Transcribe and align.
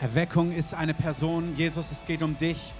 Erweckung 0.00 0.52
ist 0.52 0.74
eine 0.74 0.94
Person. 0.94 1.56
Jesus, 1.56 1.90
es 1.90 2.06
geht 2.06 2.22
um 2.22 2.38
dich. 2.38 2.72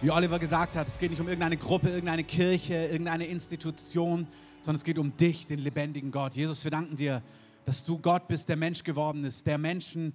Wie 0.00 0.10
Oliver 0.12 0.38
gesagt 0.38 0.76
hat, 0.76 0.86
es 0.86 1.00
geht 1.00 1.10
nicht 1.10 1.20
um 1.20 1.26
irgendeine 1.26 1.56
Gruppe, 1.56 1.88
irgendeine 1.88 2.22
Kirche, 2.22 2.74
irgendeine 2.74 3.26
Institution, 3.26 4.28
sondern 4.60 4.76
es 4.76 4.84
geht 4.84 4.96
um 4.96 5.16
dich, 5.16 5.48
den 5.48 5.58
lebendigen 5.58 6.12
Gott. 6.12 6.36
Jesus, 6.36 6.62
wir 6.62 6.70
danken 6.70 6.94
dir, 6.94 7.22
dass 7.64 7.82
du 7.82 7.98
Gott 7.98 8.28
bist, 8.28 8.48
der 8.48 8.54
Mensch 8.54 8.84
geworden 8.84 9.24
ist, 9.24 9.44
der 9.48 9.58
Menschen 9.58 10.12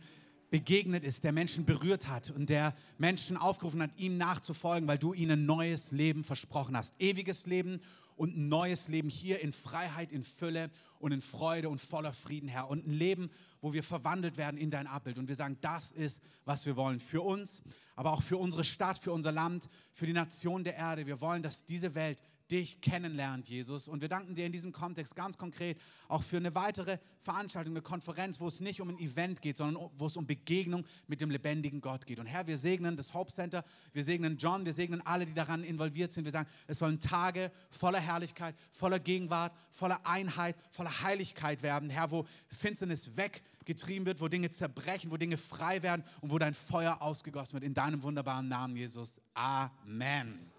begegnet 0.55 1.03
ist, 1.03 1.25
der 1.25 1.33
Menschen 1.33 1.65
berührt 1.65 2.07
hat 2.07 2.29
und 2.29 2.49
der 2.49 2.73
Menschen 2.97 3.35
aufgerufen 3.35 3.81
hat, 3.81 3.91
ihm 3.97 4.15
nachzufolgen, 4.15 4.87
weil 4.87 4.97
du 4.97 5.13
ihnen 5.13 5.45
neues 5.45 5.91
Leben 5.91 6.23
versprochen 6.23 6.77
hast. 6.77 6.93
Ewiges 6.97 7.45
Leben 7.45 7.81
und 8.15 8.37
ein 8.37 8.47
neues 8.47 8.87
Leben 8.87 9.09
hier 9.09 9.41
in 9.41 9.51
Freiheit, 9.51 10.13
in 10.13 10.23
Fülle 10.23 10.71
und 10.99 11.11
in 11.11 11.21
Freude 11.21 11.67
und 11.67 11.81
voller 11.81 12.13
Frieden, 12.13 12.47
Herr. 12.47 12.69
Und 12.69 12.87
ein 12.87 12.93
Leben, 12.93 13.31
wo 13.59 13.73
wir 13.73 13.83
verwandelt 13.83 14.37
werden 14.37 14.55
in 14.55 14.69
dein 14.69 14.87
Abbild. 14.87 15.17
Und 15.17 15.27
wir 15.27 15.35
sagen, 15.35 15.57
das 15.59 15.91
ist, 15.91 16.21
was 16.45 16.65
wir 16.65 16.77
wollen 16.77 17.01
für 17.01 17.21
uns, 17.21 17.61
aber 17.97 18.13
auch 18.13 18.23
für 18.23 18.37
unsere 18.37 18.63
Stadt, 18.63 18.97
für 18.97 19.11
unser 19.11 19.33
Land, 19.33 19.67
für 19.91 20.05
die 20.05 20.13
Nation 20.13 20.63
der 20.63 20.77
Erde. 20.77 21.05
Wir 21.05 21.19
wollen, 21.19 21.43
dass 21.43 21.65
diese 21.65 21.95
Welt 21.95 22.23
dich 22.51 22.81
kennenlernt, 22.81 23.47
Jesus. 23.47 23.87
Und 23.87 24.01
wir 24.01 24.09
danken 24.09 24.35
dir 24.35 24.45
in 24.45 24.51
diesem 24.51 24.71
Kontext 24.71 25.15
ganz 25.15 25.37
konkret 25.37 25.79
auch 26.07 26.23
für 26.23 26.37
eine 26.37 26.53
weitere 26.53 26.97
Veranstaltung, 27.21 27.73
eine 27.73 27.81
Konferenz, 27.81 28.39
wo 28.39 28.47
es 28.47 28.59
nicht 28.59 28.81
um 28.81 28.89
ein 28.89 28.99
Event 28.99 29.41
geht, 29.41 29.57
sondern 29.57 29.89
wo 29.97 30.05
es 30.05 30.17
um 30.17 30.27
Begegnung 30.27 30.85
mit 31.07 31.21
dem 31.21 31.31
lebendigen 31.31 31.81
Gott 31.81 32.05
geht. 32.05 32.19
Und 32.19 32.27
Herr, 32.27 32.45
wir 32.47 32.57
segnen 32.57 32.95
das 32.97 33.13
Hope 33.13 33.31
Center, 33.31 33.63
wir 33.93 34.03
segnen 34.03 34.37
John, 34.37 34.65
wir 34.65 34.73
segnen 34.73 35.01
alle, 35.05 35.25
die 35.25 35.33
daran 35.33 35.63
involviert 35.63 36.11
sind. 36.13 36.25
Wir 36.25 36.31
sagen, 36.31 36.49
es 36.67 36.79
sollen 36.79 36.99
Tage 36.99 37.51
voller 37.69 37.99
Herrlichkeit, 37.99 38.55
voller 38.71 38.99
Gegenwart, 38.99 39.53
voller 39.71 40.05
Einheit, 40.05 40.55
voller 40.71 41.01
Heiligkeit 41.01 41.63
werden. 41.63 41.89
Herr, 41.89 42.11
wo 42.11 42.25
Finsternis 42.47 43.11
weggetrieben 43.17 44.05
wird, 44.05 44.21
wo 44.21 44.27
Dinge 44.27 44.51
zerbrechen, 44.51 45.11
wo 45.11 45.17
Dinge 45.17 45.37
frei 45.37 45.81
werden 45.81 46.03
und 46.21 46.31
wo 46.31 46.37
dein 46.37 46.53
Feuer 46.53 47.01
ausgegossen 47.01 47.53
wird. 47.53 47.63
In 47.63 47.73
deinem 47.73 48.03
wunderbaren 48.03 48.47
Namen, 48.47 48.75
Jesus. 48.75 49.19
Amen. 49.33 50.54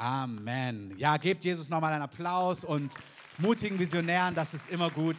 Amen. 0.00 0.94
Ja, 0.96 1.18
gebt 1.18 1.44
Jesus 1.44 1.68
nochmal 1.68 1.92
einen 1.92 2.00
Applaus 2.00 2.64
und 2.64 2.90
mutigen 3.36 3.78
Visionären, 3.78 4.34
das 4.34 4.54
ist 4.54 4.70
immer 4.70 4.88
gut. 4.88 5.16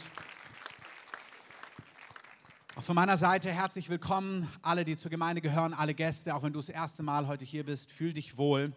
Auch 2.76 2.82
von 2.82 2.96
meiner 2.96 3.16
Seite 3.16 3.52
herzlich 3.52 3.90
willkommen, 3.90 4.52
alle, 4.64 4.84
die 4.84 4.98
zur 4.98 5.12
Gemeinde 5.12 5.40
gehören, 5.40 5.76
alle 5.76 5.94
Gäste, 5.94 6.34
auch 6.34 6.42
wenn 6.42 6.52
du 6.52 6.58
das 6.58 6.70
erste 6.70 7.04
Mal 7.04 7.28
heute 7.28 7.46
hier 7.46 7.64
bist, 7.64 7.92
fühl 7.92 8.12
dich 8.12 8.38
wohl. 8.38 8.74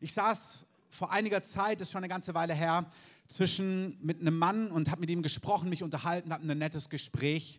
Ich 0.00 0.12
saß 0.12 0.40
vor 0.88 1.10
einiger 1.10 1.42
Zeit, 1.42 1.80
das 1.80 1.88
ist 1.88 1.92
schon 1.92 2.04
eine 2.04 2.08
ganze 2.08 2.32
Weile 2.34 2.54
her, 2.54 2.86
zwischen 3.26 3.98
mit 4.00 4.20
einem 4.20 4.38
Mann 4.38 4.70
und 4.70 4.88
habe 4.88 5.00
mit 5.00 5.10
ihm 5.10 5.24
gesprochen, 5.24 5.68
mich 5.68 5.82
unterhalten, 5.82 6.32
hatten 6.32 6.48
ein 6.48 6.58
nettes 6.58 6.90
Gespräch. 6.90 7.58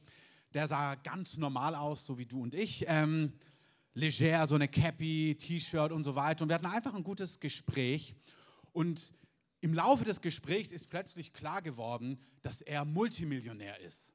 Der 0.54 0.70
sah 0.70 0.96
ganz 0.96 1.36
normal 1.36 1.76
aus, 1.76 2.06
so 2.06 2.18
wie 2.18 2.26
du 2.26 2.42
und 2.42 2.56
ich. 2.56 2.86
Ähm, 2.88 3.34
leger, 3.96 4.46
so 4.46 4.56
eine 4.56 4.68
Cappy, 4.68 5.36
T-Shirt 5.40 5.92
und 5.92 6.04
so 6.04 6.16
weiter. 6.16 6.44
Und 6.44 6.50
wir 6.50 6.56
hatten 6.56 6.66
einfach 6.66 6.94
ein 6.94 7.04
gutes 7.04 7.40
Gespräch. 7.40 8.14
Und 8.74 9.14
im 9.62 9.74
Laufe 9.74 10.04
des 10.04 10.22
Gesprächs 10.22 10.72
ist 10.72 10.90
plötzlich 10.90 11.34
klar 11.34 11.62
geworden, 11.62 12.20
dass 12.44 12.62
er 12.62 12.86
Multimillionär 12.86 13.80
ist. 13.80 14.14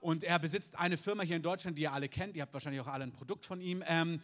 Und 0.00 0.24
er 0.24 0.38
besitzt 0.38 0.76
eine 0.76 0.96
Firma 0.96 1.22
hier 1.22 1.36
in 1.36 1.42
Deutschland, 1.42 1.76
die 1.76 1.82
ihr 1.82 1.92
alle 1.92 2.08
kennt. 2.08 2.36
Ihr 2.36 2.42
habt 2.42 2.54
wahrscheinlich 2.54 2.80
auch 2.80 2.86
alle 2.86 3.04
ein 3.04 3.12
Produkt 3.12 3.44
von 3.44 3.60
ihm. 3.60 3.84
Ähm, 3.86 4.20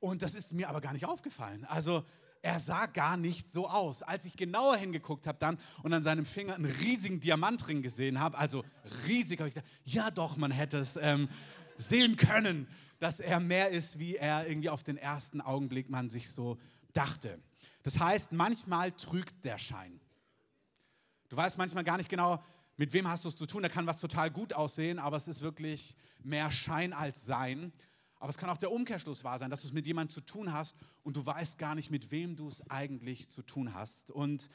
und 0.00 0.22
das 0.22 0.34
ist 0.34 0.52
mir 0.52 0.68
aber 0.68 0.80
gar 0.80 0.92
nicht 0.92 1.04
aufgefallen. 1.04 1.64
Also 1.66 2.04
er 2.42 2.60
sah 2.60 2.86
gar 2.86 3.16
nicht 3.16 3.50
so 3.50 3.68
aus. 3.68 4.02
Als 4.02 4.24
ich 4.24 4.36
genauer 4.36 4.76
hingeguckt 4.76 5.26
habe 5.26 5.38
dann 5.38 5.58
und 5.82 5.92
an 5.92 6.02
seinem 6.02 6.24
Finger 6.24 6.54
einen 6.54 6.64
riesigen 6.64 7.20
Diamantring 7.20 7.82
gesehen 7.82 8.20
habe, 8.20 8.38
also 8.38 8.64
riesig, 9.06 9.40
habe 9.40 9.48
ich 9.48 9.54
gedacht, 9.54 9.70
ja 9.84 10.10
doch, 10.10 10.36
man 10.36 10.50
hätte 10.50 10.78
es 10.78 10.96
ähm, 10.96 11.28
sehen 11.76 12.16
können 12.16 12.68
dass 12.98 13.20
er 13.20 13.40
mehr 13.40 13.70
ist, 13.70 13.98
wie 13.98 14.16
er 14.16 14.48
irgendwie 14.48 14.70
auf 14.70 14.82
den 14.82 14.96
ersten 14.96 15.40
Augenblick 15.40 15.90
man 15.90 16.08
sich 16.08 16.30
so 16.30 16.58
dachte. 16.92 17.38
Das 17.82 17.98
heißt, 17.98 18.32
manchmal 18.32 18.92
trügt 18.92 19.44
der 19.44 19.58
Schein. 19.58 20.00
Du 21.28 21.36
weißt 21.36 21.58
manchmal 21.58 21.84
gar 21.84 21.96
nicht 21.96 22.08
genau, 22.08 22.42
mit 22.76 22.92
wem 22.92 23.08
hast 23.08 23.24
du 23.24 23.28
es 23.28 23.36
zu 23.36 23.46
tun. 23.46 23.62
Da 23.62 23.68
kann 23.68 23.86
was 23.86 24.00
total 24.00 24.30
gut 24.30 24.52
aussehen, 24.52 24.98
aber 24.98 25.16
es 25.16 25.28
ist 25.28 25.40
wirklich 25.40 25.94
mehr 26.22 26.50
Schein 26.50 26.92
als 26.92 27.24
Sein. 27.24 27.72
Aber 28.18 28.30
es 28.30 28.38
kann 28.38 28.48
auch 28.50 28.56
der 28.56 28.72
Umkehrschluss 28.72 29.24
wahr 29.24 29.38
sein, 29.38 29.50
dass 29.50 29.62
du 29.62 29.68
es 29.68 29.72
mit 29.72 29.86
jemandem 29.86 30.14
zu 30.14 30.20
tun 30.20 30.52
hast 30.52 30.74
und 31.02 31.16
du 31.16 31.24
weißt 31.24 31.58
gar 31.58 31.74
nicht, 31.74 31.90
mit 31.90 32.10
wem 32.10 32.36
du 32.36 32.48
es 32.48 32.68
eigentlich 32.70 33.28
zu 33.28 33.42
tun 33.42 33.74
hast. 33.74 34.10
Und 34.10 34.48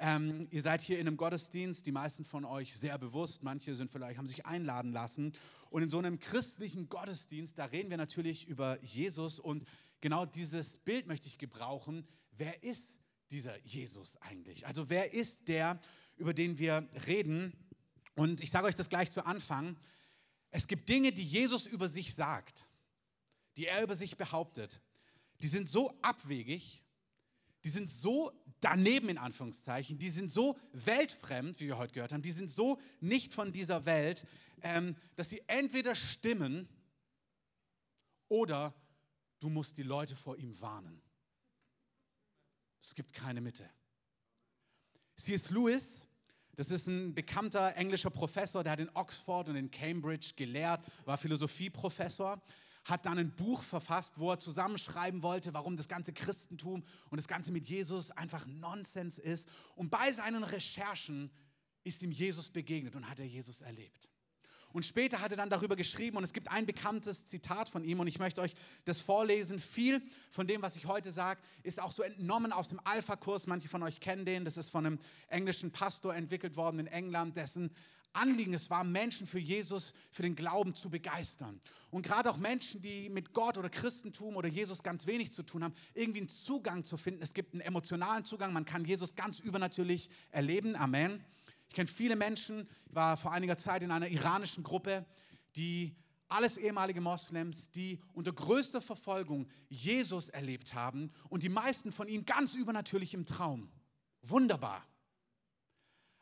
ähm, 0.00 0.48
ihr 0.50 0.62
seid 0.62 0.80
hier 0.80 0.98
in 0.98 1.06
einem 1.06 1.18
Gottesdienst, 1.18 1.84
die 1.84 1.92
meisten 1.92 2.24
von 2.24 2.46
euch 2.46 2.74
sehr 2.74 2.96
bewusst, 2.96 3.42
manche 3.42 3.74
sind 3.74 3.90
vielleicht, 3.90 4.18
haben 4.18 4.26
sich 4.26 4.46
einladen 4.46 4.92
lassen. 4.92 5.34
Und 5.68 5.82
in 5.82 5.88
so 5.88 5.98
einem 5.98 6.18
christlichen 6.18 6.88
Gottesdienst, 6.88 7.58
da 7.58 7.66
reden 7.66 7.90
wir 7.90 7.98
natürlich 7.98 8.48
über 8.48 8.82
Jesus 8.82 9.38
und 9.38 9.64
genau 10.00 10.24
dieses 10.24 10.78
Bild 10.78 11.06
möchte 11.06 11.28
ich 11.28 11.36
gebrauchen. 11.36 12.06
Wer 12.32 12.62
ist 12.62 12.98
dieser 13.30 13.58
Jesus 13.60 14.16
eigentlich? 14.22 14.66
Also 14.66 14.88
wer 14.88 15.12
ist 15.12 15.48
der, 15.48 15.78
über 16.16 16.32
den 16.32 16.58
wir 16.58 16.88
reden? 17.06 17.52
Und 18.16 18.42
ich 18.42 18.50
sage 18.50 18.66
euch 18.66 18.74
das 18.74 18.88
gleich 18.88 19.10
zu 19.10 19.26
Anfang. 19.26 19.76
Es 20.50 20.66
gibt 20.66 20.88
Dinge, 20.88 21.12
die 21.12 21.22
Jesus 21.22 21.66
über 21.66 21.88
sich 21.88 22.14
sagt, 22.14 22.66
die 23.56 23.66
er 23.66 23.82
über 23.82 23.94
sich 23.94 24.16
behauptet. 24.16 24.80
Die 25.42 25.48
sind 25.48 25.68
so 25.68 25.92
abwegig, 26.00 26.82
die 27.64 27.68
sind 27.68 27.88
so 27.88 28.32
daneben 28.60 29.08
in 29.08 29.18
Anführungszeichen, 29.18 29.98
die 29.98 30.10
sind 30.10 30.30
so 30.30 30.58
weltfremd, 30.72 31.60
wie 31.60 31.66
wir 31.66 31.78
heute 31.78 31.94
gehört 31.94 32.12
haben, 32.12 32.22
die 32.22 32.30
sind 32.30 32.50
so 32.50 32.78
nicht 33.00 33.32
von 33.32 33.52
dieser 33.52 33.86
Welt, 33.86 34.26
ähm, 34.62 34.96
dass 35.16 35.30
sie 35.30 35.42
entweder 35.46 35.94
stimmen 35.94 36.68
oder 38.28 38.74
du 39.40 39.48
musst 39.48 39.76
die 39.76 39.82
Leute 39.82 40.16
vor 40.16 40.36
ihm 40.36 40.60
warnen. 40.60 41.00
Es 42.82 42.94
gibt 42.94 43.12
keine 43.12 43.40
Mitte. 43.40 43.68
C.S. 45.16 45.50
Lewis, 45.50 46.06
das 46.56 46.70
ist 46.70 46.86
ein 46.86 47.14
bekannter 47.14 47.76
englischer 47.76 48.10
Professor, 48.10 48.62
der 48.62 48.72
hat 48.72 48.80
in 48.80 48.90
Oxford 48.94 49.48
und 49.48 49.56
in 49.56 49.70
Cambridge 49.70 50.32
gelehrt, 50.36 50.84
war 51.04 51.18
Philosophieprofessor 51.18 52.42
hat 52.84 53.06
dann 53.06 53.18
ein 53.18 53.34
Buch 53.34 53.62
verfasst, 53.62 54.14
wo 54.16 54.30
er 54.30 54.38
zusammenschreiben 54.38 55.22
wollte, 55.22 55.52
warum 55.54 55.76
das 55.76 55.88
ganze 55.88 56.12
Christentum 56.12 56.82
und 57.10 57.16
das 57.16 57.28
Ganze 57.28 57.52
mit 57.52 57.64
Jesus 57.64 58.10
einfach 58.10 58.46
Nonsens 58.46 59.18
ist. 59.18 59.48
Und 59.74 59.90
bei 59.90 60.12
seinen 60.12 60.44
Recherchen 60.44 61.30
ist 61.84 62.02
ihm 62.02 62.10
Jesus 62.10 62.48
begegnet 62.48 62.96
und 62.96 63.08
hat 63.08 63.20
er 63.20 63.26
Jesus 63.26 63.60
erlebt. 63.60 64.08
Und 64.72 64.84
später 64.84 65.20
hat 65.20 65.32
er 65.32 65.36
dann 65.36 65.50
darüber 65.50 65.74
geschrieben 65.74 66.16
und 66.16 66.24
es 66.24 66.32
gibt 66.32 66.48
ein 66.48 66.64
bekanntes 66.64 67.26
Zitat 67.26 67.68
von 67.68 67.82
ihm 67.82 67.98
und 67.98 68.06
ich 68.06 68.18
möchte 68.18 68.40
euch 68.40 68.54
das 68.84 69.00
vorlesen. 69.00 69.58
Viel 69.58 70.00
von 70.30 70.46
dem, 70.46 70.62
was 70.62 70.76
ich 70.76 70.86
heute 70.86 71.10
sage, 71.10 71.40
ist 71.64 71.80
auch 71.80 71.90
so 71.90 72.02
entnommen 72.02 72.52
aus 72.52 72.68
dem 72.68 72.80
Alpha-Kurs. 72.84 73.48
Manche 73.48 73.68
von 73.68 73.82
euch 73.82 73.98
kennen 73.98 74.24
den. 74.24 74.44
Das 74.44 74.56
ist 74.56 74.70
von 74.70 74.86
einem 74.86 74.98
englischen 75.28 75.72
Pastor 75.72 76.14
entwickelt 76.14 76.56
worden 76.56 76.78
in 76.78 76.86
England, 76.86 77.36
dessen 77.36 77.70
Anliegen 78.12 78.54
es 78.54 78.70
war, 78.70 78.82
Menschen 78.84 79.26
für 79.26 79.38
Jesus, 79.38 79.92
für 80.10 80.22
den 80.22 80.34
Glauben 80.34 80.74
zu 80.74 80.90
begeistern. 80.90 81.60
Und 81.90 82.02
gerade 82.02 82.30
auch 82.30 82.36
Menschen, 82.36 82.80
die 82.80 83.08
mit 83.08 83.32
Gott 83.32 83.56
oder 83.58 83.68
Christentum 83.68 84.36
oder 84.36 84.48
Jesus 84.48 84.82
ganz 84.82 85.06
wenig 85.06 85.32
zu 85.32 85.42
tun 85.42 85.64
haben, 85.64 85.74
irgendwie 85.94 86.20
einen 86.20 86.28
Zugang 86.28 86.84
zu 86.84 86.96
finden. 86.96 87.22
Es 87.22 87.34
gibt 87.34 87.54
einen 87.54 87.60
emotionalen 87.60 88.24
Zugang, 88.24 88.52
man 88.52 88.64
kann 88.64 88.84
Jesus 88.84 89.14
ganz 89.14 89.38
übernatürlich 89.38 90.10
erleben. 90.30 90.76
Amen. 90.76 91.24
Ich 91.68 91.74
kenne 91.74 91.88
viele 91.88 92.16
Menschen, 92.16 92.66
ich 92.86 92.94
war 92.94 93.16
vor 93.16 93.32
einiger 93.32 93.56
Zeit 93.56 93.82
in 93.82 93.92
einer 93.92 94.08
iranischen 94.08 94.64
Gruppe, 94.64 95.06
die 95.54 95.94
alles 96.26 96.56
ehemalige 96.56 97.00
Moslems, 97.00 97.70
die 97.70 98.00
unter 98.12 98.32
größter 98.32 98.80
Verfolgung 98.80 99.48
Jesus 99.68 100.28
erlebt 100.28 100.74
haben 100.74 101.12
und 101.28 101.42
die 101.42 101.48
meisten 101.48 101.92
von 101.92 102.08
ihnen 102.08 102.24
ganz 102.24 102.54
übernatürlich 102.54 103.14
im 103.14 103.26
Traum. 103.26 103.70
Wunderbar. 104.22 104.84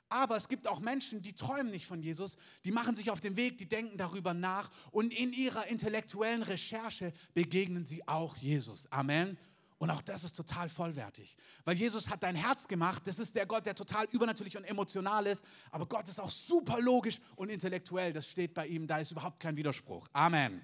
Aber 0.09 0.37
es 0.37 0.49
gibt 0.49 0.67
auch 0.67 0.81
Menschen, 0.81 1.23
die 1.23 1.35
träumen 1.35 1.71
nicht 1.71 1.87
von 1.87 2.01
Jesus, 2.01 2.37
die 2.65 2.73
machen 2.73 2.97
sich 2.97 3.11
auf 3.11 3.21
den 3.21 3.37
Weg, 3.37 3.59
die 3.59 3.69
denken 3.69 3.97
darüber 3.99 4.35
nach 4.35 4.71
und 4.91 5.13
in 5.13 5.33
ihrer 5.33 5.67
intellektuellen 5.67 6.43
Recherche 6.43 7.13
begegnen 7.35 7.85
sie 7.85 8.07
auch 8.09 8.37
Jesus. 8.37 8.91
Amen. 8.91 9.37
Und 9.79 9.91
auch 9.91 10.03
das 10.03 10.25
ist 10.25 10.35
total 10.35 10.69
vollwertig, 10.69 11.37
weil 11.65 11.77
Jesus 11.77 12.09
hat 12.09 12.25
dein 12.25 12.35
Herz 12.35 12.67
gemacht. 12.67 13.07
Das 13.07 13.21
ist 13.21 13.37
der 13.37 13.47
Gott, 13.47 13.65
der 13.65 13.77
total 13.77 14.07
übernatürlich 14.11 14.57
und 14.57 14.65
emotional 14.65 15.27
ist. 15.27 15.45
Aber 15.71 15.87
Gott 15.87 16.09
ist 16.09 16.19
auch 16.19 16.31
super 16.31 16.81
logisch 16.81 17.21
und 17.37 17.49
intellektuell. 17.49 18.13
Das 18.13 18.27
steht 18.27 18.55
bei 18.55 18.67
ihm, 18.67 18.89
da 18.89 18.99
ist 18.99 19.13
überhaupt 19.13 19.39
kein 19.39 19.57
Widerspruch. 19.57 20.09
Amen. 20.13 20.61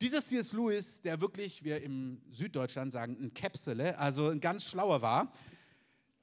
Dieser 0.00 0.22
C.S. 0.22 0.52
Lewis, 0.52 1.00
der 1.00 1.20
wirklich, 1.20 1.62
wir 1.62 1.80
im 1.82 2.20
Süddeutschland 2.30 2.92
sagen, 2.92 3.16
ein 3.18 3.32
Käpsele, 3.32 3.96
also 3.96 4.28
ein 4.28 4.40
ganz 4.40 4.64
schlauer 4.64 5.00
war, 5.00 5.32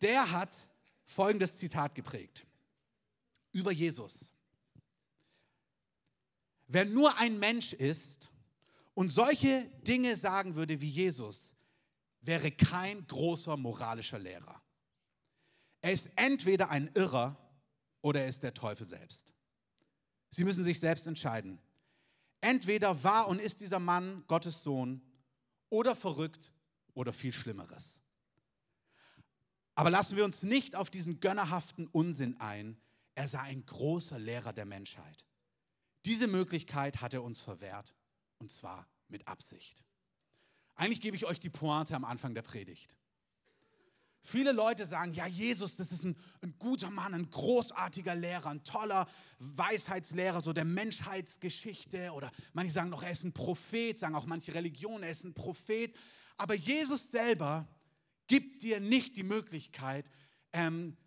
der 0.02 0.30
hat 0.30 0.56
folgendes 1.06 1.58
Zitat 1.58 1.96
geprägt 1.96 2.46
über 3.52 3.72
Jesus. 3.72 4.32
Wer 6.68 6.86
nur 6.86 7.18
ein 7.18 7.38
Mensch 7.40 7.74
ist 7.74 8.32
und 8.94 9.10
solche 9.10 9.66
Dinge 9.88 10.16
sagen 10.16 10.56
würde 10.56 10.82
wie 10.82 10.90
Jesus, 10.90 11.54
wäre 12.22 12.52
kein 12.52 13.06
großer 13.06 13.58
moralischer 13.58 14.20
Lehrer. 14.20 14.62
Er 15.82 15.92
ist 15.92 16.10
entweder 16.16 16.70
ein 16.70 16.90
Irrer 16.94 17.38
oder 18.02 18.22
er 18.22 18.30
ist 18.30 18.44
der 18.44 18.54
Teufel 18.54 18.88
selbst. 18.88 19.34
Sie 20.30 20.44
müssen 20.44 20.64
sich 20.64 20.80
selbst 20.80 21.06
entscheiden. 21.06 21.60
Entweder 22.42 23.04
war 23.04 23.28
und 23.28 23.40
ist 23.40 23.60
dieser 23.60 23.80
Mann 23.80 24.24
Gottes 24.28 24.64
Sohn 24.64 25.02
oder 25.70 25.96
verrückt 25.96 26.52
oder 26.94 27.14
viel 27.14 27.34
Schlimmeres. 27.34 28.02
Aber 29.76 29.90
lassen 29.90 30.16
wir 30.16 30.26
uns 30.26 30.44
nicht 30.44 30.76
auf 30.76 30.90
diesen 30.90 31.20
gönnerhaften 31.20 31.88
Unsinn 31.88 32.40
ein. 32.40 32.78
Er 33.16 33.28
sei 33.28 33.40
ein 33.40 33.66
großer 33.66 34.20
Lehrer 34.20 34.54
der 34.54 34.66
Menschheit. 34.66 35.26
Diese 36.06 36.28
Möglichkeit 36.28 37.02
hat 37.02 37.14
er 37.14 37.24
uns 37.24 37.40
verwehrt, 37.40 37.96
und 38.40 38.52
zwar 38.52 38.88
mit 39.08 39.28
Absicht. 39.28 39.84
Eigentlich 40.76 41.02
gebe 41.02 41.16
ich 41.16 41.26
euch 41.26 41.40
die 41.40 41.50
Pointe 41.50 41.96
am 41.96 42.04
Anfang 42.04 42.34
der 42.34 42.42
Predigt. 42.42 42.96
Viele 44.26 44.54
Leute 44.54 44.86
sagen, 44.86 45.14
ja, 45.14 45.28
Jesus, 45.28 45.76
das 45.76 45.92
ist 45.92 46.06
ein, 46.06 46.16
ein, 46.42 46.56
guter 46.58 46.90
Mann, 46.90 47.14
ein 47.14 47.30
großartiger 47.30 48.16
Lehrer, 48.16 48.52
ein 48.52 48.64
toller 48.64 49.06
Weisheitslehrer, 49.40 50.42
so 50.42 50.54
der 50.54 50.64
Menschheitsgeschichte. 50.64 52.12
Oder 52.14 52.32
manche 52.54 52.72
sagen 52.72 52.90
noch, 52.90 53.04
er 53.04 53.12
ist 53.12 53.26
ein 53.26 53.34
Prophet, 53.34 54.00
sagen 54.00 54.16
auch 54.16 54.26
manche 54.26 54.54
Religionen, 54.54 55.04
er 55.04 55.12
ist 55.12 55.26
ein 55.26 55.34
Prophet. 55.34 55.94
Aber 56.38 56.54
Jesus 56.56 57.12
selber 57.12 57.68
gibt 58.28 58.64
dir 58.64 58.80
nicht 58.80 59.18
die 59.18 59.24
Möglichkeit, 59.24 60.10
ähm, 60.52 60.98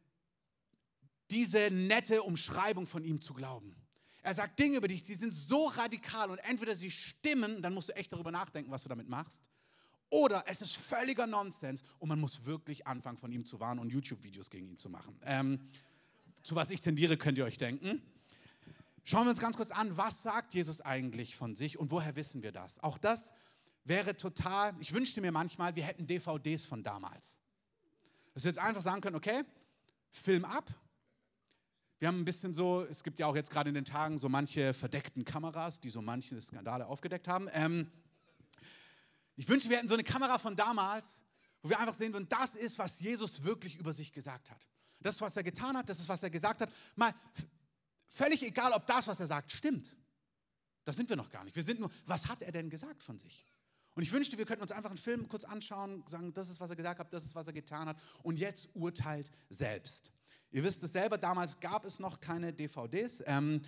diese 1.30 1.70
nette 1.70 2.22
Umschreibung 2.22 2.86
von 2.86 3.04
ihm 3.04 3.20
zu 3.20 3.34
glauben. 3.34 3.74
Er 4.22 4.34
sagt 4.34 4.58
Dinge 4.58 4.78
über 4.78 4.88
dich, 4.88 5.02
die 5.02 5.14
sind 5.14 5.32
so 5.32 5.66
radikal 5.66 6.30
und 6.30 6.38
entweder 6.38 6.74
sie 6.74 6.90
stimmen, 6.90 7.62
dann 7.62 7.74
musst 7.74 7.88
du 7.88 7.96
echt 7.96 8.12
darüber 8.12 8.32
nachdenken, 8.32 8.70
was 8.70 8.82
du 8.82 8.88
damit 8.88 9.08
machst, 9.08 9.48
oder 10.10 10.44
es 10.46 10.62
ist 10.62 10.76
völliger 10.76 11.26
Nonsens 11.26 11.82
und 11.98 12.08
man 12.08 12.20
muss 12.20 12.44
wirklich 12.44 12.86
anfangen, 12.86 13.18
von 13.18 13.32
ihm 13.32 13.44
zu 13.44 13.60
warnen 13.60 13.80
und 13.80 13.90
YouTube-Videos 13.90 14.50
gegen 14.50 14.68
ihn 14.68 14.78
zu 14.78 14.88
machen. 14.88 15.18
Ähm, 15.24 15.60
zu 16.42 16.54
was 16.54 16.70
ich 16.70 16.80
tendiere, 16.80 17.16
könnt 17.16 17.38
ihr 17.38 17.44
euch 17.44 17.58
denken. 17.58 18.02
Schauen 19.04 19.24
wir 19.24 19.30
uns 19.30 19.40
ganz 19.40 19.56
kurz 19.56 19.70
an, 19.70 19.96
was 19.96 20.22
sagt 20.22 20.54
Jesus 20.54 20.80
eigentlich 20.80 21.36
von 21.36 21.54
sich 21.54 21.78
und 21.78 21.90
woher 21.90 22.16
wissen 22.16 22.42
wir 22.42 22.52
das? 22.52 22.82
Auch 22.82 22.98
das 22.98 23.32
wäre 23.86 24.16
total, 24.16 24.74
ich 24.80 24.92
wünschte 24.92 25.20
mir 25.20 25.32
manchmal, 25.32 25.74
wir 25.76 25.84
hätten 25.84 26.06
DVDs 26.06 26.66
von 26.66 26.82
damals. 26.82 27.38
Dass 28.34 28.44
wir 28.44 28.50
jetzt 28.50 28.58
einfach 28.58 28.82
sagen 28.82 29.00
können, 29.00 29.16
okay, 29.16 29.44
Film 30.10 30.44
ab. 30.44 30.68
Wir 31.98 32.08
haben 32.08 32.20
ein 32.20 32.24
bisschen 32.24 32.52
so, 32.52 32.82
es 32.82 33.02
gibt 33.02 33.18
ja 33.18 33.26
auch 33.26 33.36
jetzt 33.36 33.50
gerade 33.50 33.68
in 33.68 33.74
den 33.74 33.84
Tagen 33.84 34.18
so 34.18 34.28
manche 34.28 34.74
verdeckten 34.74 35.24
Kameras, 35.24 35.80
die 35.80 35.88
so 35.88 36.02
manche 36.02 36.40
Skandale 36.42 36.86
aufgedeckt 36.86 37.28
haben. 37.28 37.48
Ähm, 37.52 37.90
ich 39.36 39.48
wünsche, 39.48 39.70
wir 39.70 39.78
hätten 39.78 39.88
so 39.88 39.94
eine 39.94 40.04
Kamera 40.04 40.38
von 40.38 40.56
damals, 40.56 41.22
wo 41.62 41.70
wir 41.70 41.78
einfach 41.78 41.94
sehen 41.94 42.12
würden, 42.12 42.28
das 42.28 42.54
ist, 42.54 42.78
was 42.78 43.00
Jesus 43.00 43.42
wirklich 43.44 43.78
über 43.78 43.92
sich 43.92 44.12
gesagt 44.12 44.50
hat. 44.50 44.68
Das 45.00 45.20
was 45.20 45.36
er 45.36 45.42
getan 45.42 45.76
hat, 45.76 45.88
das 45.88 46.00
ist, 46.00 46.08
was 46.08 46.22
er 46.22 46.30
gesagt 46.30 46.60
hat. 46.60 46.70
Mal 46.96 47.14
völlig 48.08 48.42
egal, 48.42 48.72
ob 48.72 48.86
das, 48.86 49.06
was 49.06 49.20
er 49.20 49.26
sagt, 49.26 49.52
stimmt. 49.52 49.94
Das 50.84 50.96
sind 50.96 51.08
wir 51.08 51.16
noch 51.16 51.30
gar 51.30 51.44
nicht. 51.44 51.56
Wir 51.56 51.62
sind 51.62 51.80
nur, 51.80 51.90
was 52.06 52.28
hat 52.28 52.42
er 52.42 52.52
denn 52.52 52.70
gesagt 52.70 53.02
von 53.02 53.18
sich? 53.18 53.46
Und 53.96 54.02
ich 54.02 54.12
wünschte, 54.12 54.36
wir 54.36 54.44
könnten 54.44 54.62
uns 54.62 54.72
einfach 54.72 54.90
einen 54.90 54.98
Film 54.98 55.26
kurz 55.26 55.42
anschauen, 55.44 56.04
sagen, 56.06 56.34
das 56.34 56.50
ist, 56.50 56.60
was 56.60 56.68
er 56.68 56.76
gesagt 56.76 57.00
hat, 57.00 57.10
das 57.14 57.24
ist, 57.24 57.34
was 57.34 57.46
er 57.46 57.54
getan 57.54 57.88
hat. 57.88 57.96
Und 58.22 58.38
jetzt 58.38 58.68
urteilt 58.74 59.30
selbst. 59.48 60.12
Ihr 60.52 60.62
wisst 60.62 60.82
es 60.82 60.92
selber, 60.92 61.16
damals 61.16 61.60
gab 61.60 61.86
es 61.86 61.98
noch 61.98 62.20
keine 62.20 62.52
DVDs. 62.52 63.22
Ähm, 63.26 63.62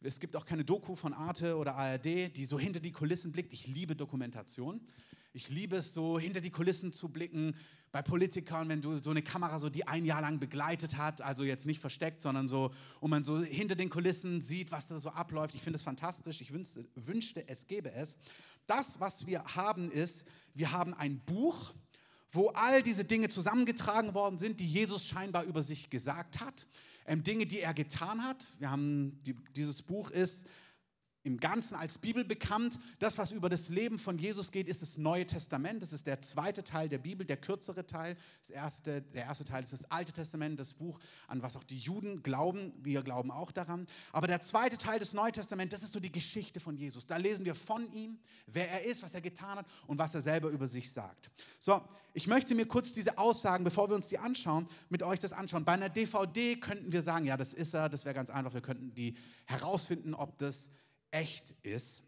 es 0.00 0.20
gibt 0.20 0.36
auch 0.36 0.46
keine 0.46 0.64
Doku 0.64 0.94
von 0.94 1.12
Arte 1.12 1.56
oder 1.56 1.74
ARD, 1.74 2.36
die 2.36 2.44
so 2.44 2.60
hinter 2.60 2.78
die 2.78 2.92
Kulissen 2.92 3.32
blickt. 3.32 3.52
Ich 3.52 3.66
liebe 3.66 3.96
Dokumentation. 3.96 4.80
Ich 5.34 5.48
liebe 5.48 5.76
es 5.76 5.94
so, 5.94 6.18
hinter 6.18 6.40
die 6.40 6.50
Kulissen 6.50 6.92
zu 6.92 7.08
blicken 7.08 7.56
bei 7.90 8.02
Politikern, 8.02 8.68
wenn 8.68 8.82
du 8.82 8.98
so 8.98 9.10
eine 9.10 9.22
Kamera 9.22 9.60
so 9.60 9.70
die 9.70 9.88
ein 9.88 10.04
Jahr 10.04 10.20
lang 10.20 10.38
begleitet 10.38 10.98
hat, 10.98 11.22
also 11.22 11.44
jetzt 11.44 11.64
nicht 11.64 11.80
versteckt, 11.80 12.20
sondern 12.20 12.48
so, 12.48 12.70
und 13.00 13.10
man 13.10 13.24
so 13.24 13.40
hinter 13.42 13.74
den 13.74 13.88
Kulissen 13.88 14.42
sieht, 14.42 14.72
was 14.72 14.88
da 14.88 14.98
so 14.98 15.08
abläuft. 15.10 15.54
Ich 15.54 15.62
finde 15.62 15.78
es 15.78 15.82
fantastisch. 15.82 16.40
Ich 16.42 16.52
wünschte, 16.52 16.86
wünschte, 16.94 17.48
es 17.48 17.66
gäbe 17.66 17.92
es. 17.92 18.18
Das, 18.66 19.00
was 19.00 19.26
wir 19.26 19.42
haben, 19.54 19.90
ist, 19.90 20.24
wir 20.54 20.72
haben 20.72 20.94
ein 20.94 21.20
Buch, 21.20 21.72
wo 22.30 22.48
all 22.50 22.82
diese 22.82 23.04
Dinge 23.04 23.28
zusammengetragen 23.28 24.14
worden 24.14 24.38
sind, 24.38 24.60
die 24.60 24.66
Jesus 24.66 25.06
scheinbar 25.06 25.44
über 25.44 25.62
sich 25.62 25.90
gesagt 25.90 26.40
hat 26.40 26.66
ähm, 27.06 27.22
Dinge, 27.22 27.46
die 27.46 27.60
er 27.60 27.74
getan 27.74 28.24
hat. 28.24 28.52
Wir 28.58 28.70
haben 28.70 29.20
die, 29.22 29.34
dieses 29.56 29.82
Buch 29.82 30.10
ist 30.10 30.46
im 31.24 31.38
Ganzen 31.38 31.74
als 31.74 31.98
Bibel 31.98 32.24
bekannt. 32.24 32.78
Das, 32.98 33.18
was 33.18 33.32
über 33.32 33.48
das 33.48 33.68
Leben 33.68 33.98
von 33.98 34.18
Jesus 34.18 34.50
geht, 34.50 34.68
ist 34.68 34.82
das 34.82 34.96
Neue 34.96 35.26
Testament. 35.26 35.82
Das 35.82 35.92
ist 35.92 36.06
der 36.06 36.20
zweite 36.20 36.64
Teil 36.64 36.88
der 36.88 36.98
Bibel, 36.98 37.26
der 37.26 37.36
kürzere 37.36 37.86
Teil. 37.86 38.16
Das 38.40 38.50
erste, 38.50 39.02
der 39.02 39.24
erste 39.24 39.44
Teil 39.44 39.62
ist 39.62 39.72
das 39.72 39.90
Alte 39.90 40.12
Testament, 40.12 40.58
das 40.58 40.74
Buch, 40.74 40.98
an 41.28 41.42
was 41.42 41.56
auch 41.56 41.64
die 41.64 41.78
Juden 41.78 42.22
glauben. 42.22 42.72
Wir 42.82 43.02
glauben 43.02 43.30
auch 43.30 43.52
daran. 43.52 43.86
Aber 44.12 44.26
der 44.26 44.40
zweite 44.40 44.78
Teil 44.78 44.98
des 44.98 45.12
Neuen 45.12 45.32
Testaments, 45.32 45.72
das 45.72 45.82
ist 45.82 45.92
so 45.92 46.00
die 46.00 46.12
Geschichte 46.12 46.60
von 46.60 46.76
Jesus. 46.76 47.06
Da 47.06 47.16
lesen 47.16 47.44
wir 47.44 47.54
von 47.54 47.90
ihm, 47.92 48.18
wer 48.46 48.70
er 48.70 48.84
ist, 48.84 49.02
was 49.02 49.14
er 49.14 49.20
getan 49.20 49.58
hat 49.58 49.66
und 49.86 49.98
was 49.98 50.14
er 50.14 50.22
selber 50.22 50.48
über 50.50 50.66
sich 50.66 50.92
sagt. 50.92 51.30
So, 51.58 51.82
ich 52.14 52.26
möchte 52.26 52.54
mir 52.54 52.66
kurz 52.66 52.92
diese 52.92 53.16
Aussagen, 53.16 53.64
bevor 53.64 53.88
wir 53.88 53.96
uns 53.96 54.06
die 54.08 54.18
anschauen, 54.18 54.68
mit 54.88 55.02
euch 55.02 55.18
das 55.18 55.32
anschauen. 55.32 55.64
Bei 55.64 55.72
einer 55.72 55.88
DVD 55.88 56.56
könnten 56.56 56.92
wir 56.92 57.02
sagen, 57.02 57.24
ja, 57.24 57.36
das 57.36 57.54
ist 57.54 57.74
er, 57.74 57.88
das 57.88 58.04
wäre 58.04 58.14
ganz 58.14 58.28
einfach. 58.28 58.52
Wir 58.52 58.60
könnten 58.60 58.92
die 58.92 59.14
herausfinden, 59.46 60.14
ob 60.14 60.36
das 60.38 60.68
echt 61.12 61.54
ist. 61.62 62.02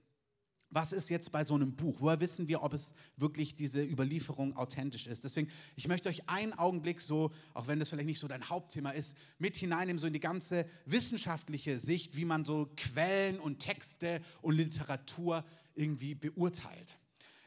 Was 0.70 0.92
ist 0.92 1.08
jetzt 1.08 1.30
bei 1.30 1.44
so 1.44 1.54
einem 1.54 1.76
Buch? 1.76 1.98
Woher 2.00 2.18
wissen 2.18 2.48
wir, 2.48 2.64
ob 2.64 2.72
es 2.72 2.94
wirklich 3.16 3.54
diese 3.54 3.80
Überlieferung 3.80 4.56
authentisch 4.56 5.06
ist? 5.06 5.22
Deswegen, 5.22 5.48
ich 5.76 5.86
möchte 5.86 6.08
euch 6.08 6.28
einen 6.28 6.52
Augenblick 6.52 7.00
so, 7.00 7.30
auch 7.52 7.68
wenn 7.68 7.78
das 7.78 7.90
vielleicht 7.90 8.08
nicht 8.08 8.18
so 8.18 8.26
dein 8.26 8.48
Hauptthema 8.48 8.90
ist, 8.90 9.16
mit 9.38 9.56
hineinnehmen, 9.56 10.00
so 10.00 10.08
in 10.08 10.12
die 10.12 10.20
ganze 10.20 10.66
wissenschaftliche 10.84 11.78
Sicht, 11.78 12.16
wie 12.16 12.24
man 12.24 12.44
so 12.44 12.72
Quellen 12.76 13.38
und 13.38 13.60
Texte 13.60 14.20
und 14.42 14.56
Literatur 14.56 15.44
irgendwie 15.76 16.16
beurteilt. 16.16 16.98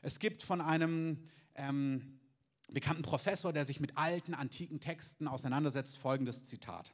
Es 0.02 0.20
gibt 0.20 0.42
von 0.42 0.62
einem 0.62 1.22
ähm, 1.56 2.20
bekannten 2.70 3.02
Professor, 3.02 3.52
der 3.52 3.66
sich 3.66 3.82
mit 3.82 3.98
alten, 3.98 4.36
antiken 4.36 4.80
Texten 4.80 5.28
auseinandersetzt, 5.28 5.98
folgendes 5.98 6.46
Zitat. 6.46 6.94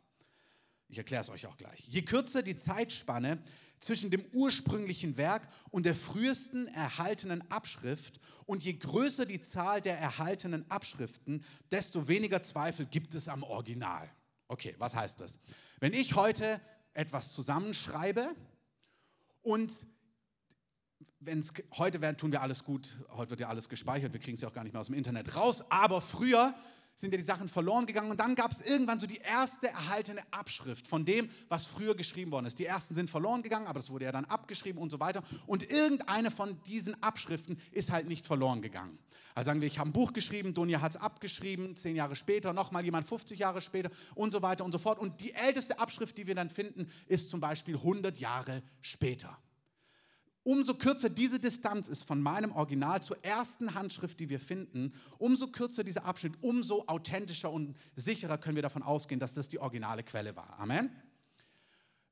Ich 0.94 1.00
erkläre 1.00 1.22
es 1.22 1.30
euch 1.32 1.48
auch 1.48 1.58
gleich. 1.58 1.88
Je 1.88 2.04
kürzer 2.04 2.44
die 2.44 2.56
Zeitspanne 2.56 3.40
zwischen 3.80 4.12
dem 4.12 4.24
ursprünglichen 4.32 5.18
Werk 5.18 5.48
und 5.72 5.88
der 5.88 5.96
frühesten 5.96 6.68
erhaltenen 6.68 7.50
Abschrift 7.50 8.20
und 8.46 8.64
je 8.64 8.74
größer 8.74 9.26
die 9.26 9.42
Zahl 9.42 9.82
der 9.82 9.98
erhaltenen 9.98 10.70
Abschriften, 10.70 11.44
desto 11.72 12.08
weniger 12.08 12.44
Zweifel 12.44 12.86
gibt 12.86 13.16
es 13.16 13.28
am 13.28 13.42
Original. 13.42 14.08
Okay, 14.48 14.76
was 14.78 14.94
heißt 14.94 15.20
das? 15.20 15.40
Wenn 15.80 15.94
ich 15.94 16.14
heute 16.14 16.62
etwas 16.94 17.34
zusammenschreibe 17.34 18.36
und 19.42 19.88
wenn 21.22 21.40
es 21.40 21.54
heute 21.76 22.02
wäre, 22.02 22.16
tun 22.16 22.32
wir 22.32 22.44
alles 22.44 22.64
gut, 22.64 23.00
heute 23.10 23.32
wird 23.32 23.40
ja 23.40 23.48
alles 23.48 23.68
gespeichert, 23.68 24.14
wir 24.14 24.20
kriegen 24.20 24.36
es 24.36 24.42
ja 24.42 24.48
auch 24.48 24.54
gar 24.54 24.64
nicht 24.64 24.74
mehr 24.74 24.82
aus 24.82 24.88
dem 24.88 24.96
Internet 24.96 25.36
raus, 25.36 25.64
aber 25.72 26.02
früher 26.02 26.54
sind 26.96 27.12
ja 27.12 27.18
die 27.18 27.24
Sachen 27.24 27.48
verloren 27.48 27.86
gegangen 27.86 28.12
und 28.12 28.20
dann 28.20 28.36
gab 28.36 28.52
es 28.52 28.62
irgendwann 28.62 29.00
so 29.00 29.08
die 29.08 29.18
erste 29.18 29.68
erhaltene 29.68 30.22
Abschrift 30.32 30.86
von 30.86 31.06
dem, 31.06 31.30
was 31.50 31.66
früher 31.66 31.96
geschrieben 31.96 32.32
worden 32.32 32.46
ist. 32.46 32.60
Die 32.60 32.66
ersten 32.66 32.96
sind 32.96 33.10
verloren 33.10 33.42
gegangen, 33.42 33.68
aber 33.68 33.80
das 33.80 33.90
wurde 33.90 34.06
ja 34.06 34.12
dann 34.12 34.26
abgeschrieben 34.26 34.82
und 34.82 34.92
so 34.92 35.00
weiter. 35.00 35.24
Und 35.48 35.70
irgendeine 35.70 36.32
von 36.32 36.62
diesen 36.64 37.02
Abschriften 37.02 37.60
ist 37.72 37.92
halt 37.92 38.08
nicht 38.08 38.26
verloren 38.28 38.62
gegangen. 38.62 38.98
Also 39.36 39.48
sagen 39.50 39.62
wir, 39.62 39.68
ich 39.68 39.80
habe 39.80 39.90
ein 39.90 39.94
Buch 39.94 40.14
geschrieben, 40.14 40.54
Donja 40.54 40.82
hat 40.82 40.92
es 40.92 40.98
abgeschrieben, 40.98 41.76
zehn 41.76 41.96
Jahre 41.96 42.16
später, 42.16 42.54
nochmal 42.54 42.84
jemand 42.84 43.08
50 43.08 43.40
Jahre 43.40 43.62
später 43.62 43.90
und 44.14 44.32
so 44.32 44.42
weiter 44.42 44.64
und 44.64 44.72
so 44.72 44.78
fort. 44.78 45.00
Und 45.00 45.22
die 45.22 45.34
älteste 45.34 45.80
Abschrift, 45.80 46.18
die 46.18 46.28
wir 46.28 46.36
dann 46.36 46.50
finden, 46.50 46.88
ist 47.08 47.30
zum 47.30 47.40
Beispiel 47.40 47.76
100 47.76 48.20
Jahre 48.20 48.62
später. 48.82 49.38
Umso 50.44 50.74
kürzer 50.74 51.10
diese 51.10 51.40
Distanz 51.40 51.88
ist 51.88 52.04
von 52.04 52.22
meinem 52.22 52.52
Original 52.52 53.02
zur 53.02 53.24
ersten 53.24 53.74
Handschrift, 53.74 54.20
die 54.20 54.28
wir 54.28 54.42
finden, 54.42 54.94
umso 55.18 55.48
kürzer 55.48 55.86
dieser 55.86 56.04
Abschnitt, 56.04 56.34
umso 56.42 56.84
authentischer 56.88 57.50
und 57.50 57.76
sicherer 57.96 58.38
können 58.38 58.56
wir 58.56 58.64
davon 58.64 58.84
ausgehen, 58.84 59.20
dass 59.20 59.34
das 59.34 59.48
die 59.48 59.60
originale 59.60 60.04
Quelle 60.04 60.36
war. 60.36 60.60
Amen. 60.60 60.90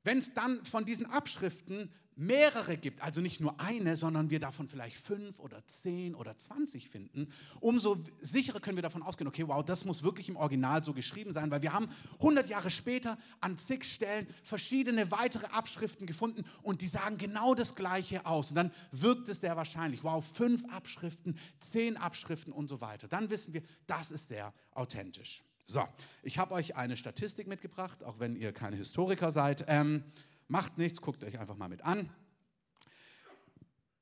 Wenn 0.04 0.18
es 0.18 0.34
dann 0.34 0.64
von 0.64 0.84
diesen 0.84 1.06
Abschriften 1.06 1.90
mehrere 2.16 2.76
gibt, 2.76 3.02
also 3.02 3.20
nicht 3.20 3.40
nur 3.40 3.58
eine, 3.58 3.96
sondern 3.96 4.30
wir 4.30 4.38
davon 4.38 4.68
vielleicht 4.68 4.96
fünf 4.96 5.38
oder 5.38 5.66
zehn 5.66 6.14
oder 6.14 6.36
zwanzig 6.36 6.88
finden, 6.88 7.28
umso 7.60 8.02
sicherer 8.20 8.60
können 8.60 8.76
wir 8.76 8.82
davon 8.82 9.02
ausgehen, 9.02 9.28
okay, 9.28 9.46
wow, 9.46 9.64
das 9.64 9.84
muss 9.84 10.02
wirklich 10.02 10.28
im 10.28 10.36
Original 10.36 10.84
so 10.84 10.92
geschrieben 10.92 11.32
sein, 11.32 11.50
weil 11.50 11.62
wir 11.62 11.72
haben 11.72 11.88
100 12.14 12.48
Jahre 12.48 12.70
später 12.70 13.16
an 13.40 13.56
zig 13.56 13.84
Stellen 13.84 14.26
verschiedene 14.42 15.10
weitere 15.10 15.46
Abschriften 15.46 16.06
gefunden 16.06 16.44
und 16.62 16.82
die 16.82 16.86
sagen 16.86 17.18
genau 17.18 17.54
das 17.54 17.74
Gleiche 17.74 18.26
aus. 18.26 18.50
Und 18.50 18.56
dann 18.56 18.72
wirkt 18.90 19.28
es 19.28 19.40
sehr 19.40 19.56
wahrscheinlich, 19.56 20.04
wow, 20.04 20.24
fünf 20.24 20.64
Abschriften, 20.70 21.38
zehn 21.60 21.96
Abschriften 21.96 22.52
und 22.52 22.68
so 22.68 22.80
weiter. 22.80 23.08
Dann 23.08 23.30
wissen 23.30 23.54
wir, 23.54 23.62
das 23.86 24.10
ist 24.10 24.28
sehr 24.28 24.52
authentisch. 24.72 25.42
So, 25.72 25.88
ich 26.22 26.36
habe 26.36 26.52
euch 26.52 26.76
eine 26.76 26.98
Statistik 26.98 27.46
mitgebracht, 27.46 28.04
auch 28.04 28.18
wenn 28.18 28.36
ihr 28.36 28.52
keine 28.52 28.76
Historiker 28.76 29.32
seid. 29.32 29.64
Ähm, 29.68 30.04
Macht 30.48 30.76
nichts, 30.76 31.00
guckt 31.00 31.24
euch 31.24 31.38
einfach 31.38 31.56
mal 31.56 31.70
mit 31.70 31.80
an. 31.80 32.10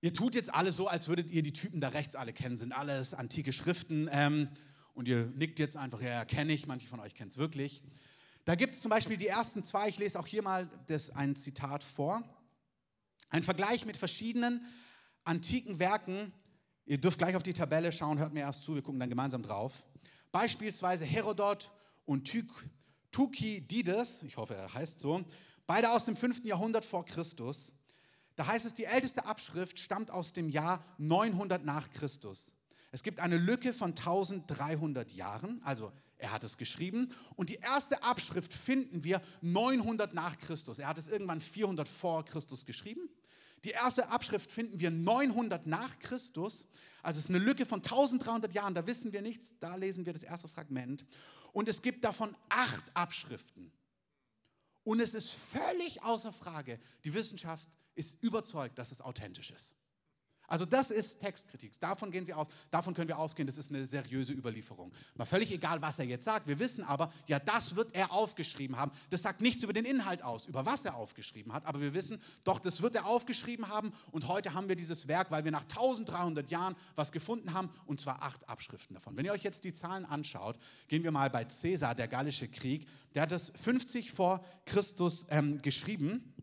Ihr 0.00 0.12
tut 0.12 0.34
jetzt 0.34 0.52
alle 0.52 0.72
so, 0.72 0.88
als 0.88 1.06
würdet 1.06 1.30
ihr 1.30 1.44
die 1.44 1.52
Typen 1.52 1.80
da 1.80 1.90
rechts 1.90 2.16
alle 2.16 2.32
kennen, 2.32 2.56
sind 2.56 2.72
alles 2.72 3.14
antike 3.14 3.52
Schriften. 3.52 4.08
Ähm, 4.10 4.48
und 4.94 5.06
ihr 5.06 5.26
nickt 5.36 5.60
jetzt 5.60 5.76
einfach, 5.76 6.02
ja, 6.02 6.24
kenne 6.24 6.52
ich, 6.52 6.66
manche 6.66 6.88
von 6.88 6.98
euch 6.98 7.14
kennen 7.14 7.30
es 7.30 7.36
wirklich. 7.36 7.84
Da 8.44 8.56
gibt 8.56 8.74
es 8.74 8.80
zum 8.80 8.88
Beispiel 8.88 9.16
die 9.16 9.28
ersten 9.28 9.62
zwei, 9.62 9.88
ich 9.88 9.98
lese 9.98 10.18
auch 10.18 10.26
hier 10.26 10.42
mal 10.42 10.68
das, 10.88 11.10
ein 11.10 11.36
Zitat 11.36 11.84
vor. 11.84 12.20
Ein 13.28 13.44
Vergleich 13.44 13.86
mit 13.86 13.96
verschiedenen 13.96 14.66
antiken 15.22 15.78
Werken. 15.78 16.32
Ihr 16.84 16.98
dürft 16.98 17.18
gleich 17.18 17.36
auf 17.36 17.44
die 17.44 17.54
Tabelle 17.54 17.92
schauen, 17.92 18.18
hört 18.18 18.32
mir 18.32 18.40
erst 18.40 18.64
zu, 18.64 18.74
wir 18.74 18.82
gucken 18.82 18.98
dann 18.98 19.08
gemeinsam 19.08 19.44
drauf. 19.44 19.84
Beispielsweise 20.32 21.04
Herodot 21.04 21.70
und 22.04 22.30
Thukydides, 23.12 24.22
ich 24.22 24.36
hoffe, 24.36 24.54
er 24.54 24.72
heißt 24.72 25.00
so, 25.00 25.24
beide 25.66 25.90
aus 25.90 26.04
dem 26.04 26.16
5. 26.16 26.44
Jahrhundert 26.44 26.84
vor 26.84 27.04
Christus. 27.04 27.72
Da 28.36 28.46
heißt 28.46 28.64
es, 28.64 28.74
die 28.74 28.84
älteste 28.84 29.24
Abschrift 29.26 29.78
stammt 29.78 30.10
aus 30.10 30.32
dem 30.32 30.48
Jahr 30.48 30.84
900 30.98 31.64
nach 31.64 31.90
Christus. 31.90 32.52
Es 32.92 33.02
gibt 33.02 33.20
eine 33.20 33.36
Lücke 33.36 33.72
von 33.72 33.90
1300 33.90 35.12
Jahren, 35.12 35.60
also 35.62 35.92
er 36.20 36.32
hat 36.32 36.44
es 36.44 36.56
geschrieben. 36.56 37.12
Und 37.34 37.48
die 37.48 37.56
erste 37.56 38.02
Abschrift 38.02 38.52
finden 38.52 39.04
wir 39.04 39.20
900 39.40 40.12
nach 40.14 40.38
Christus. 40.38 40.78
Er 40.78 40.88
hat 40.88 40.98
es 40.98 41.08
irgendwann 41.08 41.40
400 41.40 41.88
vor 41.88 42.24
Christus 42.24 42.64
geschrieben. 42.64 43.08
Die 43.64 43.70
erste 43.70 44.08
Abschrift 44.08 44.50
finden 44.50 44.80
wir 44.80 44.90
900 44.90 45.66
nach 45.66 45.98
Christus. 45.98 46.66
Also 47.02 47.18
es 47.18 47.24
ist 47.24 47.30
eine 47.30 47.38
Lücke 47.38 47.66
von 47.66 47.80
1300 47.80 48.52
Jahren, 48.54 48.74
da 48.74 48.86
wissen 48.86 49.12
wir 49.12 49.22
nichts, 49.22 49.54
da 49.60 49.76
lesen 49.76 50.06
wir 50.06 50.12
das 50.12 50.22
erste 50.22 50.48
Fragment. 50.48 51.04
Und 51.52 51.68
es 51.68 51.82
gibt 51.82 52.04
davon 52.04 52.34
acht 52.48 52.84
Abschriften. 52.94 53.72
Und 54.84 55.00
es 55.00 55.14
ist 55.14 55.30
völlig 55.30 56.02
außer 56.02 56.32
Frage, 56.32 56.80
die 57.04 57.12
Wissenschaft 57.12 57.68
ist 57.94 58.22
überzeugt, 58.22 58.78
dass 58.78 58.92
es 58.92 59.00
authentisch 59.00 59.50
ist. 59.50 59.74
Also 60.50 60.66
das 60.66 60.90
ist 60.90 61.20
Textkritik. 61.20 61.78
Davon 61.78 62.10
gehen 62.10 62.26
sie 62.26 62.34
aus. 62.34 62.48
Davon 62.72 62.92
können 62.92 63.06
wir 63.06 63.18
ausgehen, 63.18 63.46
das 63.46 63.56
ist 63.56 63.70
eine 63.70 63.86
seriöse 63.86 64.32
Überlieferung. 64.32 64.92
Mal 65.14 65.24
völlig 65.24 65.52
egal, 65.52 65.80
was 65.80 66.00
er 66.00 66.06
jetzt 66.06 66.24
sagt. 66.24 66.48
Wir 66.48 66.58
wissen 66.58 66.82
aber, 66.82 67.12
ja, 67.28 67.38
das 67.38 67.76
wird 67.76 67.94
er 67.94 68.10
aufgeschrieben 68.10 68.76
haben. 68.76 68.90
Das 69.10 69.22
sagt 69.22 69.40
nichts 69.40 69.62
über 69.62 69.72
den 69.72 69.84
Inhalt 69.84 70.22
aus, 70.22 70.46
über 70.46 70.66
was 70.66 70.84
er 70.84 70.96
aufgeschrieben 70.96 71.52
hat. 71.52 71.66
Aber 71.66 71.80
wir 71.80 71.94
wissen, 71.94 72.20
doch, 72.42 72.58
das 72.58 72.82
wird 72.82 72.96
er 72.96 73.06
aufgeschrieben 73.06 73.68
haben. 73.68 73.92
Und 74.10 74.26
heute 74.26 74.52
haben 74.52 74.68
wir 74.68 74.74
dieses 74.74 75.06
Werk, 75.06 75.30
weil 75.30 75.44
wir 75.44 75.52
nach 75.52 75.62
1300 75.62 76.50
Jahren 76.50 76.74
was 76.96 77.12
gefunden 77.12 77.54
haben. 77.54 77.70
Und 77.86 78.00
zwar 78.00 78.20
acht 78.20 78.48
Abschriften 78.48 78.94
davon. 78.94 79.16
Wenn 79.16 79.24
ihr 79.24 79.32
euch 79.32 79.44
jetzt 79.44 79.62
die 79.62 79.72
Zahlen 79.72 80.04
anschaut, 80.04 80.58
gehen 80.88 81.04
wir 81.04 81.12
mal 81.12 81.30
bei 81.30 81.44
Caesar, 81.44 81.94
der 81.94 82.08
Gallische 82.08 82.48
Krieg. 82.48 82.88
Der 83.14 83.22
hat 83.22 83.30
das 83.30 83.52
50 83.54 84.10
vor 84.10 84.44
Christus 84.66 85.26
ähm, 85.30 85.62
geschrieben. 85.62 86.34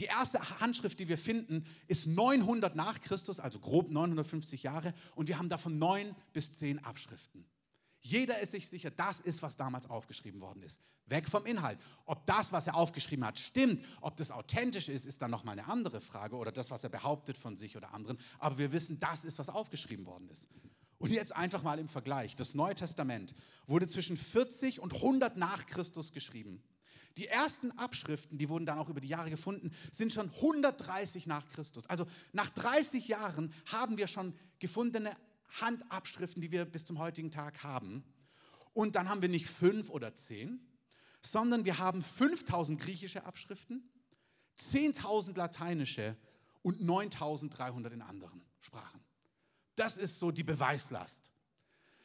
Die 0.00 0.06
erste 0.06 0.40
Handschrift, 0.60 0.98
die 0.98 1.08
wir 1.08 1.18
finden, 1.18 1.66
ist 1.86 2.06
900 2.06 2.74
nach 2.74 3.00
Christus, 3.02 3.38
also 3.38 3.58
grob 3.58 3.90
950 3.90 4.62
Jahre, 4.62 4.94
und 5.14 5.28
wir 5.28 5.38
haben 5.38 5.50
davon 5.50 5.78
neun 5.78 6.16
bis 6.32 6.54
zehn 6.54 6.78
Abschriften. 6.78 7.44
Jeder 8.00 8.40
ist 8.40 8.52
sich 8.52 8.66
sicher, 8.66 8.90
das 8.90 9.20
ist, 9.20 9.42
was 9.42 9.58
damals 9.58 9.90
aufgeschrieben 9.90 10.40
worden 10.40 10.62
ist. 10.62 10.80
Weg 11.04 11.28
vom 11.28 11.44
Inhalt. 11.44 11.78
Ob 12.06 12.24
das, 12.24 12.50
was 12.50 12.66
er 12.66 12.76
aufgeschrieben 12.76 13.26
hat, 13.26 13.38
stimmt, 13.38 13.84
ob 14.00 14.16
das 14.16 14.30
authentisch 14.30 14.88
ist, 14.88 15.04
ist 15.04 15.20
dann 15.20 15.30
nochmal 15.30 15.58
eine 15.58 15.68
andere 15.68 16.00
Frage 16.00 16.36
oder 16.36 16.50
das, 16.50 16.70
was 16.70 16.82
er 16.82 16.88
behauptet 16.88 17.36
von 17.36 17.58
sich 17.58 17.76
oder 17.76 17.92
anderen. 17.92 18.16
Aber 18.38 18.56
wir 18.56 18.72
wissen, 18.72 18.98
das 18.98 19.26
ist, 19.26 19.38
was 19.38 19.50
aufgeschrieben 19.50 20.06
worden 20.06 20.30
ist. 20.30 20.48
Und 20.96 21.12
jetzt 21.12 21.36
einfach 21.36 21.62
mal 21.62 21.78
im 21.78 21.88
Vergleich. 21.88 22.36
Das 22.36 22.54
Neue 22.54 22.74
Testament 22.74 23.34
wurde 23.66 23.86
zwischen 23.86 24.16
40 24.16 24.80
und 24.80 24.94
100 24.94 25.36
nach 25.36 25.66
Christus 25.66 26.12
geschrieben. 26.12 26.62
Die 27.16 27.26
ersten 27.26 27.72
Abschriften, 27.72 28.38
die 28.38 28.48
wurden 28.48 28.66
dann 28.66 28.78
auch 28.78 28.88
über 28.88 29.00
die 29.00 29.08
Jahre 29.08 29.30
gefunden, 29.30 29.72
sind 29.92 30.12
schon 30.12 30.30
130 30.30 31.26
nach 31.26 31.48
Christus. 31.48 31.86
Also 31.86 32.06
nach 32.32 32.50
30 32.50 33.08
Jahren 33.08 33.52
haben 33.66 33.96
wir 33.96 34.06
schon 34.06 34.34
gefundene 34.58 35.12
Handabschriften, 35.60 36.40
die 36.40 36.52
wir 36.52 36.64
bis 36.64 36.84
zum 36.84 36.98
heutigen 36.98 37.30
Tag 37.30 37.62
haben. 37.62 38.04
Und 38.72 38.94
dann 38.94 39.08
haben 39.08 39.22
wir 39.22 39.28
nicht 39.28 39.46
fünf 39.46 39.90
oder 39.90 40.14
zehn, 40.14 40.60
sondern 41.22 41.64
wir 41.64 41.78
haben 41.78 42.02
5000 42.02 42.80
griechische 42.80 43.24
Abschriften, 43.24 43.88
10.000 44.58 45.36
lateinische 45.36 46.16
und 46.62 46.80
9300 46.82 47.92
in 47.92 48.02
anderen 48.02 48.42
Sprachen. 48.60 49.00
Das 49.74 49.96
ist 49.96 50.18
so 50.18 50.30
die 50.30 50.44
Beweislast. 50.44 51.30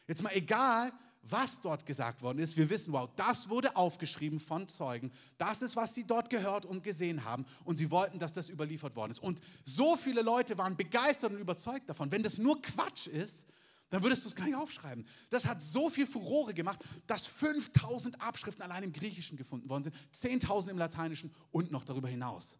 Jetzt 0.07 0.23
mal 0.23 0.33
egal, 0.33 0.93
was 1.29 1.59
dort 1.61 1.85
gesagt 1.85 2.21
worden 2.21 2.39
ist. 2.39 2.55
Wir 2.57 2.69
wissen, 2.69 2.93
wow, 2.93 3.09
das 3.15 3.49
wurde 3.49 3.75
aufgeschrieben 3.75 4.39
von 4.39 4.67
Zeugen. 4.67 5.11
Das 5.37 5.61
ist, 5.61 5.75
was 5.75 5.93
sie 5.93 6.05
dort 6.05 6.29
gehört 6.29 6.65
und 6.65 6.83
gesehen 6.83 7.23
haben. 7.23 7.45
Und 7.63 7.77
sie 7.77 7.89
wollten, 7.91 8.19
dass 8.19 8.33
das 8.33 8.49
überliefert 8.49 8.95
worden 8.95 9.11
ist. 9.11 9.19
Und 9.19 9.41
so 9.63 9.95
viele 9.95 10.21
Leute 10.21 10.57
waren 10.57 10.75
begeistert 10.75 11.31
und 11.31 11.39
überzeugt 11.39 11.89
davon. 11.89 12.11
Wenn 12.11 12.23
das 12.23 12.37
nur 12.37 12.61
Quatsch 12.61 13.07
ist, 13.07 13.45
dann 13.89 14.03
würdest 14.03 14.25
du 14.25 14.29
es 14.29 14.35
gar 14.35 14.45
nicht 14.45 14.55
aufschreiben. 14.55 15.05
Das 15.29 15.45
hat 15.45 15.61
so 15.61 15.89
viel 15.89 16.07
Furore 16.07 16.53
gemacht, 16.53 16.83
dass 17.07 17.27
5000 17.27 18.19
Abschriften 18.21 18.63
allein 18.63 18.83
im 18.83 18.93
Griechischen 18.93 19.37
gefunden 19.37 19.69
worden 19.69 19.83
sind, 19.83 19.95
10.000 20.43 20.69
im 20.69 20.77
Lateinischen 20.77 21.33
und 21.51 21.71
noch 21.71 21.83
darüber 21.83 22.07
hinaus. 22.07 22.57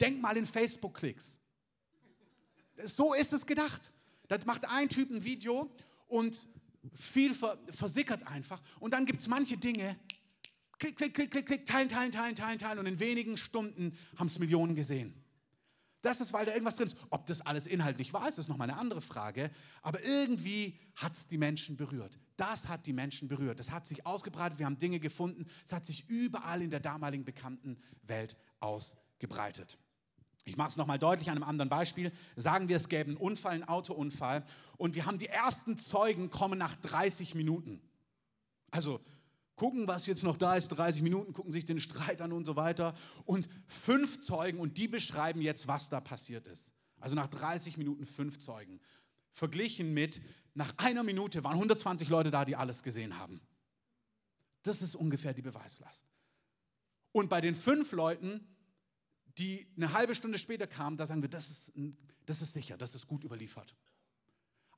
Denk 0.00 0.20
mal 0.20 0.36
in 0.36 0.46
Facebook-Klicks. 0.46 1.38
So 2.84 3.12
ist 3.14 3.32
es 3.32 3.44
gedacht. 3.44 3.90
Da 4.28 4.38
macht 4.44 4.68
ein 4.68 4.88
Typ 4.88 5.10
ein 5.10 5.24
Video 5.24 5.70
und 6.06 6.46
viel 6.94 7.34
versickert 7.70 8.26
einfach. 8.26 8.60
Und 8.80 8.92
dann 8.92 9.06
gibt 9.06 9.20
es 9.20 9.28
manche 9.28 9.56
Dinge, 9.56 9.98
klick, 10.78 10.96
klick, 10.96 11.14
klick, 11.14 11.30
klick, 11.30 11.46
klick, 11.46 11.66
teilen, 11.66 11.88
teilen, 11.88 12.10
teilen, 12.10 12.34
teilen, 12.34 12.58
teilen. 12.58 12.78
Und 12.78 12.86
in 12.86 13.00
wenigen 13.00 13.36
Stunden 13.36 13.96
haben 14.16 14.26
es 14.26 14.38
Millionen 14.38 14.74
gesehen. 14.74 15.14
Das 16.00 16.20
ist, 16.20 16.32
weil 16.32 16.46
da 16.46 16.52
irgendwas 16.52 16.76
drin 16.76 16.86
ist. 16.86 16.96
Ob 17.10 17.26
das 17.26 17.40
alles 17.40 17.66
inhaltlich 17.66 18.12
wahr 18.12 18.28
ist, 18.28 18.38
ist 18.38 18.48
nochmal 18.48 18.70
eine 18.70 18.78
andere 18.78 19.00
Frage. 19.00 19.50
Aber 19.82 20.02
irgendwie 20.04 20.78
hat 20.94 21.14
es 21.14 21.26
die 21.26 21.38
Menschen 21.38 21.76
berührt. 21.76 22.18
Das 22.36 22.68
hat 22.68 22.86
die 22.86 22.92
Menschen 22.92 23.26
berührt. 23.26 23.58
Das 23.58 23.72
hat 23.72 23.86
sich 23.86 24.06
ausgebreitet. 24.06 24.60
Wir 24.60 24.66
haben 24.66 24.78
Dinge 24.78 25.00
gefunden. 25.00 25.46
Es 25.64 25.72
hat 25.72 25.84
sich 25.84 26.08
überall 26.08 26.62
in 26.62 26.70
der 26.70 26.80
damaligen 26.80 27.24
bekannten 27.24 27.78
Welt 28.02 28.36
ausgebreitet. 28.60 29.76
Ich 30.48 30.56
mache 30.56 30.68
es 30.68 30.76
nochmal 30.76 30.98
deutlich 30.98 31.30
an 31.30 31.36
einem 31.36 31.48
anderen 31.48 31.68
Beispiel. 31.68 32.10
Sagen 32.36 32.68
wir, 32.68 32.76
es 32.76 32.88
gäbe 32.88 33.10
einen 33.10 33.16
Unfall, 33.16 33.52
einen 33.52 33.64
Autounfall 33.64 34.44
und 34.76 34.94
wir 34.94 35.06
haben 35.06 35.18
die 35.18 35.26
ersten 35.28 35.76
Zeugen 35.76 36.30
kommen 36.30 36.58
nach 36.58 36.74
30 36.76 37.34
Minuten. 37.34 37.80
Also 38.70 39.00
gucken, 39.56 39.86
was 39.86 40.06
jetzt 40.06 40.22
noch 40.22 40.36
da 40.36 40.56
ist, 40.56 40.68
30 40.68 41.02
Minuten, 41.02 41.32
gucken 41.32 41.52
sich 41.52 41.64
den 41.64 41.80
Streit 41.80 42.22
an 42.22 42.32
und 42.32 42.46
so 42.46 42.56
weiter. 42.56 42.94
Und 43.24 43.48
fünf 43.66 44.20
Zeugen 44.20 44.58
und 44.58 44.78
die 44.78 44.88
beschreiben 44.88 45.42
jetzt, 45.42 45.68
was 45.68 45.90
da 45.90 46.00
passiert 46.00 46.46
ist. 46.46 46.72
Also 47.00 47.14
nach 47.14 47.28
30 47.28 47.76
Minuten 47.76 48.06
fünf 48.06 48.38
Zeugen. 48.38 48.80
Verglichen 49.32 49.92
mit, 49.92 50.20
nach 50.54 50.74
einer 50.78 51.02
Minute 51.02 51.44
waren 51.44 51.54
120 51.54 52.08
Leute 52.08 52.30
da, 52.30 52.44
die 52.44 52.56
alles 52.56 52.82
gesehen 52.82 53.18
haben. 53.18 53.40
Das 54.62 54.82
ist 54.82 54.96
ungefähr 54.96 55.34
die 55.34 55.42
Beweislast. 55.42 56.06
Und 57.12 57.28
bei 57.28 57.40
den 57.40 57.54
fünf 57.54 57.92
Leuten 57.92 58.46
die 59.38 59.66
eine 59.76 59.92
halbe 59.92 60.14
Stunde 60.14 60.38
später 60.38 60.66
kamen, 60.66 60.96
da 60.96 61.06
sagen 61.06 61.22
wir, 61.22 61.28
das 61.28 61.48
ist, 61.50 61.72
das 62.26 62.42
ist 62.42 62.52
sicher, 62.52 62.76
das 62.76 62.94
ist 62.94 63.06
gut 63.06 63.24
überliefert. 63.24 63.74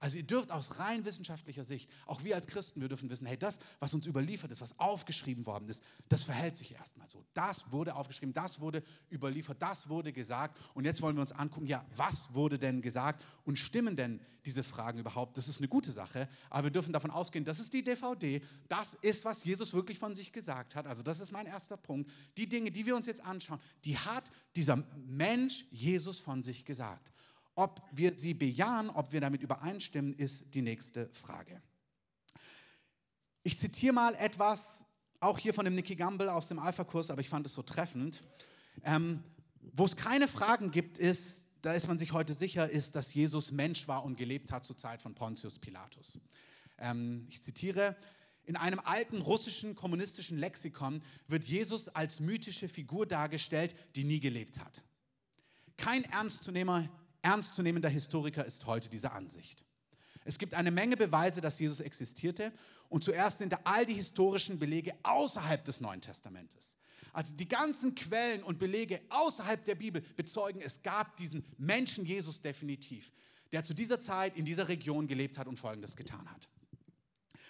Also 0.00 0.16
ihr 0.16 0.22
dürft 0.22 0.50
aus 0.50 0.78
rein 0.78 1.04
wissenschaftlicher 1.04 1.62
Sicht, 1.62 1.90
auch 2.06 2.24
wir 2.24 2.34
als 2.34 2.46
Christen, 2.46 2.80
wir 2.80 2.88
dürfen 2.88 3.10
wissen, 3.10 3.26
hey, 3.26 3.36
das, 3.36 3.58
was 3.80 3.92
uns 3.92 4.06
überliefert 4.06 4.50
ist, 4.50 4.62
was 4.62 4.78
aufgeschrieben 4.78 5.44
worden 5.44 5.68
ist, 5.68 5.82
das 6.08 6.24
verhält 6.24 6.56
sich 6.56 6.72
erstmal 6.72 7.06
so. 7.06 7.22
Das 7.34 7.70
wurde 7.70 7.94
aufgeschrieben, 7.94 8.32
das 8.32 8.60
wurde 8.60 8.82
überliefert, 9.12 9.60
das 9.60 9.90
wurde 9.90 10.14
gesagt. 10.14 10.58
Und 10.72 10.86
jetzt 10.86 11.02
wollen 11.02 11.16
wir 11.16 11.20
uns 11.20 11.32
angucken, 11.32 11.66
ja, 11.66 11.84
was 11.94 12.32
wurde 12.32 12.58
denn 12.58 12.80
gesagt 12.80 13.22
und 13.44 13.58
stimmen 13.58 13.94
denn 13.94 14.20
diese 14.46 14.62
Fragen 14.62 14.98
überhaupt? 14.98 15.36
Das 15.36 15.48
ist 15.48 15.58
eine 15.58 15.68
gute 15.68 15.92
Sache, 15.92 16.30
aber 16.48 16.64
wir 16.64 16.70
dürfen 16.70 16.94
davon 16.94 17.10
ausgehen, 17.10 17.44
das 17.44 17.60
ist 17.60 17.74
die 17.74 17.84
DVD, 17.84 18.40
das 18.68 18.94
ist, 19.02 19.26
was 19.26 19.44
Jesus 19.44 19.74
wirklich 19.74 19.98
von 19.98 20.14
sich 20.14 20.32
gesagt 20.32 20.76
hat. 20.76 20.86
Also 20.86 21.02
das 21.02 21.20
ist 21.20 21.30
mein 21.30 21.44
erster 21.44 21.76
Punkt. 21.76 22.10
Die 22.38 22.48
Dinge, 22.48 22.70
die 22.70 22.86
wir 22.86 22.96
uns 22.96 23.06
jetzt 23.06 23.22
anschauen, 23.22 23.60
die 23.84 23.98
hat 23.98 24.32
dieser 24.56 24.76
Mensch 25.06 25.66
Jesus 25.70 26.18
von 26.18 26.42
sich 26.42 26.64
gesagt. 26.64 27.12
Ob 27.60 27.82
wir 27.92 28.16
sie 28.16 28.32
bejahen, 28.32 28.88
ob 28.88 29.12
wir 29.12 29.20
damit 29.20 29.42
übereinstimmen, 29.42 30.14
ist 30.14 30.46
die 30.54 30.62
nächste 30.62 31.10
Frage. 31.12 31.60
Ich 33.42 33.58
zitiere 33.58 33.92
mal 33.92 34.14
etwas, 34.14 34.86
auch 35.20 35.38
hier 35.38 35.52
von 35.52 35.66
dem 35.66 35.74
Nicky 35.74 35.94
Gamble 35.94 36.32
aus 36.32 36.48
dem 36.48 36.58
Alpha-Kurs, 36.58 37.10
aber 37.10 37.20
ich 37.20 37.28
fand 37.28 37.44
es 37.44 37.52
so 37.52 37.60
treffend. 37.60 38.22
Ähm, 38.82 39.22
Wo 39.74 39.84
es 39.84 39.94
keine 39.94 40.26
Fragen 40.26 40.70
gibt, 40.70 40.96
ist, 40.96 41.44
da 41.60 41.74
ist 41.74 41.86
man 41.86 41.98
sich 41.98 42.14
heute 42.14 42.32
sicher, 42.32 42.70
ist, 42.70 42.94
dass 42.94 43.12
Jesus 43.12 43.52
Mensch 43.52 43.86
war 43.86 44.06
und 44.06 44.16
gelebt 44.16 44.52
hat 44.52 44.64
zur 44.64 44.78
Zeit 44.78 45.02
von 45.02 45.14
Pontius 45.14 45.58
Pilatus. 45.58 46.18
Ähm, 46.78 47.26
ich 47.28 47.42
zitiere, 47.42 47.94
in 48.44 48.56
einem 48.56 48.80
alten 48.82 49.20
russischen 49.20 49.74
kommunistischen 49.74 50.38
Lexikon 50.38 51.02
wird 51.28 51.44
Jesus 51.44 51.90
als 51.90 52.20
mythische 52.20 52.70
Figur 52.70 53.04
dargestellt, 53.04 53.74
die 53.96 54.04
nie 54.04 54.18
gelebt 54.18 54.58
hat. 54.58 54.82
Kein 55.76 56.04
ernstzunehmer 56.04 56.88
ernstzunehmender 57.22 57.88
Historiker 57.88 58.44
ist 58.44 58.66
heute 58.66 58.88
dieser 58.88 59.12
Ansicht. 59.12 59.64
Es 60.24 60.38
gibt 60.38 60.54
eine 60.54 60.70
Menge 60.70 60.96
Beweise, 60.96 61.40
dass 61.40 61.58
Jesus 61.58 61.80
existierte 61.80 62.52
und 62.88 63.04
zuerst 63.04 63.38
sind 63.38 63.52
da 63.52 63.60
all 63.64 63.86
die 63.86 63.94
historischen 63.94 64.58
Belege 64.58 64.94
außerhalb 65.02 65.64
des 65.64 65.80
Neuen 65.80 66.00
Testamentes. 66.00 66.76
Also 67.12 67.34
die 67.34 67.48
ganzen 67.48 67.94
Quellen 67.94 68.42
und 68.42 68.58
Belege 68.58 69.00
außerhalb 69.08 69.64
der 69.64 69.74
Bibel 69.74 70.02
bezeugen, 70.16 70.60
es 70.60 70.82
gab 70.82 71.16
diesen 71.16 71.44
Menschen 71.58 72.04
Jesus 72.04 72.40
definitiv, 72.40 73.10
der 73.52 73.64
zu 73.64 73.74
dieser 73.74 73.98
Zeit 73.98 74.36
in 74.36 74.44
dieser 74.44 74.68
Region 74.68 75.06
gelebt 75.06 75.38
hat 75.38 75.48
und 75.48 75.58
Folgendes 75.58 75.96
getan 75.96 76.30
hat. 76.30 76.48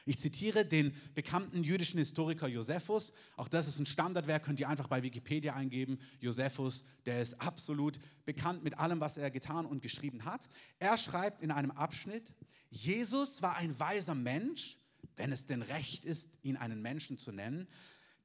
Ich 0.06 0.18
zitiere 0.18 0.64
den 0.64 0.94
bekannten 1.14 1.62
jüdischen 1.62 1.98
Historiker 1.98 2.48
Josephus. 2.48 3.12
Auch 3.36 3.48
das 3.48 3.68
ist 3.68 3.78
ein 3.78 3.86
Standardwerk, 3.86 4.44
könnt 4.44 4.60
ihr 4.60 4.68
einfach 4.68 4.88
bei 4.88 5.02
Wikipedia 5.02 5.54
eingeben. 5.54 5.98
Josephus, 6.20 6.84
der 7.06 7.20
ist 7.20 7.40
absolut 7.40 7.98
bekannt 8.24 8.64
mit 8.64 8.78
allem, 8.78 9.00
was 9.00 9.16
er 9.16 9.30
getan 9.30 9.66
und 9.66 9.82
geschrieben 9.82 10.24
hat. 10.24 10.48
Er 10.78 10.96
schreibt 10.98 11.42
in 11.42 11.50
einem 11.50 11.70
Abschnitt, 11.70 12.32
Jesus 12.70 13.42
war 13.42 13.56
ein 13.56 13.78
weiser 13.78 14.14
Mensch, 14.14 14.78
wenn 15.16 15.32
es 15.32 15.46
denn 15.46 15.62
recht 15.62 16.04
ist, 16.04 16.28
ihn 16.42 16.56
einen 16.56 16.80
Menschen 16.80 17.18
zu 17.18 17.32
nennen, 17.32 17.66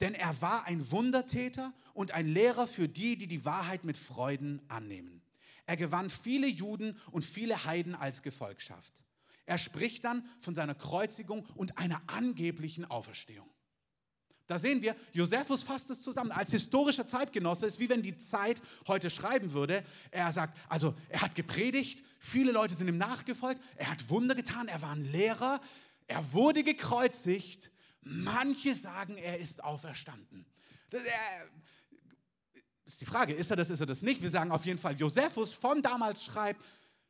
denn 0.02 0.14
er 0.14 0.42
war 0.42 0.66
ein 0.66 0.92
Wundertäter 0.92 1.74
und 1.94 2.12
ein 2.12 2.28
Lehrer 2.28 2.68
für 2.68 2.88
die, 2.88 3.18
die 3.18 3.28
die 3.28 3.46
Wahrheit 3.46 3.86
mit 3.86 3.98
Freuden 3.98 4.62
annehmen. 4.68 5.22
Er 5.66 5.78
gewann 5.78 6.10
viele 6.10 6.48
Juden 6.48 6.98
und 7.12 7.26
viele 7.26 7.66
Heiden 7.66 7.96
als 7.96 8.22
Gefolgschaft. 8.22 9.05
Er 9.46 9.58
spricht 9.58 10.04
dann 10.04 10.26
von 10.40 10.56
seiner 10.56 10.76
Kreuzigung 10.76 11.46
und 11.56 11.78
einer 11.78 12.02
angeblichen 12.08 12.86
Auferstehung. 12.86 13.50
Da 14.48 14.60
sehen 14.60 14.82
wir, 14.82 14.96
Josephus 15.12 15.64
fasst 15.64 15.90
es 15.90 16.04
zusammen. 16.04 16.32
Als 16.32 16.52
historischer 16.52 17.08
Zeitgenosse 17.08 17.66
ist 17.66 17.80
wie 17.80 17.90
wenn 17.90 18.04
die 18.04 18.18
Zeit 18.18 18.62
heute 18.88 19.10
schreiben 19.10 19.54
würde. 19.54 19.84
Er 20.12 20.32
sagt, 20.32 20.58
also 20.70 20.94
er 21.10 21.22
hat 21.22 21.34
gepredigt, 21.34 22.04
viele 22.20 22.52
Leute 22.52 22.76
sind 22.76 22.88
ihm 22.88 22.98
nachgefolgt, 22.98 23.60
er 23.76 23.90
hat 23.90 24.10
Wunder 24.10 24.36
getan, 24.36 24.68
er 24.68 24.82
war 24.84 24.92
ein 24.92 25.06
Lehrer, 25.06 25.62
er 26.06 26.32
wurde 26.34 26.64
gekreuzigt. 26.64 27.72
Manche 28.02 28.76
sagen, 28.76 29.18
er 29.18 29.40
ist 29.40 29.64
auferstanden. 29.64 30.46
Das 30.92 31.02
ist 32.86 33.02
die 33.02 33.06
Frage, 33.06 33.34
ist 33.34 33.50
er 33.50 33.56
das, 33.56 33.72
ist 33.72 33.80
er 33.80 33.88
das 33.88 34.04
nicht? 34.04 34.22
Wir 34.22 34.30
sagen 34.30 34.52
auf 34.52 34.64
jeden 34.64 34.78
Fall, 34.78 34.96
Josephus 34.96 35.54
von 35.54 35.82
damals 35.82 36.24
schreibt, 36.24 36.64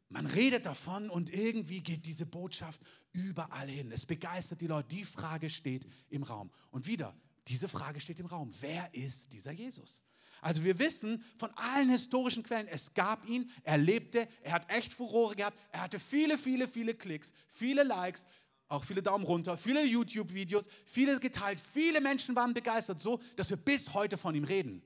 man 0.10 0.28
redet 0.28 0.66
davon 0.66 1.10
und 1.10 1.34
irgendwie 1.34 1.82
geht 1.82 2.06
diese 2.06 2.26
Botschaft 2.26 2.80
überall 3.12 3.68
hin. 3.68 3.92
Es 3.92 4.06
begeistert 4.06 4.62
die 4.62 4.68
Leute. 4.68 4.90
Die 4.90 5.04
Frage 5.04 5.50
steht 5.50 5.88
im 6.10 6.24
Raum. 6.24 6.52
Und 6.72 6.86
wieder, 6.86 7.16
diese 7.48 7.68
Frage 7.68 8.00
steht 8.00 8.20
im 8.20 8.28
Raum. 8.28 8.52
Wer 8.62 8.94
ist 8.94 9.32
dieser 9.32 9.52
Jesus? 9.52 10.04
Also 10.42 10.64
wir 10.64 10.78
wissen 10.78 11.24
von 11.38 11.50
allen 11.56 11.90
historischen 11.90 12.44
Quellen, 12.44 12.68
es 12.68 12.94
gab 12.94 13.28
ihn, 13.28 13.50
er 13.64 13.80
lebte, 13.80 14.28
er 14.44 14.52
hat 14.52 14.72
echt 14.72 14.94
Furore 14.94 15.36
gehabt, 15.36 15.58
er 15.72 15.82
hatte 15.82 16.00
viele, 16.00 16.38
viele, 16.38 16.68
viele 16.68 16.94
Klicks, 16.94 17.34
viele 17.48 17.84
Likes, 17.84 18.28
auch 18.68 18.84
viele 18.84 19.02
Daumen 19.02 19.24
runter, 19.24 19.58
viele 19.58 19.84
YouTube-Videos, 19.84 20.66
viele 20.86 21.20
geteilt, 21.20 21.60
viele 21.60 22.00
Menschen 22.00 22.36
waren 22.36 22.54
begeistert, 22.54 23.00
so 23.00 23.20
dass 23.36 23.50
wir 23.50 23.58
bis 23.58 23.94
heute 23.94 24.18
von 24.18 24.36
ihm 24.36 24.44
reden. 24.44 24.84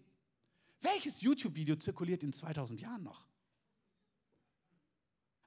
Welches 0.81 1.21
YouTube-Video 1.21 1.75
zirkuliert 1.75 2.23
in 2.23 2.31
2000 2.31 2.79
Jahren 2.79 3.03
noch? 3.03 3.28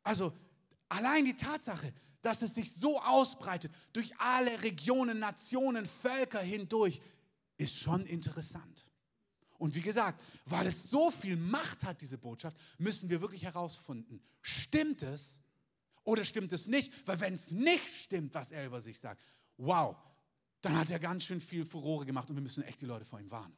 Also 0.02 0.32
allein 0.88 1.24
die 1.24 1.36
Tatsache, 1.36 1.92
dass 2.20 2.42
es 2.42 2.54
sich 2.54 2.72
so 2.72 3.00
ausbreitet 3.00 3.72
durch 3.92 4.16
alle 4.18 4.62
Regionen, 4.62 5.18
Nationen, 5.18 5.86
Völker 5.86 6.40
hindurch, 6.40 7.00
ist 7.56 7.78
schon 7.78 8.06
interessant. 8.06 8.86
Und 9.58 9.74
wie 9.74 9.82
gesagt, 9.82 10.20
weil 10.46 10.66
es 10.66 10.90
so 10.90 11.10
viel 11.10 11.36
Macht 11.36 11.84
hat, 11.84 12.00
diese 12.00 12.18
Botschaft, 12.18 12.56
müssen 12.78 13.10
wir 13.10 13.20
wirklich 13.20 13.44
herausfinden, 13.44 14.20
stimmt 14.40 15.02
es 15.02 15.38
oder 16.04 16.24
stimmt 16.24 16.52
es 16.52 16.66
nicht? 16.66 17.06
Weil 17.06 17.20
wenn 17.20 17.34
es 17.34 17.50
nicht 17.52 17.88
stimmt, 17.88 18.34
was 18.34 18.50
er 18.50 18.66
über 18.66 18.80
sich 18.80 18.98
sagt, 18.98 19.22
wow, 19.56 19.96
dann 20.62 20.76
hat 20.76 20.90
er 20.90 20.98
ganz 20.98 21.24
schön 21.24 21.40
viel 21.40 21.64
Furore 21.64 22.06
gemacht 22.06 22.28
und 22.30 22.36
wir 22.36 22.42
müssen 22.42 22.64
echt 22.64 22.80
die 22.80 22.86
Leute 22.86 23.04
vor 23.04 23.20
ihm 23.20 23.30
warnen. 23.30 23.56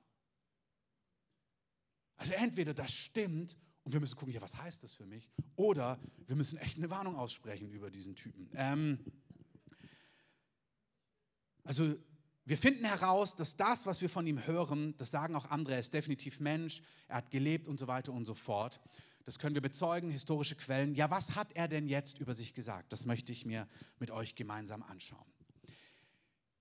Also 2.17 2.33
entweder 2.35 2.75
das 2.75 2.93
stimmt 2.93 3.57
und 3.85 3.93
wir 3.93 4.01
müssen 4.01 4.17
gucken, 4.17 4.33
ja, 4.33 4.41
was 4.41 4.57
heißt 4.57 4.83
das 4.83 4.93
für 4.93 5.07
mich? 5.07 5.31
Oder 5.57 6.01
wir 6.27 6.37
müssen 6.37 6.59
echt 6.59 6.79
eine 6.79 6.91
Warnung 6.91 7.17
aussprechen 7.17 7.71
über 7.71 7.91
diesen 7.91 8.17
Typen. 8.17 8.51
Ähm, 8.55 8.99
also 11.65 11.95
wir 12.47 12.59
finden 12.59 12.85
heraus, 12.85 13.37
dass 13.37 13.57
das, 13.57 13.87
was 13.87 14.01
wir 14.01 14.09
von 14.09 14.27
ihm 14.27 14.47
hören, 14.47 14.95
das 14.99 15.11
sagen 15.11 15.35
auch 15.35 15.51
andere, 15.51 15.75
er 15.75 15.81
ist 15.81 15.95
definitiv 15.95 16.41
Mensch, 16.41 16.83
er 17.09 17.17
hat 17.17 17.31
gelebt 17.31 17.69
und 17.69 17.79
so 17.79 17.87
weiter 17.87 18.13
und 18.13 18.25
so 18.25 18.35
fort. 18.35 18.81
Das 19.25 19.39
können 19.39 19.55
wir 19.55 19.63
bezeugen, 19.63 20.11
historische 20.11 20.55
Quellen. 20.55 20.95
Ja, 20.95 21.11
was 21.11 21.35
hat 21.35 21.55
er 21.55 21.69
denn 21.69 21.87
jetzt 21.87 22.19
über 22.21 22.35
sich 22.35 22.53
gesagt? 22.53 22.93
Das 22.93 23.07
möchte 23.07 23.33
ich 23.33 23.47
mir 23.47 23.67
mit 23.99 24.11
euch 24.11 24.35
gemeinsam 24.35 24.83
anschauen. 24.83 25.25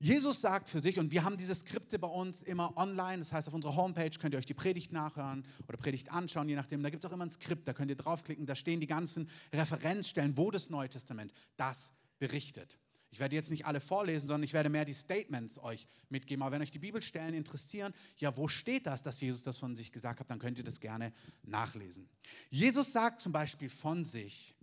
Jesus 0.03 0.41
sagt 0.41 0.67
für 0.67 0.81
sich, 0.81 0.99
und 0.99 1.13
wir 1.13 1.23
haben 1.23 1.37
diese 1.37 1.55
Skripte 1.55 1.97
bei 1.97 2.09
uns 2.09 2.41
immer 2.41 2.75
online, 2.75 3.19
das 3.19 3.31
heißt 3.31 3.47
auf 3.47 3.53
unserer 3.53 3.77
Homepage 3.77 4.09
könnt 4.09 4.35
ihr 4.35 4.37
euch 4.37 4.45
die 4.45 4.53
Predigt 4.53 4.91
nachhören 4.91 5.47
oder 5.65 5.77
Predigt 5.77 6.11
anschauen, 6.11 6.49
je 6.49 6.57
nachdem. 6.57 6.83
Da 6.83 6.89
gibt 6.89 7.05
es 7.05 7.09
auch 7.09 7.13
immer 7.13 7.23
ein 7.23 7.31
Skript, 7.31 7.65
da 7.69 7.71
könnt 7.71 7.89
ihr 7.89 7.95
draufklicken, 7.95 8.45
da 8.45 8.53
stehen 8.53 8.81
die 8.81 8.87
ganzen 8.87 9.29
Referenzstellen, 9.53 10.35
wo 10.35 10.51
das 10.51 10.69
Neue 10.69 10.89
Testament 10.89 11.31
das 11.55 11.93
berichtet. 12.19 12.77
Ich 13.11 13.21
werde 13.21 13.37
jetzt 13.37 13.49
nicht 13.49 13.65
alle 13.65 13.79
vorlesen, 13.79 14.27
sondern 14.27 14.43
ich 14.43 14.51
werde 14.51 14.67
mehr 14.67 14.83
die 14.83 14.91
Statements 14.91 15.57
euch 15.57 15.87
mitgeben. 16.09 16.43
Aber 16.43 16.51
wenn 16.51 16.61
euch 16.61 16.71
die 16.71 16.79
Bibelstellen 16.79 17.33
interessieren, 17.33 17.93
ja, 18.17 18.35
wo 18.35 18.49
steht 18.49 18.87
das, 18.87 19.03
dass 19.03 19.21
Jesus 19.21 19.43
das 19.43 19.57
von 19.57 19.73
sich 19.73 19.93
gesagt 19.93 20.19
hat, 20.19 20.29
dann 20.29 20.39
könnt 20.39 20.57
ihr 20.57 20.65
das 20.65 20.81
gerne 20.81 21.13
nachlesen. 21.43 22.09
Jesus 22.49 22.91
sagt 22.91 23.21
zum 23.21 23.31
Beispiel 23.31 23.69
von 23.69 24.03
sich, 24.03 24.53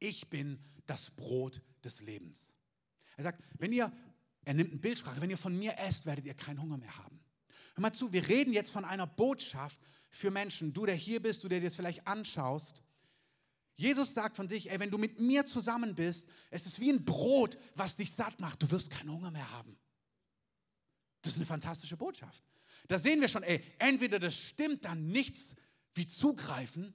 ich 0.00 0.28
bin 0.28 0.58
das 0.84 1.10
Brot 1.12 1.62
des 1.82 2.02
Lebens. 2.02 2.52
Er 3.16 3.24
sagt, 3.24 3.42
wenn 3.58 3.72
ihr 3.72 3.92
er 4.44 4.54
nimmt 4.54 4.70
eine 4.70 4.80
Bildsprache. 4.80 5.20
Wenn 5.20 5.30
ihr 5.30 5.38
von 5.38 5.58
mir 5.58 5.76
esst, 5.78 6.06
werdet 6.06 6.26
ihr 6.26 6.34
keinen 6.34 6.60
Hunger 6.60 6.78
mehr 6.78 6.96
haben. 6.96 7.20
Hör 7.74 7.82
mal 7.82 7.92
zu, 7.92 8.12
wir 8.12 8.28
reden 8.28 8.52
jetzt 8.52 8.70
von 8.70 8.84
einer 8.84 9.06
Botschaft 9.06 9.80
für 10.08 10.30
Menschen. 10.30 10.72
Du, 10.72 10.86
der 10.86 10.94
hier 10.94 11.20
bist, 11.20 11.44
du, 11.44 11.48
der 11.48 11.60
dir 11.60 11.66
das 11.66 11.76
vielleicht 11.76 12.06
anschaust. 12.06 12.82
Jesus 13.74 14.12
sagt 14.12 14.36
von 14.36 14.48
sich, 14.48 14.70
ey, 14.70 14.78
wenn 14.78 14.90
du 14.90 14.98
mit 14.98 15.20
mir 15.20 15.46
zusammen 15.46 15.94
bist, 15.94 16.28
es 16.50 16.66
ist 16.66 16.80
wie 16.80 16.90
ein 16.90 17.04
Brot, 17.04 17.56
was 17.74 17.96
dich 17.96 18.12
satt 18.12 18.38
macht. 18.40 18.62
Du 18.62 18.70
wirst 18.70 18.90
keinen 18.90 19.10
Hunger 19.10 19.30
mehr 19.30 19.50
haben. 19.50 19.78
Das 21.22 21.34
ist 21.34 21.38
eine 21.38 21.46
fantastische 21.46 21.96
Botschaft. 21.96 22.42
Da 22.88 22.98
sehen 22.98 23.20
wir 23.20 23.28
schon, 23.28 23.42
ey, 23.42 23.62
entweder 23.78 24.18
das 24.18 24.34
stimmt 24.34 24.84
dann 24.84 25.08
nichts 25.08 25.54
wie 25.94 26.06
zugreifen 26.06 26.94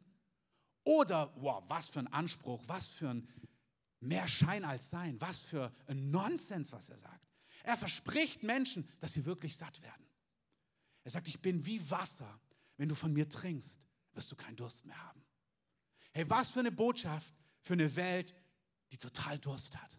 oder, 0.84 1.34
wow, 1.38 1.64
was 1.68 1.90
für 1.90 2.00
ein 2.00 2.12
Anspruch, 2.12 2.62
was 2.68 2.88
für 2.88 3.10
ein 3.10 3.28
mehr 4.00 4.28
Schein 4.28 4.64
als 4.64 4.90
Sein, 4.90 5.20
was 5.20 5.40
für 5.40 5.74
ein 5.88 6.12
Nonsens, 6.12 6.72
was 6.72 6.90
er 6.90 6.98
sagt. 6.98 7.35
Er 7.66 7.78
verspricht 7.78 8.44
Menschen, 8.44 8.88
dass 9.00 9.14
sie 9.14 9.26
wirklich 9.26 9.56
satt 9.58 9.82
werden. 9.82 10.06
Er 11.04 11.12
sagt, 11.12 11.28
ich 11.28 11.40
bin 11.40 11.66
wie 11.66 11.90
Wasser. 11.90 12.40
Wenn 12.78 12.90
du 12.90 12.96
von 12.96 13.12
mir 13.12 13.28
trinkst, 13.28 13.80
wirst 14.14 14.32
du 14.32 14.36
keinen 14.36 14.56
Durst 14.56 14.86
mehr 14.86 15.02
haben. 15.04 15.24
Hey, 16.14 16.30
was 16.30 16.52
für 16.52 16.60
eine 16.60 16.72
Botschaft 16.72 17.34
für 17.62 17.74
eine 17.74 17.96
Welt, 17.96 18.36
die 18.92 18.98
total 18.98 19.40
Durst 19.40 19.76
hat. 19.76 19.98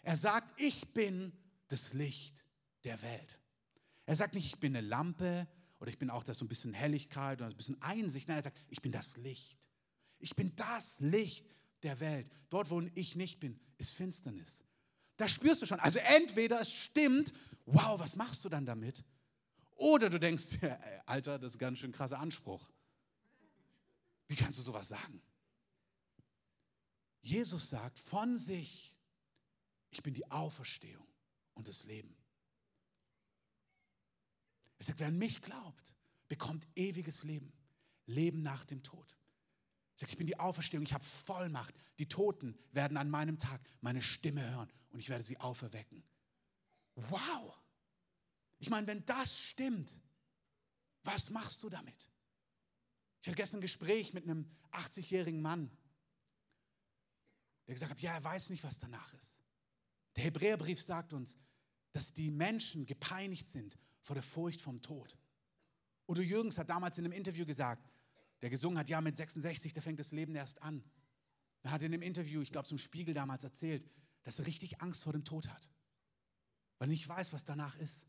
Er 0.00 0.16
sagt, 0.16 0.58
ich 0.58 0.88
bin 0.94 1.32
das 1.68 1.92
Licht 1.92 2.44
der 2.84 3.00
Welt. 3.02 3.38
Er 4.06 4.16
sagt 4.16 4.34
nicht, 4.34 4.46
ich 4.46 4.58
bin 4.58 4.74
eine 4.74 4.86
Lampe 4.86 5.46
oder 5.78 5.90
ich 5.90 5.98
bin 5.98 6.08
auch 6.08 6.24
das 6.24 6.38
so 6.38 6.44
ein 6.44 6.48
bisschen 6.48 6.72
Helligkeit 6.72 7.40
oder 7.40 7.50
ein 7.50 7.56
bisschen 7.56 7.80
Einsicht. 7.82 8.28
Nein, 8.28 8.38
er 8.38 8.44
sagt, 8.44 8.58
ich 8.70 8.80
bin 8.80 8.90
das 8.90 9.16
Licht. 9.18 9.68
Ich 10.18 10.34
bin 10.34 10.56
das 10.56 10.98
Licht 10.98 11.46
der 11.82 12.00
Welt. 12.00 12.30
Dort, 12.48 12.70
wo 12.70 12.80
ich 12.94 13.16
nicht 13.16 13.38
bin, 13.38 13.60
ist 13.76 13.90
Finsternis. 13.90 14.64
Das 15.16 15.32
spürst 15.32 15.62
du 15.62 15.66
schon. 15.66 15.80
Also 15.80 15.98
entweder 16.00 16.60
es 16.60 16.72
stimmt, 16.72 17.32
wow, 17.66 17.98
was 17.98 18.16
machst 18.16 18.44
du 18.44 18.48
dann 18.48 18.66
damit? 18.66 19.04
Oder 19.76 20.10
du 20.10 20.18
denkst, 20.18 20.58
Alter, 21.06 21.38
das 21.38 21.52
ist 21.52 21.58
ganz 21.58 21.78
schön 21.78 21.92
krasser 21.92 22.18
Anspruch. 22.18 22.70
Wie 24.28 24.36
kannst 24.36 24.58
du 24.58 24.62
sowas 24.62 24.88
sagen? 24.88 25.20
Jesus 27.20 27.70
sagt 27.70 27.98
von 27.98 28.36
sich, 28.36 28.96
ich 29.90 30.02
bin 30.02 30.14
die 30.14 30.28
Auferstehung 30.30 31.06
und 31.54 31.68
das 31.68 31.84
Leben. 31.84 32.16
Er 34.78 34.86
sagt, 34.86 34.98
wer 34.98 35.08
an 35.08 35.18
mich 35.18 35.42
glaubt, 35.42 35.94
bekommt 36.28 36.66
ewiges 36.74 37.22
Leben. 37.22 37.52
Leben 38.06 38.42
nach 38.42 38.64
dem 38.64 38.82
Tod. 38.82 39.16
Sagt, 39.96 40.12
ich 40.12 40.18
bin 40.18 40.26
die 40.26 40.38
Auferstehung, 40.38 40.82
ich 40.82 40.92
habe 40.92 41.04
Vollmacht. 41.04 41.74
Die 41.98 42.08
Toten 42.08 42.58
werden 42.72 42.96
an 42.96 43.10
meinem 43.10 43.38
Tag 43.38 43.60
meine 43.80 44.02
Stimme 44.02 44.48
hören 44.50 44.72
und 44.90 44.98
ich 44.98 45.08
werde 45.08 45.24
sie 45.24 45.38
auferwecken. 45.38 46.02
Wow! 46.94 47.58
Ich 48.58 48.70
meine, 48.70 48.86
wenn 48.86 49.04
das 49.04 49.36
stimmt, 49.36 49.98
was 51.04 51.30
machst 51.30 51.62
du 51.62 51.68
damit? 51.68 52.08
Ich 53.20 53.28
hatte 53.28 53.36
gestern 53.36 53.58
ein 53.58 53.62
Gespräch 53.62 54.12
mit 54.12 54.24
einem 54.24 54.50
80-jährigen 54.72 55.40
Mann, 55.40 55.70
der 57.66 57.74
gesagt 57.74 57.92
hat, 57.92 58.00
ja, 58.00 58.14
er 58.14 58.24
weiß 58.24 58.50
nicht, 58.50 58.64
was 58.64 58.80
danach 58.80 59.12
ist. 59.14 59.38
Der 60.16 60.24
Hebräerbrief 60.24 60.80
sagt 60.80 61.12
uns, 61.12 61.36
dass 61.92 62.12
die 62.12 62.30
Menschen 62.30 62.86
gepeinigt 62.86 63.48
sind 63.48 63.78
vor 64.00 64.14
der 64.14 64.22
Furcht 64.22 64.60
vom 64.60 64.80
Tod. 64.82 65.16
Udo 66.08 66.20
Jürgens 66.20 66.58
hat 66.58 66.68
damals 66.68 66.98
in 66.98 67.04
einem 67.04 67.12
Interview 67.12 67.46
gesagt, 67.46 67.88
der 68.42 68.50
gesungen 68.50 68.78
hat, 68.78 68.88
ja, 68.88 69.00
mit 69.00 69.16
66, 69.16 69.72
da 69.72 69.80
fängt 69.80 70.00
das 70.00 70.10
Leben 70.10 70.34
erst 70.34 70.60
an. 70.62 70.84
Dann 71.62 71.72
hat 71.72 71.80
er 71.82 71.86
in 71.86 71.94
einem 71.94 72.02
Interview, 72.02 72.42
ich 72.42 72.50
glaube 72.50 72.66
zum 72.66 72.78
Spiegel 72.78 73.14
damals 73.14 73.44
erzählt, 73.44 73.88
dass 74.24 74.38
er 74.38 74.46
richtig 74.46 74.82
Angst 74.82 75.04
vor 75.04 75.12
dem 75.12 75.24
Tod 75.24 75.48
hat, 75.48 75.70
weil 76.78 76.88
er 76.88 76.90
nicht 76.90 77.08
weiß, 77.08 77.32
was 77.32 77.44
danach 77.44 77.76
ist. 77.78 78.04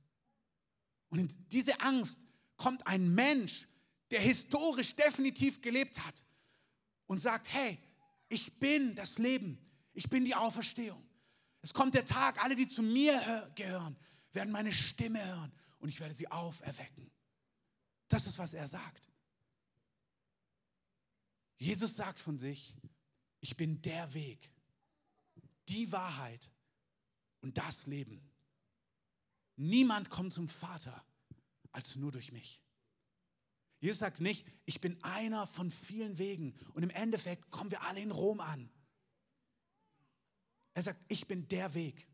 Und 1.10 1.20
in 1.20 1.48
diese 1.50 1.80
Angst 1.82 2.20
kommt 2.58 2.86
ein 2.88 3.14
Mensch, 3.14 3.68
der 4.10 4.20
historisch 4.20 4.96
definitiv 4.96 5.62
gelebt 5.62 6.04
hat 6.04 6.26
und 7.06 7.20
sagt, 7.20 7.54
hey, 7.54 7.80
ich 8.28 8.60
bin 8.60 8.96
das 8.96 9.20
Leben, 9.20 9.64
ich 9.94 10.10
bin 10.10 10.26
die 10.26 10.34
Auferstehung. 10.34 11.04
Es 11.62 11.74
kommt 11.74 11.94
der 11.94 12.06
Tag, 12.06 12.44
alle, 12.44 12.56
die 12.56 12.68
zu 12.68 12.82
mir 12.82 13.52
gehören, 13.56 13.96
werden 14.34 14.52
meine 14.52 14.74
Stimme 14.74 15.24
hören 15.24 15.52
und 15.78 15.90
ich 15.90 16.00
werde 16.00 16.16
sie 16.16 16.28
auferwecken. 16.28 17.12
Das 18.08 18.26
ist, 18.26 18.40
was 18.40 18.56
er 18.56 18.68
sagt. 18.68 19.13
Jesus 21.64 21.96
sagt 21.96 22.20
von 22.20 22.38
sich, 22.38 22.76
ich 23.40 23.56
bin 23.56 23.82
der 23.82 24.14
Weg, 24.14 24.52
die 25.70 25.90
Wahrheit 25.94 26.52
und 27.40 27.58
das 27.58 27.86
Leben. 27.86 28.30
Niemand 29.56 30.10
kommt 30.10 30.34
zum 30.34 30.50
Vater 30.50 31.06
als 31.72 31.96
nur 31.96 32.12
durch 32.12 32.34
mich. 32.34 32.62
Jesus 33.80 34.00
sagt 34.00 34.20
nicht, 34.20 34.46
ich 34.66 34.82
bin 34.82 35.02
einer 35.06 35.48
von 35.48 35.72
vielen 35.72 36.18
Wegen 36.18 36.54
und 36.74 36.84
im 36.84 36.90
Endeffekt 36.90 37.50
kommen 37.50 37.72
wir 37.72 37.82
alle 37.84 38.02
in 38.02 38.12
Rom 38.12 38.42
an. 38.42 38.70
Er 40.74 40.84
sagt, 40.84 41.00
ich 41.08 41.28
bin 41.28 41.48
der 41.48 41.74
Weg, 41.76 42.10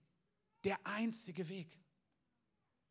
der 0.63 0.85
einzige 0.85 1.49
Weg. 1.49 1.75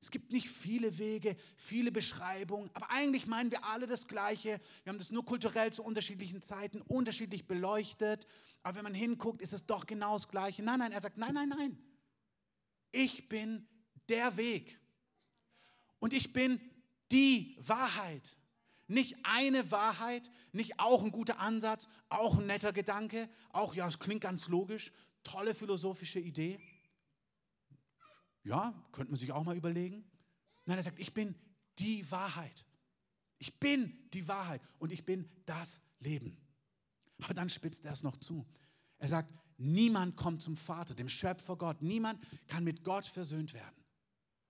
Es 0.00 0.11
gibt 0.11 0.30
nicht 0.30 0.48
viele 0.48 0.98
Wege, 0.98 1.37
viele 1.56 1.90
Beschreibungen, 1.90 2.70
aber 2.72 2.90
eigentlich 2.90 3.26
meinen 3.26 3.50
wir 3.50 3.64
alle 3.64 3.87
das 3.87 4.06
Gleiche. 4.06 4.61
Wir 4.84 4.90
haben 4.90 4.98
das 4.98 5.11
nur 5.11 5.24
kulturell 5.24 5.72
zu 5.72 5.82
unterschiedlichen 5.82 6.40
Zeiten 6.40 6.82
unterschiedlich 6.82 7.46
beleuchtet. 7.46 8.26
Aber 8.62 8.76
wenn 8.76 8.84
man 8.84 8.94
hinguckt, 8.94 9.42
ist 9.42 9.52
es 9.52 9.66
doch 9.66 9.87
genau 9.87 10.14
das 10.14 10.28
Gleiche. 10.28 10.62
Nein, 10.62 10.78
nein, 10.78 10.92
er 10.92 11.00
sagt, 11.00 11.18
nein, 11.18 11.34
nein, 11.34 11.48
nein. 11.48 11.78
Ich 12.92 13.28
bin 13.28 13.66
der 14.08 14.37
Weg. 14.37 14.78
Und 15.98 16.12
ich 16.12 16.32
bin 16.32 16.61
die 17.11 17.56
Wahrheit. 17.58 18.37
Nicht 18.87 19.16
eine 19.24 19.70
Wahrheit, 19.70 20.30
nicht 20.52 20.78
auch 20.78 21.02
ein 21.02 21.11
guter 21.11 21.40
Ansatz, 21.40 21.88
auch 22.08 22.38
ein 22.38 22.46
netter 22.46 22.72
Gedanke, 22.72 23.28
auch, 23.50 23.74
ja, 23.74 23.87
es 23.87 23.98
klingt 23.98 24.22
ganz 24.22 24.48
logisch, 24.48 24.92
tolle 25.24 25.54
philosophische 25.54 26.20
Idee. 26.20 26.58
Ja, 28.48 28.72
könnte 28.92 29.12
man 29.12 29.20
sich 29.20 29.30
auch 29.30 29.44
mal 29.44 29.56
überlegen. 29.56 30.02
Nein, 30.64 30.78
er 30.78 30.82
sagt, 30.82 30.98
ich 30.98 31.12
bin 31.12 31.34
die 31.78 32.11
Wahrheit. 32.11 32.64
Ich 33.37 33.61
bin 33.61 34.08
die 34.14 34.26
Wahrheit 34.26 34.62
und 34.78 34.90
ich 34.90 35.04
bin 35.04 35.28
das 35.44 35.82
Leben. 36.00 36.38
Aber 37.20 37.34
dann 37.34 37.50
spitzt 37.50 37.84
er 37.84 37.92
es 37.92 38.02
noch 38.02 38.16
zu. 38.16 38.46
Er 38.96 39.08
sagt, 39.08 39.30
niemand 39.58 40.16
kommt 40.16 40.40
zum 40.40 40.56
Vater, 40.56 40.94
dem 40.94 41.11
Schöpfer 41.11 41.56
Gott. 41.56 41.82
Niemand 41.82 42.24
kann 42.46 42.64
mit 42.64 42.84
Gott 42.84 43.04
versöhnt 43.04 43.52
werden, 43.52 43.84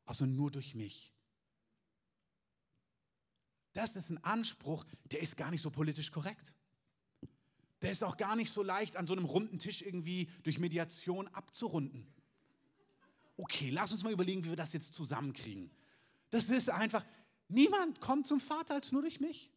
außer 0.04 0.28
nur 0.28 0.52
durch 0.52 0.76
mich. 0.76 1.12
Das 3.72 3.96
ist 3.96 4.10
ein 4.10 4.22
Anspruch, 4.22 4.84
der 5.10 5.22
ist 5.22 5.36
gar 5.36 5.50
nicht 5.50 5.62
so 5.62 5.70
politisch 5.70 6.12
korrekt. 6.12 6.54
Der 7.82 7.90
ist 7.90 8.04
auch 8.04 8.16
gar 8.16 8.36
nicht 8.36 8.52
so 8.52 8.62
leicht 8.62 8.96
an 8.96 9.08
so 9.08 9.14
einem 9.14 9.24
runden 9.24 9.58
Tisch 9.58 9.82
irgendwie 9.82 10.30
durch 10.44 10.60
Mediation 10.60 11.26
abzurunden 11.28 12.06
okay, 13.38 13.70
lass 13.70 13.92
uns 13.92 14.02
mal 14.02 14.12
überlegen, 14.12 14.44
wie 14.44 14.50
wir 14.50 14.56
das 14.56 14.72
jetzt 14.72 14.92
zusammenkriegen. 14.92 15.70
Das 16.30 16.50
ist 16.50 16.68
einfach, 16.68 17.04
niemand 17.48 18.00
kommt 18.00 18.26
zum 18.26 18.40
Vater 18.40 18.74
als 18.74 18.92
nur 18.92 19.02
durch 19.02 19.20
mich. 19.20 19.50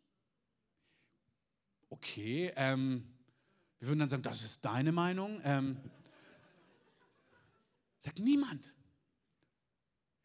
Okay, 1.90 2.54
ähm, 2.56 3.06
wir 3.80 3.90
würden 3.90 4.00
dann 4.00 4.10
sagen, 4.10 4.24
das 4.24 4.44
ist 4.44 4.64
deine 4.64 4.92
Meinung. 4.92 5.42
Ähm, 5.44 5.78
sagt 7.98 8.20
niemand. 8.20 8.74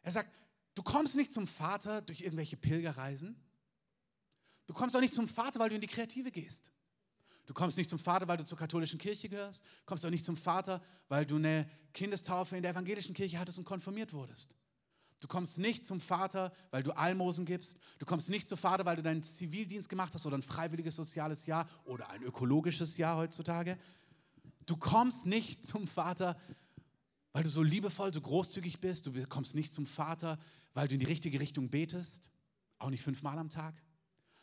Er 0.03 0.13
sagt, 0.13 0.31
du 0.75 0.83
kommst 0.83 1.17
nicht 1.17 1.33
zum 1.33 1.47
Vater 1.47 2.03
durch 2.03 2.21
irgendwelche 2.21 2.57
Pilgerreisen. 2.57 3.35
Du 4.67 4.75
kommst 4.75 4.95
auch 4.95 5.01
nicht 5.01 5.15
zum 5.15 5.27
Vater, 5.27 5.59
weil 5.59 5.71
du 5.71 5.75
in 5.75 5.81
die 5.81 5.87
Kreative 5.87 6.31
gehst. 6.31 6.71
Du 7.47 7.55
kommst 7.55 7.79
nicht 7.79 7.89
zum 7.89 7.99
Vater, 7.99 8.27
weil 8.29 8.37
du 8.37 8.45
zur 8.45 8.59
katholischen 8.59 8.99
Kirche 8.99 9.29
gehörst. 9.29 9.63
Du 9.65 9.87
kommst 9.87 10.05
auch 10.05 10.11
nicht 10.11 10.25
zum 10.25 10.37
Vater, 10.37 10.83
weil 11.09 11.25
du 11.25 11.37
eine 11.37 11.69
Kindestaufe 11.95 12.57
in 12.57 12.63
der 12.63 12.73
evangelischen 12.73 13.15
Kirche 13.15 13.39
hattest 13.39 13.59
und 13.59 13.65
konfirmiert 13.65 14.13
wurdest. 14.13 14.57
Du 15.21 15.29
kommst 15.29 15.59
nicht 15.59 15.85
zum 15.85 16.01
Vater, 16.01 16.53
weil 16.71 16.83
du 16.83 16.95
Almosen 16.95 17.47
gibst. 17.47 17.79
Du 17.99 18.05
kommst 18.05 18.29
nicht 18.29 18.49
zum 18.49 18.59
Vater, 18.59 18.85
weil 18.85 18.97
du 18.97 19.03
deinen 19.03 19.23
Zivildienst 19.23 19.89
gemacht 19.89 20.13
hast 20.13 20.27
oder 20.27 20.37
ein 20.37 20.43
freiwilliges 20.43 20.97
soziales 20.97 21.47
Jahr 21.47 21.67
oder 21.85 22.11
ein 22.11 22.23
ökologisches 22.23 22.97
Jahr 22.97 23.17
heutzutage. 23.17 23.79
Du 24.67 24.77
kommst 24.77 25.25
nicht 25.25 25.65
zum 25.65 25.87
Vater, 25.87 26.37
weil 27.33 27.45
du 27.45 27.49
so 27.49 27.63
liebevoll, 27.63 28.13
so 28.13 28.21
großzügig 28.21 28.81
bist. 28.81 29.07
Du 29.07 29.27
kommst 29.27 29.55
nicht 29.55 29.73
zum 29.73 29.87
Vater, 29.87 30.39
weil 30.75 30.89
du 30.89 30.95
in 30.95 31.01
die 31.01 31.07
richtige 31.07 31.41
Richtung 31.41 31.71
betest. 31.71 32.29
Auch 32.79 32.91
nicht 32.91 33.03
fünfmal 33.03 33.39
am 33.39 33.49
Tag. 33.49 33.75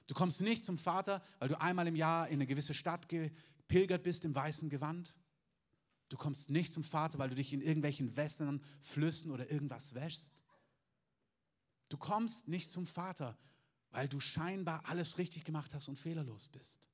Du 0.08 0.13
kommst 0.13 0.42
nicht 0.42 0.66
zum 0.66 0.78
Vater, 0.78 1.22
weil 1.39 1.50
du 1.50 1.60
einmal 1.60 1.88
im 1.88 1.96
Jahr 1.96 2.28
in 2.28 2.36
eine 2.36 2.48
gewisse 2.48 2.74
Stadt 2.74 3.08
gepilgert 3.08 4.04
bist 4.04 4.26
im 4.26 4.36
weißen 4.36 4.70
Gewand. 4.70 5.13
Du 6.10 6.18
kommst 6.18 6.50
nicht 6.50 6.74
zum 6.74 6.84
Vater, 6.84 7.20
weil 7.20 7.30
du 7.30 7.36
dich 7.36 7.54
in 7.54 7.62
irgendwelchen 7.62 8.16
Wässern, 8.16 8.62
Flüssen 8.82 9.32
oder 9.32 9.50
irgendwas 9.50 9.94
wäschst. 9.94 10.44
Du 11.89 11.98
kommst 11.98 12.48
nicht 12.48 12.70
zum 12.70 12.86
Vater, 12.86 13.38
weil 13.92 14.08
du 14.08 14.20
scheinbar 14.20 14.86
alles 14.86 15.18
richtig 15.18 15.46
gemacht 15.46 15.74
hast 15.74 15.88
und 15.88 15.98
fehlerlos 15.98 16.50
bist. 16.50 16.88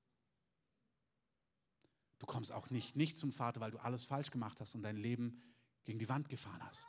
Du 2.19 2.25
kommst 2.25 2.51
auch 2.51 2.69
nicht, 2.69 2.95
nicht 2.95 3.17
zum 3.17 3.31
Vater, 3.31 3.61
weil 3.61 3.71
du 3.71 3.79
alles 3.79 4.03
falsch 4.03 4.29
gemacht 4.29 4.59
hast 4.59 4.75
und 4.75 4.83
dein 4.83 4.97
Leben 4.97 5.41
gegen 5.85 5.99
die 5.99 6.09
Wand 6.09 6.29
gefahren 6.29 6.61
hast. 6.61 6.85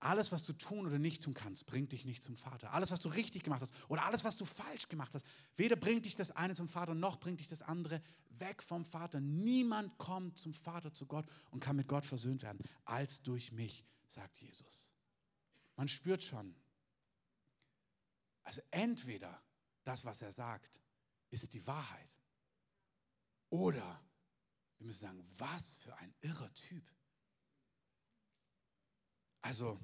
Alles, 0.00 0.32
was 0.32 0.42
du 0.44 0.54
tun 0.54 0.86
oder 0.86 0.98
nicht 0.98 1.22
tun 1.22 1.34
kannst, 1.34 1.66
bringt 1.66 1.92
dich 1.92 2.06
nicht 2.06 2.22
zum 2.22 2.34
Vater. 2.34 2.72
Alles, 2.72 2.90
was 2.90 3.00
du 3.00 3.10
richtig 3.10 3.44
gemacht 3.44 3.60
hast 3.60 3.74
oder 3.88 4.06
alles, 4.06 4.24
was 4.24 4.36
du 4.38 4.46
falsch 4.46 4.88
gemacht 4.88 5.14
hast, 5.14 5.26
weder 5.56 5.76
bringt 5.76 6.06
dich 6.06 6.16
das 6.16 6.30
eine 6.30 6.54
zum 6.54 6.68
Vater, 6.68 6.94
noch 6.94 7.20
bringt 7.20 7.40
dich 7.40 7.48
das 7.48 7.60
andere 7.60 8.00
weg 8.30 8.62
vom 8.62 8.86
Vater. 8.86 9.20
Niemand 9.20 9.98
kommt 9.98 10.38
zum 10.38 10.54
Vater, 10.54 10.94
zu 10.94 11.04
Gott 11.04 11.26
und 11.50 11.60
kann 11.60 11.76
mit 11.76 11.86
Gott 11.86 12.06
versöhnt 12.06 12.42
werden, 12.42 12.64
als 12.86 13.22
durch 13.22 13.52
mich, 13.52 13.84
sagt 14.08 14.38
Jesus. 14.38 14.90
Man 15.76 15.86
spürt 15.86 16.24
schon. 16.24 16.54
Also 18.42 18.62
entweder 18.70 19.42
das, 19.84 20.06
was 20.06 20.22
er 20.22 20.32
sagt, 20.32 20.80
ist 21.28 21.52
die 21.52 21.66
Wahrheit. 21.66 22.18
Oder 23.50 24.02
wir 24.78 24.86
müssen 24.86 25.00
sagen, 25.00 25.22
was 25.36 25.76
für 25.76 25.94
ein 25.96 26.14
irrer 26.22 26.52
Typ. 26.54 26.90
Also, 29.42 29.78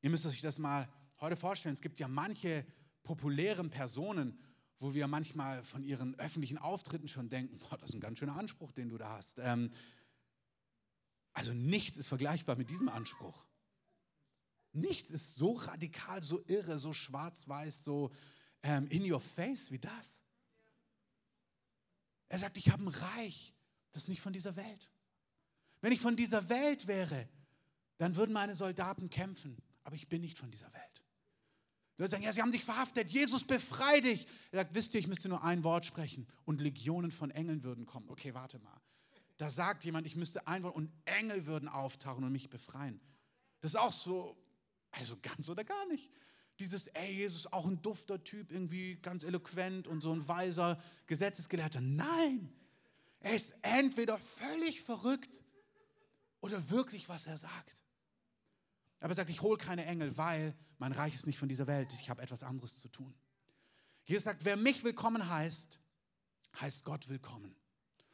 ihr 0.00 0.10
müsst 0.10 0.26
euch 0.26 0.40
das 0.40 0.58
mal 0.58 0.88
heute 1.20 1.36
vorstellen. 1.36 1.74
Es 1.74 1.80
gibt 1.80 2.00
ja 2.00 2.08
manche 2.08 2.66
populären 3.02 3.70
Personen, 3.70 4.38
wo 4.78 4.94
wir 4.94 5.08
manchmal 5.08 5.62
von 5.62 5.82
ihren 5.82 6.14
öffentlichen 6.16 6.58
Auftritten 6.58 7.08
schon 7.08 7.28
denken, 7.28 7.58
boah, 7.58 7.78
das 7.78 7.90
ist 7.90 7.94
ein 7.94 8.00
ganz 8.00 8.18
schöner 8.18 8.36
Anspruch, 8.36 8.72
den 8.72 8.88
du 8.88 8.98
da 8.98 9.10
hast. 9.10 9.38
Ähm, 9.38 9.70
also 11.32 11.52
nichts 11.52 11.96
ist 11.96 12.08
vergleichbar 12.08 12.56
mit 12.56 12.70
diesem 12.70 12.88
Anspruch. 12.88 13.46
Nichts 14.72 15.10
ist 15.10 15.36
so 15.36 15.52
radikal, 15.52 16.22
so 16.22 16.42
irre, 16.46 16.78
so 16.78 16.92
schwarz-weiß, 16.92 17.84
so 17.84 18.10
ähm, 18.62 18.86
in 18.88 19.10
your 19.10 19.20
face 19.20 19.70
wie 19.70 19.78
das. 19.78 20.18
Er 22.28 22.38
sagt, 22.38 22.56
ich 22.56 22.70
habe 22.70 22.84
ein 22.84 22.88
Reich, 22.88 23.54
das 23.90 24.04
ist 24.04 24.08
nicht 24.08 24.20
von 24.20 24.32
dieser 24.32 24.54
Welt. 24.56 24.90
Wenn 25.80 25.92
ich 25.92 26.00
von 26.00 26.16
dieser 26.16 26.48
Welt 26.48 26.86
wäre, 26.86 27.28
dann 27.98 28.16
würden 28.16 28.32
meine 28.32 28.54
Soldaten 28.54 29.10
kämpfen. 29.10 29.56
Aber 29.84 29.96
ich 29.96 30.08
bin 30.08 30.22
nicht 30.22 30.38
von 30.38 30.50
dieser 30.50 30.72
Welt. 30.72 31.02
Die 31.96 32.02
Leute 32.02 32.12
sagen, 32.12 32.22
ja, 32.22 32.32
sie 32.32 32.42
haben 32.42 32.52
dich 32.52 32.64
verhaftet, 32.64 33.10
Jesus 33.10 33.44
befrei 33.44 34.00
dich. 34.00 34.26
Er 34.52 34.60
sagt, 34.60 34.74
wisst 34.74 34.94
ihr, 34.94 35.00
ich 35.00 35.08
müsste 35.08 35.28
nur 35.28 35.42
ein 35.42 35.64
Wort 35.64 35.84
sprechen 35.84 36.28
und 36.44 36.60
Legionen 36.60 37.10
von 37.10 37.30
Engeln 37.32 37.64
würden 37.64 37.86
kommen. 37.86 38.08
Okay, 38.08 38.34
warte 38.34 38.60
mal. 38.60 38.80
Da 39.36 39.50
sagt 39.50 39.84
jemand, 39.84 40.06
ich 40.06 40.14
müsste 40.14 40.46
ein 40.46 40.62
Wort 40.62 40.76
und 40.76 40.92
Engel 41.04 41.46
würden 41.46 41.68
auftauchen 41.68 42.22
und 42.22 42.30
mich 42.30 42.50
befreien. 42.50 43.00
Das 43.60 43.72
ist 43.72 43.76
auch 43.76 43.92
so, 43.92 44.36
also 44.92 45.16
ganz 45.20 45.48
oder 45.48 45.64
gar 45.64 45.86
nicht. 45.86 46.10
Dieses, 46.60 46.88
ey, 46.88 47.12
Jesus, 47.14 47.46
auch 47.52 47.66
ein 47.66 47.82
dufter 47.82 48.22
Typ, 48.22 48.52
irgendwie 48.52 48.96
ganz 48.96 49.24
eloquent 49.24 49.88
und 49.88 50.00
so 50.00 50.12
ein 50.12 50.26
weiser 50.26 50.78
Gesetzesgelehrter. 51.06 51.80
Nein, 51.80 52.52
er 53.20 53.34
ist 53.34 53.54
entweder 53.62 54.18
völlig 54.18 54.82
verrückt 54.82 55.42
oder 56.40 56.70
wirklich, 56.70 57.08
was 57.08 57.26
er 57.26 57.38
sagt. 57.38 57.82
Aber 59.00 59.12
er 59.12 59.16
sagt, 59.16 59.30
ich 59.30 59.42
hole 59.42 59.58
keine 59.58 59.84
Engel, 59.86 60.16
weil 60.16 60.56
mein 60.78 60.92
Reich 60.92 61.14
ist 61.14 61.26
nicht 61.26 61.38
von 61.38 61.48
dieser 61.48 61.66
Welt. 61.66 61.92
Ich 61.94 62.10
habe 62.10 62.22
etwas 62.22 62.42
anderes 62.42 62.78
zu 62.78 62.88
tun. 62.88 63.14
Jesus 64.04 64.24
sagt, 64.24 64.44
wer 64.44 64.56
mich 64.56 64.84
willkommen 64.84 65.28
heißt, 65.28 65.78
heißt 66.60 66.84
Gott 66.84 67.08
willkommen. 67.08 67.54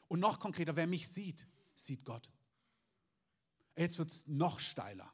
Und 0.08 0.20
noch 0.20 0.40
konkreter, 0.40 0.76
wer 0.76 0.86
mich 0.86 1.08
sieht, 1.08 1.46
sieht 1.74 2.04
Gott. 2.04 2.30
Jetzt 3.76 3.98
wird 3.98 4.10
es 4.10 4.26
noch 4.26 4.60
steiler. 4.60 5.12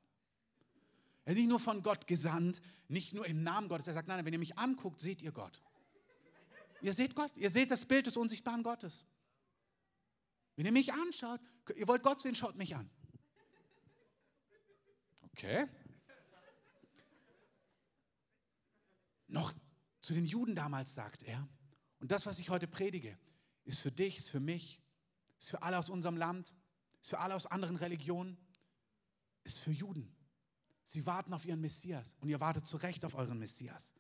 Er 1.25 1.33
ist 1.33 1.39
nicht 1.39 1.49
nur 1.49 1.61
von 1.61 1.83
Gott 1.83 2.07
gesandt, 2.07 2.61
nicht 2.89 3.15
nur 3.15 3.27
im 3.27 3.43
Namen 3.43 3.69
Gottes. 3.69 3.87
Er 3.87 3.95
sagt, 3.95 4.09
nein, 4.09 4.25
wenn 4.25 4.33
ihr 4.33 4.39
mich 4.39 4.59
anguckt, 4.59 5.01
seht 5.01 5.23
ihr 5.23 5.33
Gott. 5.33 5.63
Ihr 6.83 6.95
seht 6.95 7.15
Gott, 7.15 7.31
ihr 7.37 7.51
seht 7.51 7.71
das 7.71 7.85
Bild 7.85 8.07
des 8.07 8.17
unsichtbaren 8.17 8.63
Gottes. 8.63 9.05
Wenn 10.57 10.67
ihr 10.67 10.73
mich 10.73 10.93
anschaut, 10.93 11.41
ihr 11.77 11.87
wollt 11.87 12.03
Gott 12.03 12.21
sehen, 12.21 12.35
schaut 12.35 12.57
mich 12.57 12.75
an. 12.75 12.91
Okay. 15.33 15.67
Noch 19.29 19.53
zu 20.01 20.15
den 20.15 20.25
Juden 20.25 20.55
damals 20.55 20.95
sagt 20.95 21.23
er, 21.23 21.49
und 21.99 22.11
das, 22.11 22.27
was 22.27 22.39
ich 22.39 22.49
heute 22.49 22.67
predige, 22.67 23.19
ist 23.65 23.81
für 23.81 23.93
dich, 23.93 24.19
ist 24.19 24.31
für 24.31 24.41
mich 24.41 24.83
ist 25.41 25.51
für 25.51 25.63
alle 25.63 25.79
aus 25.79 25.91
unserem 25.91 26.17
Land, 26.17 26.55
ist 27.01 27.11
für 27.11 27.19
alle 27.19 27.35
aus 27.35 27.47
anderen 27.47 27.77
Religionen, 27.77 28.37
ist 29.43 29.59
für 29.59 29.73
Juden. 29.73 30.15
Sie 30.85 31.07
warten 31.07 31.33
auf 31.33 31.47
ihren 31.47 31.61
Messias 31.61 32.17
und 32.21 32.29
ihr 32.29 32.41
wartet 32.41 32.67
zu 32.67 32.77
Recht 32.77 33.05
auf 33.05 33.15
euren 33.15 33.39
Messias. 33.39 33.95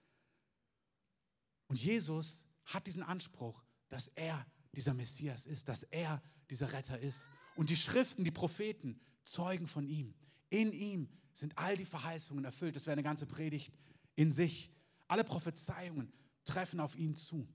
Und 1.66 1.82
Jesus 1.82 2.46
hat 2.66 2.86
diesen 2.86 3.02
Anspruch, 3.02 3.64
dass 3.88 4.08
er 4.08 4.46
dieser 4.72 4.92
Messias 4.92 5.46
ist, 5.46 5.68
dass 5.68 5.82
er 5.84 6.22
dieser 6.50 6.72
Retter 6.72 6.98
ist. 6.98 7.26
Und 7.56 7.70
die 7.70 7.76
Schriften, 7.76 8.24
die 8.24 8.30
Propheten 8.30 9.00
zeugen 9.24 9.66
von 9.66 9.86
ihm. 9.86 10.14
In 10.50 10.72
ihm 10.72 11.08
sind 11.32 11.56
all 11.56 11.76
die 11.76 11.84
Verheißungen 11.84 12.44
erfüllt. 12.44 12.76
Das 12.76 12.86
wäre 12.86 12.92
eine 12.92 13.02
ganze 13.02 13.26
Predigt 13.26 13.72
in 14.16 14.30
sich. 14.30 14.70
Alle 15.08 15.24
Prophezeiungen 15.24 16.12
treffen 16.44 16.80
auf 16.80 16.96
ihn 16.96 17.14
zu. 17.14 17.48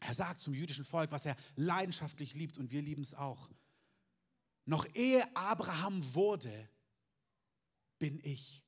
Er 0.00 0.14
sagt 0.14 0.40
zum 0.40 0.54
jüdischen 0.54 0.84
Volk, 0.84 1.12
was 1.12 1.26
er 1.26 1.36
leidenschaftlich 1.56 2.34
liebt 2.34 2.58
und 2.58 2.70
wir 2.70 2.82
lieben 2.82 3.02
es 3.02 3.14
auch. 3.14 3.50
Noch 4.66 4.86
ehe 4.94 5.24
Abraham 5.36 6.14
wurde, 6.14 6.68
bin 7.98 8.20
ich. 8.22 8.64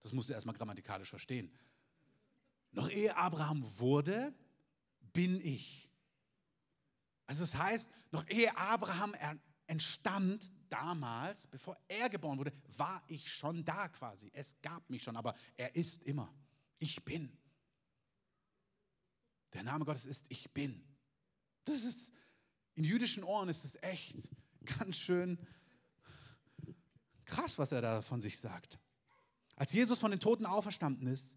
Das 0.00 0.12
musst 0.12 0.28
du 0.28 0.32
erstmal 0.32 0.54
grammatikalisch 0.54 1.10
verstehen. 1.10 1.50
Noch 2.72 2.90
ehe 2.90 3.16
Abraham 3.16 3.62
wurde, 3.78 4.34
bin 5.12 5.40
ich. 5.40 5.90
Also 7.26 7.42
das 7.42 7.54
heißt, 7.54 7.88
noch 8.10 8.28
ehe 8.28 8.56
Abraham 8.56 9.14
entstand 9.66 10.50
damals, 10.72 11.46
bevor 11.46 11.76
er 11.86 12.08
geboren 12.08 12.38
wurde, 12.38 12.52
war 12.76 13.02
ich 13.08 13.30
schon 13.30 13.64
da 13.64 13.88
quasi. 13.88 14.30
Es 14.32 14.56
gab 14.62 14.88
mich 14.88 15.02
schon, 15.02 15.16
aber 15.16 15.34
er 15.56 15.76
ist 15.76 16.02
immer. 16.04 16.32
Ich 16.78 17.04
bin. 17.04 17.36
Der 19.52 19.62
Name 19.62 19.84
Gottes 19.84 20.06
ist 20.06 20.24
Ich 20.30 20.50
bin. 20.52 20.82
Das 21.66 21.84
ist, 21.84 22.10
in 22.74 22.84
jüdischen 22.84 23.22
Ohren 23.22 23.48
ist 23.48 23.64
es 23.64 23.76
echt 23.82 24.16
ganz 24.78 24.96
schön 24.96 25.38
krass, 27.26 27.58
was 27.58 27.72
er 27.72 27.82
da 27.82 28.02
von 28.02 28.22
sich 28.22 28.38
sagt. 28.38 28.78
Als 29.56 29.72
Jesus 29.72 29.98
von 29.98 30.10
den 30.10 30.20
Toten 30.20 30.46
auferstanden 30.46 31.06
ist, 31.06 31.36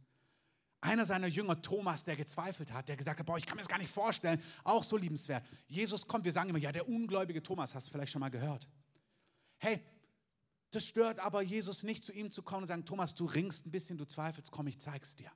einer 0.81 1.05
seiner 1.05 1.27
Jünger, 1.27 1.61
Thomas, 1.61 2.05
der 2.05 2.15
gezweifelt 2.15 2.71
hat, 2.71 2.89
der 2.89 2.95
gesagt 2.95 3.19
hat, 3.19 3.25
boah, 3.25 3.37
ich 3.37 3.45
kann 3.45 3.55
mir 3.55 3.61
das 3.61 3.69
gar 3.69 3.79
nicht 3.79 3.91
vorstellen, 3.91 4.41
auch 4.63 4.83
so 4.83 4.97
liebenswert. 4.97 5.45
Jesus 5.67 6.07
kommt, 6.07 6.25
wir 6.25 6.31
sagen 6.31 6.49
immer, 6.49 6.59
ja, 6.59 6.71
der 6.71 6.87
ungläubige 6.87 7.41
Thomas, 7.41 7.73
hast 7.73 7.87
du 7.87 7.91
vielleicht 7.91 8.11
schon 8.11 8.19
mal 8.21 8.29
gehört. 8.29 8.67
Hey, 9.57 9.81
das 10.71 10.85
stört 10.85 11.19
aber 11.19 11.41
Jesus 11.41 11.83
nicht, 11.83 12.03
zu 12.03 12.11
ihm 12.11 12.31
zu 12.31 12.43
kommen 12.43 12.63
und 12.63 12.67
sagen, 12.67 12.85
Thomas, 12.85 13.15
du 13.15 13.25
ringst 13.25 13.65
ein 13.65 13.71
bisschen, 13.71 13.97
du 13.97 14.05
zweifelst, 14.05 14.51
komm, 14.51 14.67
ich 14.67 14.79
zeig's 14.79 15.15
dir. 15.15 15.31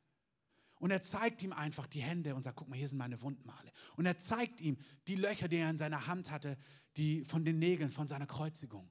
Und 0.80 0.92
er 0.92 1.02
zeigt 1.02 1.42
ihm 1.42 1.52
einfach 1.52 1.88
die 1.88 2.02
Hände 2.02 2.36
und 2.36 2.44
sagt, 2.44 2.58
guck 2.58 2.70
mal, 2.70 2.78
hier 2.78 2.88
sind 2.88 2.98
meine 2.98 3.22
Wundmale. 3.22 3.72
Und 3.98 4.06
er 4.06 4.18
zeigt 4.18 4.62
ihm 4.62 4.78
die 5.08 5.16
Löcher, 5.16 5.48
die 5.48 5.58
er 5.58 5.70
in 5.70 5.78
seiner 5.78 6.08
Hand 6.08 6.32
hatte, 6.32 6.58
die 6.96 7.24
von 7.26 7.44
den 7.44 7.60
Nägeln, 7.60 7.92
von 7.92 8.08
seiner 8.08 8.28
Kreuzigung. 8.28 8.90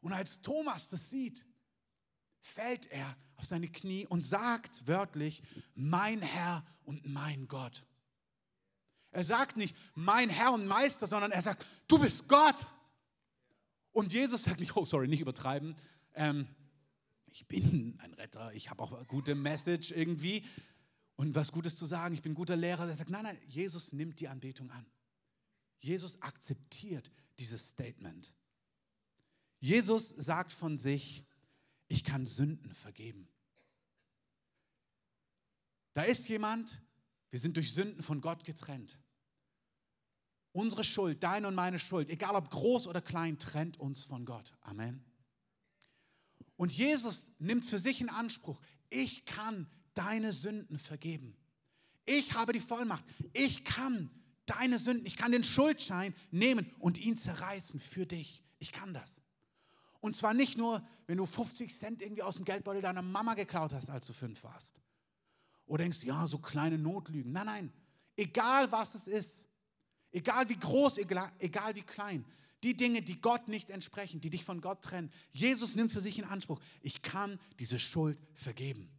Und 0.00 0.12
als 0.12 0.40
Thomas 0.42 0.88
das 0.88 1.10
sieht, 1.10 1.44
fällt 2.40 2.86
er 2.86 3.16
auf 3.36 3.44
seine 3.44 3.68
Knie 3.68 4.06
und 4.06 4.22
sagt 4.22 4.86
wörtlich, 4.86 5.42
mein 5.74 6.22
Herr 6.22 6.64
und 6.84 7.04
mein 7.06 7.48
Gott. 7.48 7.84
Er 9.10 9.24
sagt 9.24 9.56
nicht, 9.56 9.76
mein 9.94 10.28
Herr 10.28 10.52
und 10.52 10.66
Meister, 10.66 11.06
sondern 11.06 11.32
er 11.32 11.42
sagt, 11.42 11.66
du 11.88 11.98
bist 11.98 12.28
Gott. 12.28 12.66
Und 13.92 14.12
Jesus 14.12 14.42
sagt 14.42 14.60
nicht, 14.60 14.76
oh 14.76 14.84
sorry, 14.84 15.08
nicht 15.08 15.20
übertreiben, 15.20 15.76
ähm, 16.14 16.46
ich 17.30 17.46
bin 17.46 17.98
ein 18.00 18.14
Retter, 18.14 18.52
ich 18.54 18.70
habe 18.70 18.82
auch 18.82 18.92
eine 18.92 19.04
gute 19.06 19.34
Message 19.34 19.90
irgendwie 19.90 20.44
und 21.16 21.34
was 21.34 21.52
Gutes 21.52 21.76
zu 21.76 21.86
sagen, 21.86 22.14
ich 22.14 22.22
bin 22.22 22.32
ein 22.32 22.36
guter 22.36 22.56
Lehrer. 22.56 22.88
Er 22.88 22.94
sagt, 22.94 23.10
nein, 23.10 23.24
nein, 23.24 23.38
Jesus 23.48 23.92
nimmt 23.92 24.20
die 24.20 24.28
Anbetung 24.28 24.70
an. 24.70 24.86
Jesus 25.80 26.20
akzeptiert 26.22 27.10
dieses 27.38 27.70
Statement. 27.70 28.32
Jesus 29.60 30.08
sagt 30.16 30.52
von 30.52 30.78
sich, 30.78 31.24
ich 31.88 32.04
kann 32.04 32.26
Sünden 32.26 32.72
vergeben. 32.72 33.28
Da 35.94 36.02
ist 36.02 36.28
jemand, 36.28 36.80
wir 37.30 37.40
sind 37.40 37.56
durch 37.56 37.74
Sünden 37.74 38.02
von 38.02 38.20
Gott 38.20 38.44
getrennt. 38.44 38.98
Unsere 40.52 40.84
Schuld, 40.84 41.22
deine 41.22 41.48
und 41.48 41.54
meine 41.54 41.78
Schuld, 41.78 42.08
egal 42.08 42.34
ob 42.34 42.50
groß 42.50 42.86
oder 42.86 43.00
klein, 43.00 43.38
trennt 43.38 43.78
uns 43.78 44.04
von 44.04 44.24
Gott. 44.24 44.52
Amen. 44.62 45.04
Und 46.56 46.72
Jesus 46.72 47.32
nimmt 47.38 47.64
für 47.64 47.78
sich 47.78 48.00
in 48.00 48.08
Anspruch, 48.08 48.60
ich 48.90 49.24
kann 49.24 49.68
deine 49.94 50.32
Sünden 50.32 50.78
vergeben. 50.78 51.36
Ich 52.04 52.34
habe 52.34 52.52
die 52.52 52.60
Vollmacht. 52.60 53.04
Ich 53.32 53.64
kann 53.64 54.10
deine 54.46 54.78
Sünden, 54.78 55.06
ich 55.06 55.16
kann 55.16 55.30
den 55.30 55.44
Schuldschein 55.44 56.14
nehmen 56.30 56.70
und 56.78 56.98
ihn 56.98 57.16
zerreißen 57.16 57.80
für 57.80 58.06
dich. 58.06 58.42
Ich 58.58 58.72
kann 58.72 58.94
das. 58.94 59.20
Und 60.00 60.16
zwar 60.16 60.32
nicht 60.32 60.56
nur, 60.56 60.86
wenn 61.06 61.18
du 61.18 61.26
50 61.26 61.76
Cent 61.76 62.02
irgendwie 62.02 62.22
aus 62.22 62.36
dem 62.36 62.44
Geldbeutel 62.44 62.80
deiner 62.80 63.02
Mama 63.02 63.34
geklaut 63.34 63.72
hast, 63.72 63.90
als 63.90 64.06
du 64.06 64.12
fünf 64.12 64.42
warst. 64.44 64.74
Oder 65.66 65.82
denkst, 65.82 66.02
ja, 66.02 66.26
so 66.26 66.38
kleine 66.38 66.78
Notlügen. 66.78 67.32
Nein, 67.32 67.46
nein. 67.46 67.72
Egal 68.16 68.72
was 68.72 68.94
es 68.94 69.06
ist, 69.06 69.44
egal 70.12 70.48
wie 70.48 70.58
groß, 70.58 70.98
egal, 70.98 71.74
wie 71.74 71.82
klein, 71.82 72.24
die 72.62 72.76
Dinge, 72.76 73.02
die 73.02 73.20
Gott 73.20 73.48
nicht 73.48 73.70
entsprechen, 73.70 74.20
die 74.20 74.30
dich 74.30 74.44
von 74.44 74.60
Gott 74.60 74.82
trennen, 74.82 75.10
Jesus 75.30 75.76
nimmt 75.76 75.92
für 75.92 76.00
sich 76.00 76.18
in 76.18 76.24
Anspruch, 76.24 76.60
ich 76.82 77.02
kann 77.02 77.38
diese 77.58 77.78
Schuld 77.78 78.18
vergeben. 78.34 78.90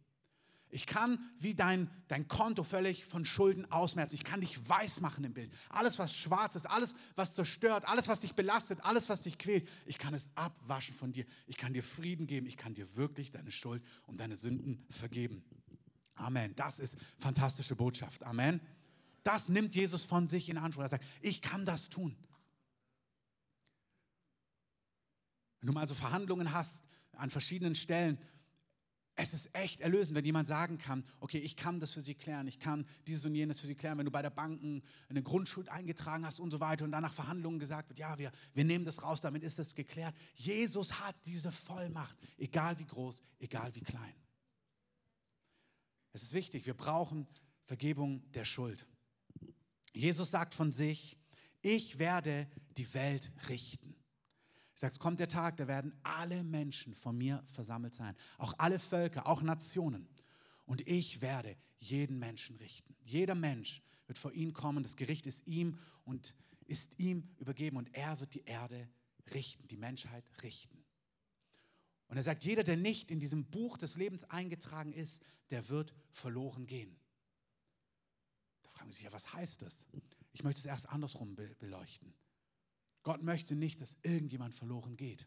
Ich 0.72 0.86
kann 0.86 1.18
wie 1.38 1.54
dein, 1.54 1.90
dein 2.06 2.28
Konto 2.28 2.62
völlig 2.62 3.04
von 3.04 3.24
Schulden 3.24 3.70
ausmerzen. 3.72 4.14
Ich 4.14 4.24
kann 4.24 4.40
dich 4.40 4.68
weiß 4.68 5.00
machen 5.00 5.24
im 5.24 5.34
Bild. 5.34 5.52
Alles, 5.68 5.98
was 5.98 6.14
schwarz 6.14 6.54
ist, 6.54 6.66
alles, 6.66 6.94
was 7.16 7.34
zerstört, 7.34 7.88
alles, 7.88 8.06
was 8.06 8.20
dich 8.20 8.34
belastet, 8.34 8.78
alles, 8.82 9.08
was 9.08 9.22
dich 9.22 9.36
quält, 9.36 9.68
ich 9.84 9.98
kann 9.98 10.14
es 10.14 10.28
abwaschen 10.36 10.94
von 10.94 11.12
dir. 11.12 11.24
Ich 11.46 11.56
kann 11.56 11.72
dir 11.72 11.82
Frieden 11.82 12.28
geben. 12.28 12.46
Ich 12.46 12.56
kann 12.56 12.74
dir 12.74 12.96
wirklich 12.96 13.32
deine 13.32 13.50
Schuld 13.50 13.82
und 14.06 14.20
deine 14.20 14.36
Sünden 14.36 14.84
vergeben. 14.90 15.42
Amen. 16.14 16.54
Das 16.54 16.78
ist 16.78 16.96
fantastische 17.18 17.74
Botschaft. 17.74 18.22
Amen. 18.22 18.60
Das 19.22 19.48
nimmt 19.48 19.74
Jesus 19.74 20.04
von 20.04 20.28
sich 20.28 20.48
in 20.48 20.58
Anspruch. 20.58 20.82
Er 20.82 20.88
sagt, 20.88 21.04
ich 21.20 21.42
kann 21.42 21.64
das 21.64 21.88
tun. 21.88 22.16
Wenn 25.60 25.66
du 25.66 25.72
mal 25.72 25.86
so 25.86 25.94
Verhandlungen 25.94 26.52
hast 26.52 26.84
an 27.12 27.30
verschiedenen 27.30 27.74
Stellen, 27.74 28.18
es 29.16 29.34
ist 29.34 29.54
echt 29.54 29.80
erlösend, 29.80 30.16
wenn 30.16 30.24
jemand 30.24 30.48
sagen 30.48 30.78
kann, 30.78 31.04
okay, 31.18 31.38
ich 31.38 31.54
kann 31.54 31.78
das 31.78 31.92
für 31.92 32.00
Sie 32.00 32.14
klären, 32.14 32.46
ich 32.46 32.58
kann 32.58 32.86
dieses 33.06 33.26
und 33.26 33.34
jenes 33.34 33.60
für 33.60 33.66
Sie 33.66 33.74
klären, 33.74 33.98
wenn 33.98 34.06
du 34.06 34.10
bei 34.10 34.22
der 34.22 34.30
Bank 34.30 34.82
eine 35.08 35.22
Grundschuld 35.22 35.68
eingetragen 35.68 36.24
hast 36.24 36.40
und 36.40 36.50
so 36.50 36.60
weiter 36.60 36.86
und 36.86 36.92
danach 36.92 37.12
Verhandlungen 37.12 37.58
gesagt 37.58 37.90
wird, 37.90 37.98
ja, 37.98 38.16
wir, 38.16 38.32
wir 38.54 38.64
nehmen 38.64 38.86
das 38.86 39.02
raus, 39.02 39.20
damit 39.20 39.42
ist 39.42 39.58
das 39.58 39.74
geklärt. 39.74 40.14
Jesus 40.34 41.00
hat 41.00 41.14
diese 41.26 41.52
Vollmacht, 41.52 42.16
egal 42.38 42.78
wie 42.78 42.86
groß, 42.86 43.22
egal 43.38 43.74
wie 43.74 43.82
klein. 43.82 44.14
Es 46.12 46.22
ist 46.22 46.32
wichtig, 46.32 46.64
wir 46.64 46.74
brauchen 46.74 47.26
Vergebung 47.66 48.22
der 48.32 48.46
Schuld. 48.46 48.86
Jesus 49.92 50.30
sagt 50.30 50.54
von 50.54 50.72
sich, 50.72 51.18
ich 51.62 51.98
werde 51.98 52.48
die 52.76 52.92
Welt 52.94 53.32
richten. 53.48 53.94
Er 54.74 54.78
sagt, 54.78 54.92
es 54.94 54.98
kommt 54.98 55.20
der 55.20 55.28
Tag, 55.28 55.56
da 55.58 55.68
werden 55.68 55.92
alle 56.02 56.42
Menschen 56.42 56.94
von 56.94 57.16
mir 57.16 57.42
versammelt 57.52 57.94
sein. 57.94 58.16
Auch 58.38 58.54
alle 58.58 58.78
Völker, 58.78 59.26
auch 59.26 59.42
Nationen. 59.42 60.08
Und 60.64 60.86
ich 60.86 61.20
werde 61.20 61.56
jeden 61.78 62.18
Menschen 62.18 62.56
richten. 62.56 62.94
Jeder 63.02 63.34
Mensch 63.34 63.82
wird 64.06 64.18
vor 64.18 64.32
ihn 64.32 64.52
kommen. 64.52 64.82
Das 64.82 64.96
Gericht 64.96 65.26
ist 65.26 65.46
ihm 65.46 65.78
und 66.04 66.34
ist 66.66 66.98
ihm 66.98 67.28
übergeben. 67.38 67.76
Und 67.76 67.94
er 67.94 68.20
wird 68.20 68.34
die 68.34 68.44
Erde 68.44 68.88
richten, 69.34 69.66
die 69.68 69.76
Menschheit 69.76 70.24
richten. 70.42 70.84
Und 72.08 72.16
er 72.16 72.22
sagt, 72.22 72.44
jeder, 72.44 72.64
der 72.64 72.76
nicht 72.76 73.10
in 73.10 73.20
diesem 73.20 73.44
Buch 73.44 73.78
des 73.78 73.96
Lebens 73.96 74.24
eingetragen 74.24 74.92
ist, 74.92 75.22
der 75.50 75.68
wird 75.68 75.94
verloren 76.10 76.66
gehen. 76.66 76.99
Fragen 78.80 78.92
sich 78.92 79.02
ja, 79.02 79.12
was 79.12 79.30
heißt 79.34 79.60
das? 79.60 79.86
Ich 80.32 80.42
möchte 80.42 80.60
es 80.60 80.64
erst 80.64 80.88
andersrum 80.88 81.34
beleuchten. 81.34 82.14
Gott 83.02 83.22
möchte 83.22 83.54
nicht, 83.54 83.78
dass 83.78 83.98
irgendjemand 84.02 84.54
verloren 84.54 84.96
geht. 84.96 85.26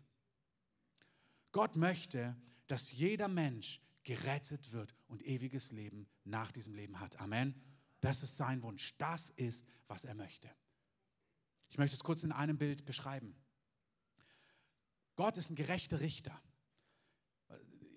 Gott 1.51 1.75
möchte, 1.75 2.35
dass 2.65 2.91
jeder 2.91 3.27
Mensch 3.27 3.79
gerettet 4.03 4.71
wird 4.71 4.95
und 5.05 5.21
ewiges 5.21 5.71
Leben 5.71 6.07
nach 6.23 6.51
diesem 6.51 6.73
Leben 6.73 6.99
hat. 6.99 7.19
Amen. 7.19 7.53
Das 8.01 8.23
ist 8.23 8.37
sein 8.37 8.63
Wunsch. 8.63 8.95
Das 8.97 9.29
ist, 9.35 9.67
was 9.85 10.03
er 10.03 10.15
möchte. 10.15 10.49
Ich 11.69 11.77
möchte 11.77 11.95
es 11.95 12.03
kurz 12.03 12.23
in 12.23 12.31
einem 12.31 12.57
Bild 12.57 12.85
beschreiben. 12.85 13.35
Gott 15.15 15.37
ist 15.37 15.51
ein 15.51 15.55
gerechter 15.55 15.99
Richter. 15.99 16.41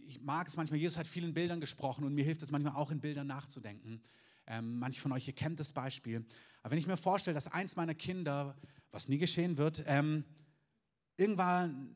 Ich 0.05 0.21
mag 0.21 0.49
es 0.49 0.59
manchmal, 0.59 0.81
Jesus 0.81 0.99
hat 0.99 1.07
vielen 1.07 1.33
Bildern 1.33 1.63
gesprochen 1.63 2.05
und 2.05 2.13
mir 2.13 2.25
hilft 2.25 2.43
es 2.43 2.51
manchmal 2.51 2.75
auch 2.75 2.91
in 2.91 3.01
Bildern 3.01 3.27
nachzudenken. 3.27 4.03
Ähm, 4.47 4.79
manche 4.79 5.01
von 5.01 5.13
euch, 5.13 5.27
ihr 5.27 5.35
kennt 5.35 5.61
das 5.61 5.73
Beispiel. 5.73 6.25
Aber 6.63 6.73
wenn 6.73 6.79
ich 6.79 6.87
mir 6.87 6.97
vorstelle, 6.97 7.35
dass 7.35 7.49
eins 7.49 7.77
meiner 7.77 7.95
Kinder 7.95 8.57
was 8.91 9.09
nie 9.09 9.19
geschehen 9.19 9.59
wird, 9.59 9.85
ähm, 9.87 10.25
irgendwann 11.17 11.95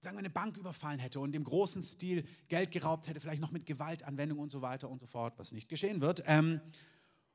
sagen 0.00 0.16
wir, 0.16 0.20
eine 0.20 0.30
Bank 0.30 0.56
überfallen 0.56 0.98
hätte 0.98 1.20
und 1.20 1.34
im 1.34 1.44
großen 1.44 1.82
Stil 1.82 2.24
Geld 2.48 2.70
geraubt 2.70 3.06
hätte, 3.06 3.20
vielleicht 3.20 3.42
noch 3.42 3.50
mit 3.50 3.66
Gewaltanwendung 3.66 4.38
und 4.38 4.50
so 4.50 4.62
weiter 4.62 4.88
und 4.88 5.00
so 5.00 5.06
fort, 5.06 5.38
was 5.38 5.52
nicht 5.52 5.68
geschehen 5.68 6.00
wird. 6.00 6.22
Ähm, 6.26 6.60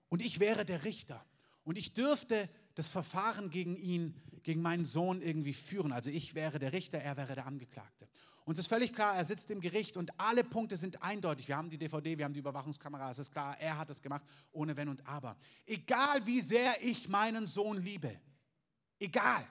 und 0.10 0.22
ich 0.24 0.40
wäre 0.40 0.66
der 0.66 0.84
Richter. 0.84 1.24
Und 1.64 1.78
ich 1.78 1.94
dürfte 1.94 2.50
das 2.76 2.88
Verfahren 2.88 3.50
gegen 3.50 3.76
ihn, 3.76 4.16
gegen 4.44 4.62
meinen 4.62 4.86
Sohn 4.86 5.22
irgendwie 5.22 5.54
führen. 5.54 5.92
Also 5.92 6.10
ich 6.10 6.36
wäre 6.36 6.60
der 6.60 6.74
Richter, 6.74 7.00
er 7.00 7.18
wäre 7.18 7.36
der 7.36 7.48
Angeklagte. 7.48 8.08
Uns 8.46 8.60
ist 8.60 8.68
völlig 8.68 8.94
klar, 8.94 9.16
er 9.16 9.26
sitzt 9.26 9.50
im 9.50 9.60
Gericht 9.60 9.98
und 9.98 10.20
alle 10.20 10.44
Punkte 10.44 10.78
sind 10.78 11.02
eindeutig. 11.02 11.48
Wir 11.48 11.58
haben 11.58 11.70
die 11.70 11.80
DVD, 11.80 12.16
wir 12.16 12.26
haben 12.26 12.34
die 12.34 12.40
Überwachungskamera, 12.40 13.10
es 13.10 13.18
ist 13.18 13.32
klar, 13.32 13.60
er 13.60 13.78
hat 13.78 13.90
es 13.90 14.04
gemacht, 14.04 14.24
ohne 14.52 14.78
Wenn 14.78 14.88
und 14.88 15.06
Aber. 15.08 15.36
Egal 15.66 16.26
wie 16.28 16.42
sehr 16.42 16.76
ich 16.84 17.10
meinen 17.10 17.48
Sohn 17.48 17.82
liebe, 17.82 18.22
egal, 19.00 19.46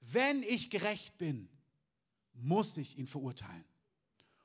wenn 0.00 0.42
ich 0.42 0.68
gerecht 0.68 1.16
bin, 1.16 1.48
muss 2.32 2.76
ich 2.76 2.98
ihn 2.98 3.06
verurteilen. 3.06 3.64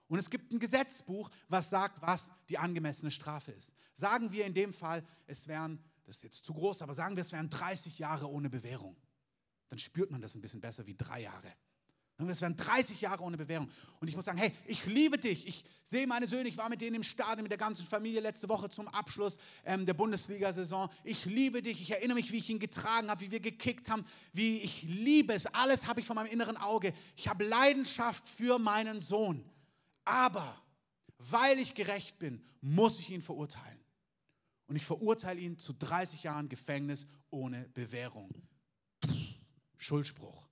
Und 0.07 0.19
es 0.19 0.29
gibt 0.29 0.51
ein 0.51 0.59
Gesetzbuch, 0.59 1.31
was 1.47 1.71
sagt, 1.71 1.99
was 1.99 2.29
die 2.49 2.59
angemessene 2.59 3.09
Strafe 3.09 3.53
ist. 3.53 3.73
Sagen 3.95 4.31
wir 4.31 4.45
in 4.45 4.53
dem 4.53 4.71
Fall, 4.71 5.03
es 5.25 5.47
wären, 5.47 5.83
das 6.05 6.17
ist 6.17 6.23
jetzt 6.23 6.45
zu 6.45 6.53
groß, 6.53 6.83
aber 6.83 6.93
sagen 6.93 7.15
wir, 7.15 7.21
es 7.21 7.31
wären 7.31 7.49
30 7.49 7.97
Jahre 7.97 8.29
ohne 8.29 8.51
Bewährung. 8.51 8.95
Dann 9.69 9.79
spürt 9.79 10.11
man 10.11 10.21
das 10.21 10.35
ein 10.35 10.41
bisschen 10.41 10.61
besser 10.61 10.85
wie 10.85 10.93
drei 10.93 11.21
Jahre. 11.21 11.51
Das 12.17 12.41
wären 12.41 12.55
30 12.55 13.01
Jahre 13.01 13.23
ohne 13.23 13.37
Bewährung. 13.37 13.69
Und 13.99 14.07
ich 14.07 14.15
muss 14.15 14.25
sagen, 14.25 14.37
hey, 14.37 14.51
ich 14.65 14.85
liebe 14.85 15.17
dich. 15.17 15.47
Ich 15.47 15.65
sehe 15.83 16.05
meine 16.05 16.27
Söhne. 16.27 16.47
Ich 16.47 16.57
war 16.57 16.69
mit 16.69 16.79
denen 16.79 16.97
im 16.97 17.03
Stadion 17.03 17.43
mit 17.43 17.51
der 17.51 17.57
ganzen 17.57 17.85
Familie 17.85 18.21
letzte 18.21 18.47
Woche 18.49 18.69
zum 18.69 18.87
Abschluss 18.87 19.37
ähm, 19.65 19.85
der 19.85 19.95
Bundesliga-Saison. 19.95 20.89
Ich 21.03 21.25
liebe 21.25 21.61
dich. 21.61 21.81
Ich 21.81 21.91
erinnere 21.91 22.15
mich, 22.15 22.31
wie 22.31 22.37
ich 22.37 22.49
ihn 22.49 22.59
getragen 22.59 23.09
habe, 23.09 23.21
wie 23.21 23.31
wir 23.31 23.39
gekickt 23.39 23.89
haben, 23.89 24.05
wie 24.31 24.59
ich 24.59 24.83
liebe 24.83 25.33
es. 25.33 25.47
Alles 25.47 25.87
habe 25.87 26.01
ich 26.01 26.05
von 26.05 26.15
meinem 26.15 26.31
inneren 26.31 26.55
Auge. 26.55 26.93
Ich 27.15 27.27
habe 27.27 27.43
Leidenschaft 27.43 28.27
für 28.27 28.59
meinen 28.59 28.99
Sohn. 29.01 29.43
Aber 30.05 30.61
weil 31.17 31.57
ich 31.57 31.73
gerecht 31.73 32.19
bin, 32.19 32.43
muss 32.61 32.99
ich 32.99 33.09
ihn 33.09 33.21
verurteilen. 33.21 33.79
Und 34.67 34.75
ich 34.75 34.85
verurteile 34.85 35.39
ihn 35.39 35.57
zu 35.57 35.73
30 35.73 36.23
Jahren 36.23 36.47
Gefängnis 36.47 37.07
ohne 37.31 37.67
Bewährung. 37.69 38.29
Pff, 39.05 39.35
Schuldspruch. 39.77 40.47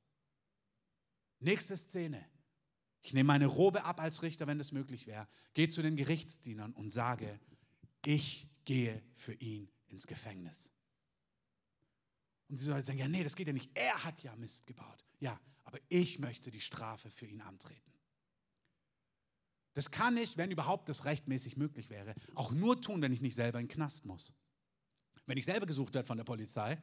Nächste 1.42 1.76
Szene. 1.76 2.24
Ich 3.02 3.14
nehme 3.14 3.28
meine 3.28 3.48
Robe 3.48 3.84
ab 3.84 4.00
als 4.00 4.22
Richter, 4.22 4.48
wenn 4.48 4.60
das 4.60 4.72
möglich 4.72 5.08
wäre, 5.08 5.28
gehe 5.54 5.68
zu 5.68 5.82
den 5.82 5.96
Gerichtsdienern 5.96 6.72
und 6.74 6.92
sage, 6.92 7.40
ich 8.06 8.48
gehe 8.64 9.02
für 9.16 9.34
ihn 9.34 9.70
ins 9.88 10.06
Gefängnis. 10.06 10.70
Und 12.48 12.58
sie 12.58 12.66
sollen 12.66 12.84
sagen, 12.84 13.00
ja, 13.00 13.08
nee, 13.08 13.24
das 13.24 13.36
geht 13.36 13.48
ja 13.48 13.54
nicht. 13.54 13.72
Er 13.74 14.04
hat 14.04 14.22
ja 14.22 14.36
Mist 14.36 14.68
gebaut. 14.68 15.04
Ja, 15.20 15.40
aber 15.64 15.80
ich 15.90 16.20
möchte 16.20 16.52
die 16.52 16.62
Strafe 16.62 17.10
für 17.10 17.26
ihn 17.26 17.42
antreten. 17.42 17.92
Das 19.74 19.90
kann 19.90 20.18
ich, 20.18 20.38
wenn 20.38 20.52
überhaupt 20.52 20.90
das 20.90 21.06
rechtmäßig 21.06 21.58
möglich 21.58 21.90
wäre, 21.90 22.14
auch 22.36 22.52
nur 22.52 22.82
tun, 22.82 23.02
wenn 23.02 23.14
ich 23.14 23.22
nicht 23.22 23.36
selber 23.36 23.60
in 23.60 23.68
den 23.68 23.74
Knast 23.74 24.06
muss. 24.06 24.34
Wenn 25.26 25.38
ich 25.38 25.46
selber 25.46 25.66
gesucht 25.66 25.94
werde 25.94 26.06
von 26.06 26.18
der 26.18 26.26
Polizei, 26.26 26.80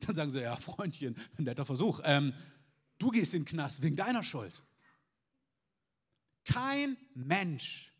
dann 0.00 0.14
sagen 0.14 0.30
sie, 0.30 0.42
ja, 0.42 0.56
Freundchen, 0.56 1.16
netter 1.38 1.64
Versuch. 1.64 2.00
Ähm, 2.04 2.34
du 3.02 3.10
gehst 3.10 3.34
in 3.34 3.42
den 3.42 3.48
Knast 3.48 3.82
wegen 3.82 3.96
deiner 3.96 4.22
Schuld. 4.22 4.62
Kein 6.44 6.96
Mensch 7.14 7.92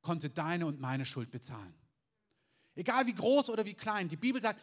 konnte 0.00 0.30
deine 0.30 0.66
und 0.66 0.80
meine 0.80 1.04
Schuld 1.04 1.30
bezahlen. 1.30 1.74
Egal 2.74 3.06
wie 3.06 3.14
groß 3.14 3.50
oder 3.50 3.64
wie 3.66 3.74
klein. 3.74 4.08
Die 4.08 4.16
Bibel 4.16 4.40
sagt, 4.40 4.60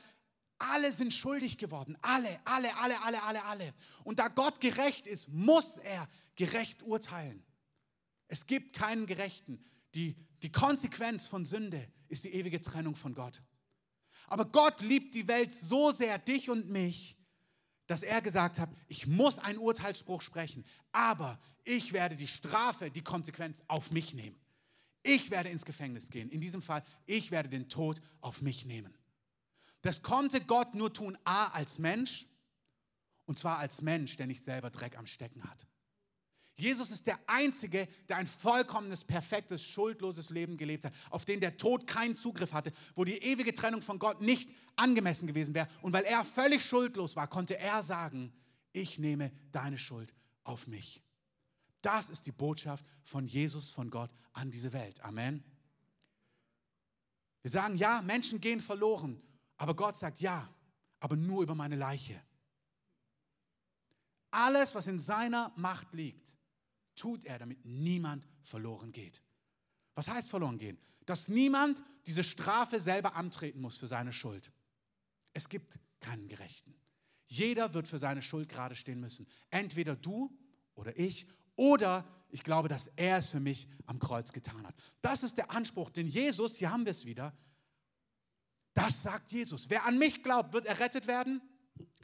alle 0.58 0.92
sind 0.92 1.14
schuldig 1.14 1.58
geworden. 1.58 1.98
Alle, 2.02 2.40
alle, 2.46 2.76
alle, 2.78 3.02
alle, 3.04 3.24
alle, 3.24 3.46
alle. 3.46 3.74
Und 4.04 4.20
da 4.20 4.28
Gott 4.28 4.60
gerecht 4.60 5.08
ist, 5.08 5.30
muss 5.30 5.78
er 5.78 6.10
gerecht 6.36 6.84
urteilen. 6.84 7.44
Es 8.28 8.46
gibt 8.46 8.74
keinen 8.74 9.06
Gerechten. 9.06 9.64
Die, 9.96 10.16
die 10.42 10.52
Konsequenz 10.52 11.28
von 11.28 11.46
Sünde 11.46 11.88
ist 12.10 12.24
die 12.26 12.34
ewige 12.34 12.62
Trennung 12.62 12.96
von 12.96 13.14
Gott. 13.14 13.42
Aber 14.28 14.46
Gott 14.46 14.82
liebt 14.82 15.16
die 15.16 15.28
Welt 15.28 15.54
so 15.54 15.92
sehr, 15.92 16.18
dich 16.20 16.50
und 16.50 16.70
mich, 16.70 17.19
dass 17.90 18.04
er 18.04 18.22
gesagt 18.22 18.60
hat, 18.60 18.70
ich 18.88 19.08
muss 19.08 19.40
einen 19.40 19.58
Urteilsspruch 19.58 20.22
sprechen, 20.22 20.64
aber 20.92 21.40
ich 21.64 21.92
werde 21.92 22.16
die 22.16 22.28
Strafe, 22.28 22.92
die 22.92 23.02
Konsequenz 23.02 23.64
auf 23.68 23.90
mich 23.90 24.14
nehmen. 24.14 24.40
Ich 25.02 25.32
werde 25.32 25.50
ins 25.50 25.66
Gefängnis 25.66 26.12
gehen. 26.12 26.30
In 26.30 26.40
diesem 26.40 26.62
Fall, 26.62 26.84
ich 27.08 27.32
werde 27.32 27.50
den 27.50 27.68
Tod 27.68 28.00
auf 28.22 28.44
mich 28.44 28.64
nehmen. 28.64 28.94
Das 29.82 30.04
konnte 30.04 30.40
Gott 30.40 30.76
nur 30.76 30.94
tun, 30.94 31.18
a, 31.24 31.48
als 31.48 31.80
Mensch, 31.80 32.28
und 33.26 33.40
zwar 33.40 33.58
als 33.58 33.82
Mensch, 33.82 34.18
der 34.18 34.28
nicht 34.28 34.44
selber 34.44 34.70
Dreck 34.70 34.96
am 34.96 35.08
Stecken 35.08 35.44
hat. 35.50 35.66
Jesus 36.60 36.92
ist 36.92 37.08
der 37.08 37.20
Einzige, 37.28 37.88
der 38.08 38.18
ein 38.18 38.28
vollkommenes, 38.28 39.04
perfektes, 39.04 39.64
schuldloses 39.64 40.30
Leben 40.30 40.58
gelebt 40.58 40.86
hat, 40.86 40.94
auf 41.10 41.26
den 41.26 41.40
der 41.40 41.58
Tod 41.58 41.88
keinen 41.88 42.16
Zugriff 42.16 42.54
hatte, 42.54 42.72
wo 42.96 43.04
die 43.04 43.18
ewige 43.18 43.54
Trennung 43.54 43.82
von 43.82 44.00
Gott 44.00 44.22
nicht 44.22 44.50
angemessen 44.76 45.28
gewesen 45.28 45.54
wäre. 45.54 45.68
Und 45.82 45.94
weil 45.94 46.04
er 46.04 46.26
völlig 46.26 46.64
schuldlos 46.64 47.16
war, 47.16 47.28
konnte 47.28 47.58
er 47.58 47.84
sagen, 47.84 48.34
ich 48.74 49.00
nehme 49.00 49.32
deine 49.52 49.78
Schuld 49.78 50.14
auf 50.44 50.68
mich. 50.68 51.04
Das 51.82 52.10
ist 52.10 52.26
die 52.26 52.32
Botschaft 52.32 52.86
von 53.04 53.26
Jesus, 53.26 53.70
von 53.70 53.90
Gott 53.90 54.12
an 54.34 54.52
diese 54.52 54.74
Welt. 54.74 55.04
Amen. 55.04 55.44
Wir 57.42 57.52
sagen, 57.52 57.78
ja, 57.78 58.02
Menschen 58.02 58.42
gehen 58.42 58.60
verloren, 58.60 59.22
aber 59.58 59.76
Gott 59.76 59.96
sagt, 59.96 60.20
ja, 60.20 60.48
aber 61.00 61.16
nur 61.16 61.44
über 61.44 61.56
meine 61.56 61.76
Leiche. 61.76 62.22
Alles, 64.32 64.76
was 64.76 64.88
in 64.88 65.00
seiner 65.00 65.52
Macht 65.56 65.94
liegt, 65.94 66.36
tut 67.00 67.26
er, 67.26 67.40
damit 67.40 67.66
niemand 67.66 68.28
verloren 68.44 68.92
geht. 68.92 69.22
Was 69.96 70.08
heißt 70.08 70.30
verloren 70.30 70.58
gehen? 70.58 70.78
Dass 71.06 71.28
niemand 71.28 71.82
diese 72.06 72.24
Strafe 72.24 72.80
selber 72.80 73.16
antreten 73.16 73.62
muss 73.62 73.78
für 73.78 73.88
seine 73.88 74.14
Schuld. 74.14 74.52
Es 75.34 75.50
gibt 75.50 75.80
keinen 76.00 76.28
Gerechten. 76.28 76.76
Jeder 77.28 77.74
wird 77.74 77.88
für 77.88 78.00
seine 78.00 78.22
Schuld 78.22 78.50
gerade 78.50 78.76
stehen 78.76 79.00
müssen. 79.00 79.28
Entweder 79.50 79.96
du 79.96 80.36
oder 80.76 80.98
ich 80.98 81.28
oder 81.56 82.08
ich 82.32 82.44
glaube, 82.44 82.68
dass 82.68 82.88
er 82.96 83.18
es 83.18 83.30
für 83.30 83.40
mich 83.40 83.68
am 83.86 84.00
Kreuz 84.00 84.32
getan 84.32 84.66
hat. 84.66 84.76
Das 85.02 85.24
ist 85.24 85.38
der 85.38 85.52
Anspruch, 85.52 85.90
den 85.90 86.08
Jesus, 86.08 86.56
hier 86.56 86.72
haben 86.72 86.86
wir 86.86 86.92
es 86.92 87.06
wieder, 87.06 87.36
das 88.74 89.02
sagt 89.02 89.32
Jesus. 89.32 89.70
Wer 89.70 89.86
an 89.86 89.98
mich 89.98 90.24
glaubt, 90.24 90.54
wird 90.54 90.66
errettet 90.66 91.08
werden. 91.08 91.42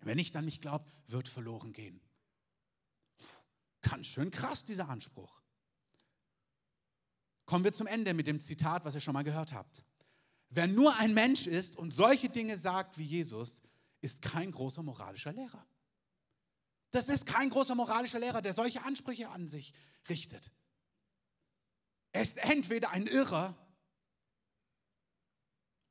Wer 0.02 0.16
nicht 0.16 0.36
an 0.36 0.46
mich 0.46 0.62
glaubt, 0.62 0.92
wird 1.08 1.30
verloren 1.30 1.74
gehen. 1.74 2.02
Ganz 3.90 4.08
schön 4.08 4.32
krass, 4.32 4.66
dieser 4.66 4.90
Anspruch. 4.90 5.42
Kommen 7.46 7.64
wir 7.64 7.72
zum 7.72 7.86
Ende 7.86 8.16
mit 8.16 8.26
dem 8.26 8.40
Zitat, 8.40 8.84
was 8.84 8.96
ihr 8.96 9.02
schon 9.02 9.14
mal 9.14 9.24
gehört 9.24 9.54
habt. 9.54 9.84
Wer 10.50 10.68
nur 10.68 10.98
ein 10.98 11.14
Mensch 11.14 11.46
ist 11.46 11.76
und 11.76 11.92
solche 11.92 12.30
Dinge 12.30 12.58
sagt 12.58 12.98
wie 12.98 13.04
Jesus, 13.04 13.62
ist 14.02 14.24
kein 14.24 14.52
großer 14.52 14.82
moralischer 14.82 15.34
Lehrer. 15.34 15.68
Das 16.90 17.10
ist 17.10 17.28
kein 17.28 17.50
großer 17.50 17.76
moralischer 17.76 18.20
Lehrer, 18.20 18.42
der 18.42 18.54
solche 18.54 18.82
Ansprüche 18.84 19.30
an 19.30 19.50
sich 19.50 19.74
richtet. 20.10 20.52
Er 22.12 22.24
ist 22.24 22.38
entweder 22.38 22.90
ein 22.90 23.06
Irrer 23.06 23.56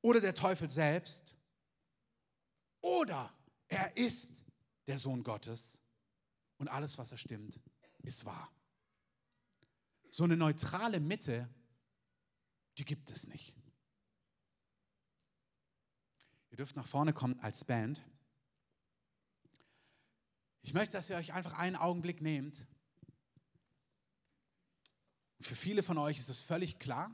oder 0.00 0.20
der 0.20 0.34
Teufel 0.34 0.68
selbst 0.68 1.36
oder 2.80 3.32
er 3.68 3.96
ist 3.96 4.32
der 4.88 4.98
Sohn 4.98 5.22
Gottes 5.22 5.78
und 6.58 6.68
alles, 6.68 6.98
was 6.98 7.12
er 7.12 7.18
stimmt, 7.18 7.60
ist 8.04 8.24
wahr. 8.24 8.50
So 10.10 10.24
eine 10.24 10.36
neutrale 10.36 11.00
Mitte, 11.00 11.48
die 12.78 12.84
gibt 12.84 13.10
es 13.10 13.26
nicht. 13.26 13.56
Ihr 16.50 16.56
dürft 16.56 16.76
nach 16.76 16.86
vorne 16.86 17.12
kommen 17.12 17.40
als 17.40 17.64
Band. 17.64 18.04
Ich 20.62 20.72
möchte, 20.72 20.92
dass 20.92 21.10
ihr 21.10 21.16
euch 21.16 21.32
einfach 21.32 21.54
einen 21.54 21.76
Augenblick 21.76 22.20
nehmt. 22.20 22.66
Für 25.40 25.56
viele 25.56 25.82
von 25.82 25.98
euch 25.98 26.18
ist 26.18 26.30
es 26.30 26.40
völlig 26.40 26.78
klar, 26.78 27.10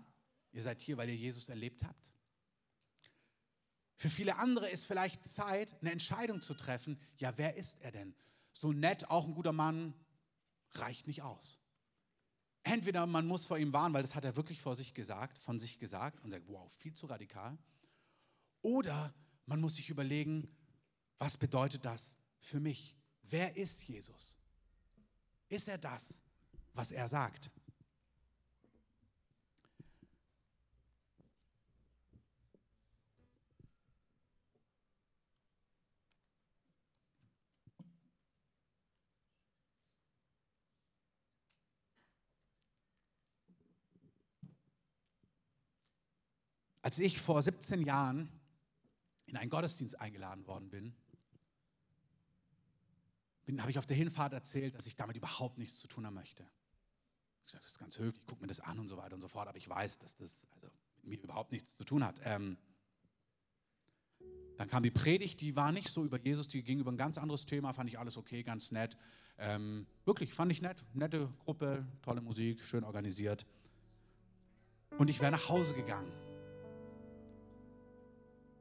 ihr 0.52 0.62
seid 0.62 0.82
hier, 0.82 0.96
weil 0.98 1.08
ihr 1.08 1.16
Jesus 1.16 1.48
erlebt 1.48 1.82
habt. 1.84 2.12
Für 3.96 4.08
viele 4.08 4.36
andere 4.36 4.70
ist 4.70 4.86
vielleicht 4.86 5.24
Zeit, 5.24 5.74
eine 5.80 5.90
Entscheidung 5.90 6.40
zu 6.40 6.54
treffen. 6.54 6.98
Ja, 7.18 7.36
wer 7.36 7.56
ist 7.56 7.80
er 7.80 7.92
denn? 7.92 8.14
So 8.52 8.72
nett, 8.72 9.10
auch 9.10 9.26
ein 9.26 9.34
guter 9.34 9.52
Mann, 9.52 9.94
reicht 10.74 11.06
nicht 11.06 11.22
aus. 11.22 11.58
Entweder 12.62 13.06
man 13.06 13.26
muss 13.26 13.46
vor 13.46 13.58
ihm 13.58 13.72
warnen, 13.72 13.94
weil 13.94 14.02
das 14.02 14.14
hat 14.14 14.24
er 14.24 14.36
wirklich 14.36 14.60
vor 14.60 14.76
sich 14.76 14.94
gesagt, 14.94 15.38
von 15.38 15.58
sich 15.58 15.78
gesagt 15.78 16.22
und 16.22 16.30
sagt, 16.30 16.46
wow, 16.48 16.70
viel 16.74 16.94
zu 16.94 17.06
radikal. 17.06 17.58
Oder 18.62 19.14
man 19.46 19.60
muss 19.60 19.76
sich 19.76 19.88
überlegen, 19.88 20.48
was 21.18 21.36
bedeutet 21.36 21.84
das 21.84 22.16
für 22.38 22.60
mich? 22.60 22.96
Wer 23.22 23.56
ist 23.56 23.82
Jesus? 23.82 24.38
Ist 25.48 25.68
er 25.68 25.78
das, 25.78 26.22
was 26.74 26.90
er 26.90 27.08
sagt? 27.08 27.50
Als 46.82 46.98
ich 46.98 47.20
vor 47.20 47.42
17 47.42 47.82
Jahren 47.82 48.28
in 49.26 49.36
einen 49.36 49.50
Gottesdienst 49.50 50.00
eingeladen 50.00 50.46
worden 50.46 50.70
bin, 50.70 50.94
habe 53.58 53.70
ich 53.70 53.78
auf 53.78 53.86
der 53.86 53.96
Hinfahrt 53.96 54.32
erzählt, 54.32 54.76
dass 54.76 54.86
ich 54.86 54.94
damit 54.94 55.16
überhaupt 55.16 55.58
nichts 55.58 55.80
zu 55.80 55.88
tun 55.88 56.06
haben 56.06 56.14
möchte. 56.14 56.44
Ich 57.46 57.52
sage, 57.52 57.62
das 57.62 57.72
ist 57.72 57.78
ganz 57.80 57.98
höflich, 57.98 58.22
guck 58.26 58.40
mir 58.40 58.46
das 58.46 58.60
an 58.60 58.78
und 58.78 58.86
so 58.86 58.96
weiter 58.96 59.14
und 59.14 59.20
so 59.20 59.28
fort, 59.28 59.48
aber 59.48 59.58
ich 59.58 59.68
weiß, 59.68 59.98
dass 59.98 60.14
das 60.14 60.46
also 60.54 60.68
mit 61.02 61.20
mir 61.20 61.24
überhaupt 61.24 61.50
nichts 61.50 61.74
zu 61.74 61.84
tun 61.84 62.04
hat. 62.04 62.20
Ähm, 62.22 62.56
dann 64.56 64.68
kam 64.68 64.82
die 64.82 64.90
Predigt, 64.90 65.40
die 65.40 65.56
war 65.56 65.72
nicht 65.72 65.88
so 65.88 66.04
über 66.04 66.20
Jesus, 66.20 66.46
die 66.46 66.62
ging 66.62 66.78
über 66.78 66.92
ein 66.92 66.96
ganz 66.96 67.18
anderes 67.18 67.46
Thema, 67.46 67.72
fand 67.72 67.88
ich 67.88 67.98
alles 67.98 68.16
okay, 68.16 68.42
ganz 68.42 68.70
nett. 68.70 68.96
Ähm, 69.38 69.86
wirklich, 70.04 70.34
fand 70.34 70.52
ich 70.52 70.60
nett. 70.60 70.84
Nette 70.92 71.32
Gruppe, 71.38 71.86
tolle 72.02 72.20
Musik, 72.20 72.62
schön 72.62 72.84
organisiert. 72.84 73.46
Und 74.98 75.08
ich 75.08 75.20
wäre 75.20 75.32
nach 75.32 75.48
Hause 75.48 75.72
gegangen. 75.74 76.12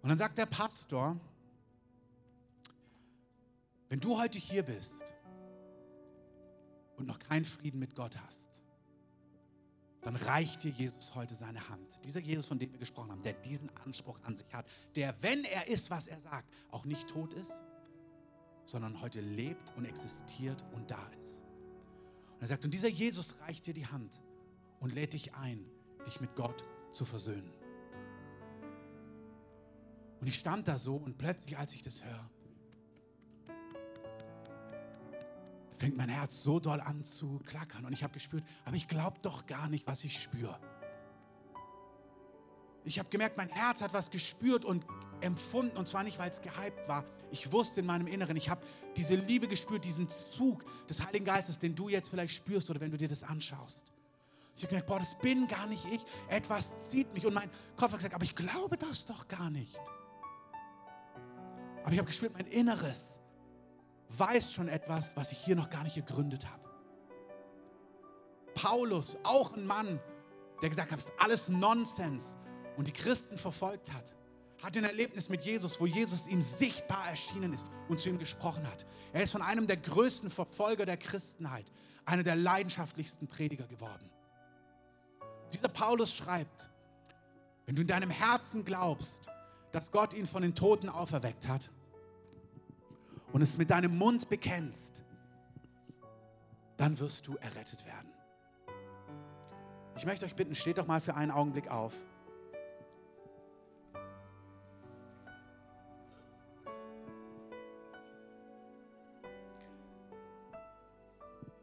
Und 0.01 0.09
dann 0.09 0.17
sagt 0.17 0.37
der 0.37 0.45
Pastor, 0.45 1.19
wenn 3.89 3.99
du 3.99 4.17
heute 4.19 4.37
hier 4.37 4.63
bist 4.63 5.03
und 6.95 7.07
noch 7.07 7.19
keinen 7.19 7.45
Frieden 7.45 7.79
mit 7.79 7.95
Gott 7.95 8.17
hast, 8.21 8.49
dann 10.01 10.15
reicht 10.15 10.63
dir 10.63 10.71
Jesus 10.71 11.13
heute 11.15 11.35
seine 11.35 11.67
Hand. 11.69 11.99
Dieser 12.05 12.21
Jesus, 12.21 12.45
von 12.45 12.57
dem 12.57 12.71
wir 12.71 12.79
gesprochen 12.79 13.11
haben, 13.11 13.21
der 13.21 13.33
diesen 13.33 13.69
Anspruch 13.83 14.19
an 14.23 14.37
sich 14.37 14.53
hat, 14.53 14.65
der, 14.95 15.13
wenn 15.21 15.43
er 15.43 15.67
ist, 15.67 15.89
was 15.89 16.07
er 16.07 16.19
sagt, 16.19 16.49
auch 16.71 16.85
nicht 16.85 17.09
tot 17.09 17.33
ist, 17.33 17.51
sondern 18.65 19.01
heute 19.01 19.19
lebt 19.19 19.75
und 19.75 19.85
existiert 19.85 20.63
und 20.73 20.89
da 20.89 21.05
ist. 21.21 21.41
Und 22.35 22.41
er 22.41 22.47
sagt, 22.47 22.63
und 22.63 22.73
dieser 22.73 22.87
Jesus 22.87 23.35
reicht 23.41 23.65
dir 23.65 23.73
die 23.73 23.87
Hand 23.87 24.21
und 24.79 24.93
lädt 24.93 25.13
dich 25.13 25.33
ein, 25.33 25.65
dich 26.05 26.21
mit 26.21 26.35
Gott 26.35 26.63
zu 26.93 27.03
versöhnen. 27.03 27.51
Und 30.22 30.28
ich 30.28 30.36
stand 30.36 30.67
da 30.67 30.78
so 30.78 30.95
und 30.95 31.17
plötzlich, 31.17 31.57
als 31.57 31.74
ich 31.74 31.82
das 31.82 32.03
höre, 32.03 32.30
fängt 35.78 35.95
mein 35.95 36.09
Herz 36.09 36.43
so 36.43 36.59
doll 36.59 36.82
an 36.82 37.03
zu 37.03 37.39
klackern. 37.45 37.86
Und 37.86 37.93
ich 37.93 38.03
habe 38.03 38.13
gespürt, 38.13 38.43
aber 38.65 38.76
ich 38.76 38.88
glaube 38.88 39.17
doch 39.22 39.45
gar 39.45 39.70
nicht, 39.70 39.88
was 39.88 40.03
ich 40.03 40.22
spüre. 40.22 40.59
Ich 42.84 42.99
habe 42.99 43.09
gemerkt, 43.09 43.38
mein 43.38 43.49
Herz 43.49 43.82
hat 43.82 43.93
was 43.93 44.09
gespürt 44.09 44.65
und 44.65 44.86
empfunden. 45.22 45.78
Und 45.78 45.88
zwar 45.88 46.03
nicht, 46.03 46.20
weil 46.20 46.30
es 46.30 46.41
gehypt 46.41 46.88
war. 46.88 47.05
Ich 47.32 47.51
wusste 47.51 47.82
in 47.82 47.86
meinem 47.86 48.07
Inneren, 48.07 48.36
ich 48.36 48.49
habe 48.49 48.61
diese 48.97 49.15
Liebe 49.15 49.47
gespürt, 49.47 49.86
diesen 49.86 50.09
Zug 50.09 50.65
des 50.88 51.05
Heiligen 51.05 51.26
Geistes, 51.26 51.59
den 51.59 51.76
du 51.76 51.89
jetzt 51.89 52.09
vielleicht 52.09 52.34
spürst 52.34 52.70
oder 52.70 52.80
wenn 52.80 52.91
du 52.91 52.97
dir 52.97 53.07
das 53.07 53.24
anschaust. 53.24 53.86
Ich 54.55 54.63
habe 54.63 54.70
gemerkt, 54.70 54.88
boah, 54.88 54.99
das 54.99 55.17
bin 55.20 55.47
gar 55.47 55.67
nicht 55.67 55.86
ich. 55.86 56.01
Etwas 56.28 56.74
zieht 56.89 57.13
mich. 57.13 57.26
Und 57.26 57.34
mein 57.34 57.49
Kopf 57.78 57.91
hat 57.91 57.99
gesagt, 57.99 58.15
aber 58.15 58.26
ich 58.26 58.36
glaube 58.36 58.76
das 58.76 59.05
doch 59.05 59.28
gar 59.28 59.49
nicht. 59.49 59.80
Aber 61.89 61.95
ich 61.95 61.99
habe 62.01 62.05
gespürt, 62.05 62.33
mein 62.33 62.45
Inneres 62.45 63.19
weiß 64.09 64.53
schon 64.53 64.67
etwas, 64.67 65.15
was 65.15 65.31
ich 65.31 65.39
hier 65.39 65.55
noch 65.55 65.71
gar 65.71 65.81
nicht 65.81 65.95
gegründet 65.95 66.47
habe. 66.47 66.69
Paulus, 68.53 69.17
auch 69.23 69.57
ein 69.57 69.65
Mann, 69.65 69.99
der 70.61 70.69
gesagt 70.69 70.91
hat, 70.91 70.99
es 70.99 71.05
ist 71.05 71.13
alles 71.17 71.49
Nonsens 71.49 72.37
und 72.77 72.87
die 72.87 72.91
Christen 72.91 73.39
verfolgt 73.39 73.91
hat, 73.91 74.13
hat 74.61 74.77
ein 74.77 74.83
Erlebnis 74.83 75.29
mit 75.29 75.41
Jesus, 75.41 75.81
wo 75.81 75.87
Jesus 75.87 76.27
ihm 76.27 76.43
sichtbar 76.43 77.09
erschienen 77.09 77.53
ist 77.53 77.65
und 77.87 77.99
zu 77.99 78.09
ihm 78.09 78.19
gesprochen 78.19 78.67
hat. 78.67 78.85
Er 79.11 79.23
ist 79.23 79.31
von 79.31 79.41
einem 79.41 79.65
der 79.65 79.77
größten 79.77 80.29
Verfolger 80.29 80.85
der 80.85 80.97
Christenheit, 80.97 81.65
einer 82.05 82.21
der 82.21 82.35
leidenschaftlichsten 82.35 83.27
Prediger 83.27 83.65
geworden. 83.65 84.11
Dieser 85.51 85.69
Paulus 85.69 86.13
schreibt, 86.13 86.69
wenn 87.65 87.73
du 87.73 87.81
in 87.81 87.87
deinem 87.87 88.11
Herzen 88.11 88.63
glaubst, 88.63 89.21
dass 89.71 89.91
Gott 89.91 90.13
ihn 90.13 90.27
von 90.27 90.43
den 90.43 90.53
Toten 90.53 90.87
auferweckt 90.87 91.47
hat, 91.47 91.71
und 93.32 93.41
es 93.41 93.57
mit 93.57 93.69
deinem 93.69 93.97
Mund 93.97 94.30
bekennst, 94.30 95.03
dann 96.77 96.97
wirst 96.99 97.27
du 97.27 97.36
errettet 97.38 97.86
werden. 97.86 98.09
Ich 99.95 100.05
möchte 100.05 100.25
euch 100.25 100.36
bitten, 100.36 100.55
steht 100.55 100.77
doch 100.77 100.88
mal 100.88 101.01
für 101.01 101.15
einen 101.15 101.32
Augenblick 101.32 101.69
auf. 101.69 101.93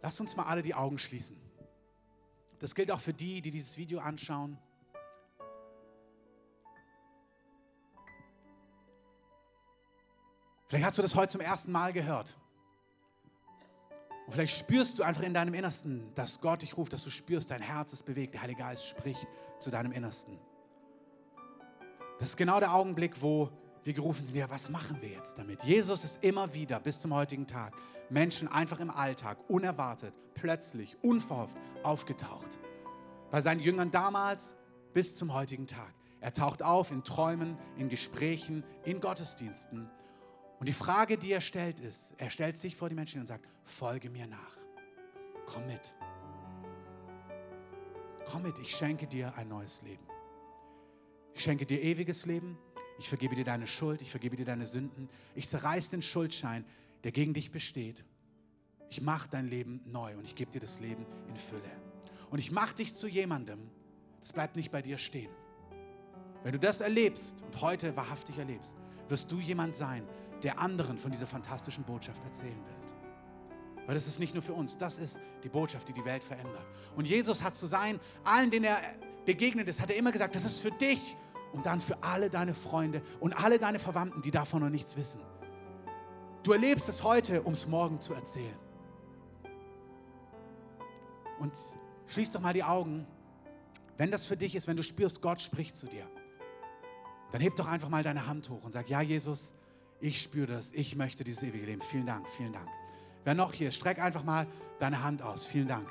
Lasst 0.02 0.20
uns 0.20 0.36
mal 0.36 0.44
alle 0.44 0.62
die 0.62 0.74
Augen 0.74 0.98
schließen. 0.98 1.36
Das 2.58 2.74
gilt 2.74 2.90
auch 2.90 3.00
für 3.00 3.12
die, 3.12 3.42
die 3.42 3.50
dieses 3.50 3.76
Video 3.76 3.98
anschauen. 3.98 4.58
Vielleicht 10.68 10.84
hast 10.84 10.98
du 10.98 11.02
das 11.02 11.14
heute 11.14 11.32
zum 11.32 11.40
ersten 11.40 11.70
Mal 11.70 11.92
gehört. 11.92 12.36
Und 14.26 14.32
vielleicht 14.32 14.58
spürst 14.58 14.98
du 14.98 15.04
einfach 15.04 15.22
in 15.22 15.32
deinem 15.32 15.54
Innersten, 15.54 16.12
dass 16.16 16.40
Gott 16.40 16.62
dich 16.62 16.76
ruft, 16.76 16.92
dass 16.92 17.04
du 17.04 17.10
spürst, 17.10 17.50
dein 17.50 17.62
Herz 17.62 17.92
ist 17.92 18.04
bewegt, 18.04 18.34
der 18.34 18.42
Heilige 18.42 18.60
Geist 18.60 18.86
spricht 18.86 19.28
zu 19.60 19.70
deinem 19.70 19.92
Innersten. 19.92 20.38
Das 22.18 22.30
ist 22.30 22.36
genau 22.36 22.58
der 22.58 22.74
Augenblick, 22.74 23.22
wo 23.22 23.50
wir 23.84 23.92
gerufen 23.92 24.26
sind, 24.26 24.36
ja, 24.36 24.50
was 24.50 24.68
machen 24.68 25.00
wir 25.00 25.10
jetzt 25.10 25.38
damit? 25.38 25.62
Jesus 25.62 26.02
ist 26.02 26.24
immer 26.24 26.52
wieder 26.52 26.80
bis 26.80 27.00
zum 27.00 27.14
heutigen 27.14 27.46
Tag 27.46 27.72
Menschen 28.10 28.48
einfach 28.48 28.80
im 28.80 28.90
Alltag, 28.90 29.38
unerwartet, 29.48 30.18
plötzlich, 30.34 30.96
unverhofft 31.02 31.56
aufgetaucht. 31.84 32.58
Bei 33.30 33.40
seinen 33.40 33.60
Jüngern 33.60 33.92
damals 33.92 34.56
bis 34.92 35.16
zum 35.16 35.32
heutigen 35.32 35.68
Tag. 35.68 35.94
Er 36.20 36.32
taucht 36.32 36.64
auf 36.64 36.90
in 36.90 37.04
Träumen, 37.04 37.56
in 37.76 37.88
Gesprächen, 37.88 38.64
in 38.84 38.98
Gottesdiensten 38.98 39.88
und 40.58 40.66
die 40.66 40.72
Frage, 40.72 41.18
die 41.18 41.32
er 41.32 41.40
stellt, 41.40 41.80
ist, 41.80 42.14
er 42.16 42.30
stellt 42.30 42.56
sich 42.56 42.76
vor 42.76 42.88
die 42.88 42.94
Menschen 42.94 43.20
und 43.20 43.26
sagt, 43.26 43.46
folge 43.64 44.08
mir 44.10 44.26
nach. 44.26 44.56
Komm 45.46 45.66
mit. 45.66 45.94
Komm 48.26 48.42
mit, 48.42 48.58
ich 48.58 48.70
schenke 48.70 49.06
dir 49.06 49.34
ein 49.36 49.48
neues 49.48 49.82
Leben. 49.82 50.04
Ich 51.34 51.42
schenke 51.42 51.66
dir 51.66 51.82
ewiges 51.82 52.24
Leben. 52.26 52.58
Ich 52.98 53.08
vergebe 53.08 53.34
dir 53.34 53.44
deine 53.44 53.66
Schuld. 53.66 54.00
Ich 54.00 54.10
vergebe 54.10 54.36
dir 54.36 54.46
deine 54.46 54.66
Sünden. 54.66 55.08
Ich 55.34 55.48
zerreiße 55.48 55.90
den 55.90 56.02
Schuldschein, 56.02 56.64
der 57.04 57.12
gegen 57.12 57.34
dich 57.34 57.52
besteht. 57.52 58.04
Ich 58.88 59.02
mache 59.02 59.28
dein 59.28 59.48
Leben 59.48 59.82
neu 59.84 60.16
und 60.16 60.24
ich 60.24 60.34
gebe 60.34 60.50
dir 60.50 60.60
das 60.60 60.80
Leben 60.80 61.04
in 61.28 61.36
Fülle. 61.36 61.70
Und 62.30 62.38
ich 62.38 62.50
mache 62.50 62.74
dich 62.74 62.94
zu 62.94 63.06
jemandem, 63.06 63.70
das 64.20 64.32
bleibt 64.32 64.56
nicht 64.56 64.70
bei 64.70 64.80
dir 64.80 64.98
stehen. 64.98 65.30
Wenn 66.42 66.52
du 66.52 66.58
das 66.58 66.80
erlebst 66.80 67.42
und 67.42 67.60
heute 67.60 67.96
wahrhaftig 67.96 68.38
erlebst, 68.38 68.76
wirst 69.08 69.30
du 69.30 69.38
jemand 69.40 69.76
sein, 69.76 70.04
der 70.46 70.60
anderen 70.60 70.96
von 70.96 71.10
dieser 71.10 71.26
fantastischen 71.26 71.82
Botschaft 71.82 72.22
erzählen 72.22 72.54
wird. 72.54 72.94
Weil 73.84 73.96
das 73.96 74.06
ist 74.06 74.20
nicht 74.20 74.32
nur 74.32 74.44
für 74.44 74.52
uns, 74.52 74.78
das 74.78 74.96
ist 74.96 75.20
die 75.42 75.48
Botschaft, 75.48 75.88
die 75.88 75.92
die 75.92 76.04
Welt 76.04 76.22
verändert. 76.22 76.64
Und 76.94 77.08
Jesus 77.08 77.42
hat 77.42 77.56
zu 77.56 77.66
sein, 77.66 77.98
allen, 78.22 78.48
denen 78.52 78.66
er 78.66 78.78
begegnet 79.24 79.66
ist, 79.66 79.80
hat 79.80 79.90
er 79.90 79.96
immer 79.96 80.12
gesagt, 80.12 80.36
das 80.36 80.44
ist 80.44 80.60
für 80.60 80.70
dich 80.70 81.16
und 81.52 81.66
dann 81.66 81.80
für 81.80 82.00
alle 82.00 82.30
deine 82.30 82.54
Freunde 82.54 83.02
und 83.18 83.32
alle 83.32 83.58
deine 83.58 83.80
Verwandten, 83.80 84.22
die 84.22 84.30
davon 84.30 84.62
noch 84.62 84.70
nichts 84.70 84.96
wissen. 84.96 85.20
Du 86.44 86.52
erlebst 86.52 86.88
es 86.88 87.02
heute, 87.02 87.42
um 87.42 87.54
es 87.54 87.66
morgen 87.66 88.00
zu 88.00 88.14
erzählen. 88.14 88.56
Und 91.40 91.52
schließ 92.06 92.30
doch 92.30 92.40
mal 92.40 92.52
die 92.54 92.62
Augen, 92.62 93.04
wenn 93.96 94.12
das 94.12 94.26
für 94.26 94.36
dich 94.36 94.54
ist, 94.54 94.68
wenn 94.68 94.76
du 94.76 94.84
spürst, 94.84 95.20
Gott 95.20 95.40
spricht 95.40 95.74
zu 95.74 95.88
dir. 95.88 96.06
Dann 97.32 97.40
heb 97.40 97.56
doch 97.56 97.66
einfach 97.66 97.88
mal 97.88 98.04
deine 98.04 98.28
Hand 98.28 98.48
hoch 98.48 98.62
und 98.62 98.70
sag, 98.70 98.88
ja 98.88 99.00
Jesus, 99.00 99.52
ich 100.00 100.20
spüre 100.20 100.46
das. 100.46 100.72
Ich 100.72 100.96
möchte 100.96 101.24
dieses 101.24 101.42
ewige 101.42 101.66
Leben. 101.66 101.80
Vielen 101.80 102.06
Dank, 102.06 102.28
vielen 102.36 102.52
Dank. 102.52 102.68
Wer 103.24 103.34
noch 103.34 103.52
hier 103.52 103.70
streck 103.70 103.98
einfach 103.98 104.24
mal 104.24 104.46
deine 104.78 105.02
Hand 105.02 105.22
aus. 105.22 105.46
Vielen 105.46 105.68
Dank. 105.68 105.88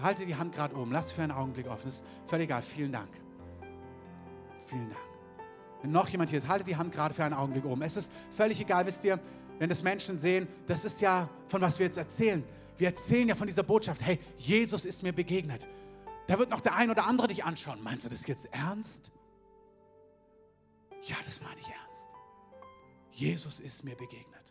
Halte 0.00 0.26
die 0.26 0.34
Hand 0.34 0.54
gerade 0.54 0.74
oben. 0.76 0.90
Lass 0.90 1.10
sie 1.10 1.14
für 1.14 1.22
einen 1.22 1.32
Augenblick 1.32 1.68
offen. 1.68 1.84
Das 1.84 1.96
ist 1.96 2.04
völlig 2.26 2.46
egal. 2.46 2.62
Vielen 2.62 2.92
Dank. 2.92 3.10
Vielen 4.66 4.88
Dank. 4.88 5.02
Wenn 5.82 5.92
noch 5.92 6.08
jemand 6.08 6.30
hier 6.30 6.38
ist, 6.38 6.48
halte 6.48 6.64
die 6.64 6.76
Hand 6.76 6.92
gerade 6.92 7.12
für 7.14 7.24
einen 7.24 7.34
Augenblick 7.34 7.64
oben. 7.64 7.82
Es 7.82 7.96
ist 7.96 8.10
völlig 8.30 8.60
egal, 8.60 8.86
wisst 8.86 9.04
ihr, 9.04 9.20
wenn 9.58 9.68
das 9.68 9.82
Menschen 9.82 10.18
sehen, 10.18 10.48
das 10.66 10.84
ist 10.84 11.00
ja 11.00 11.28
von 11.46 11.60
was 11.60 11.78
wir 11.78 11.86
jetzt 11.86 11.98
erzählen. 11.98 12.42
Wir 12.78 12.88
erzählen 12.88 13.28
ja 13.28 13.34
von 13.34 13.46
dieser 13.46 13.62
Botschaft, 13.62 14.00
hey, 14.02 14.18
Jesus 14.36 14.84
ist 14.84 15.02
mir 15.02 15.12
begegnet. 15.12 15.68
Da 16.26 16.38
wird 16.38 16.50
noch 16.50 16.60
der 16.60 16.74
ein 16.74 16.90
oder 16.90 17.06
andere 17.06 17.28
dich 17.28 17.44
anschauen. 17.44 17.82
Meinst 17.82 18.04
du 18.04 18.08
das 18.08 18.26
jetzt 18.26 18.46
ernst? 18.52 19.10
Ja, 21.02 21.16
das 21.24 21.40
meine 21.40 21.60
ich 21.60 21.68
ernst. 21.68 22.11
Jesus 23.12 23.60
ist 23.60 23.84
mir 23.84 23.94
begegnet. 23.94 24.42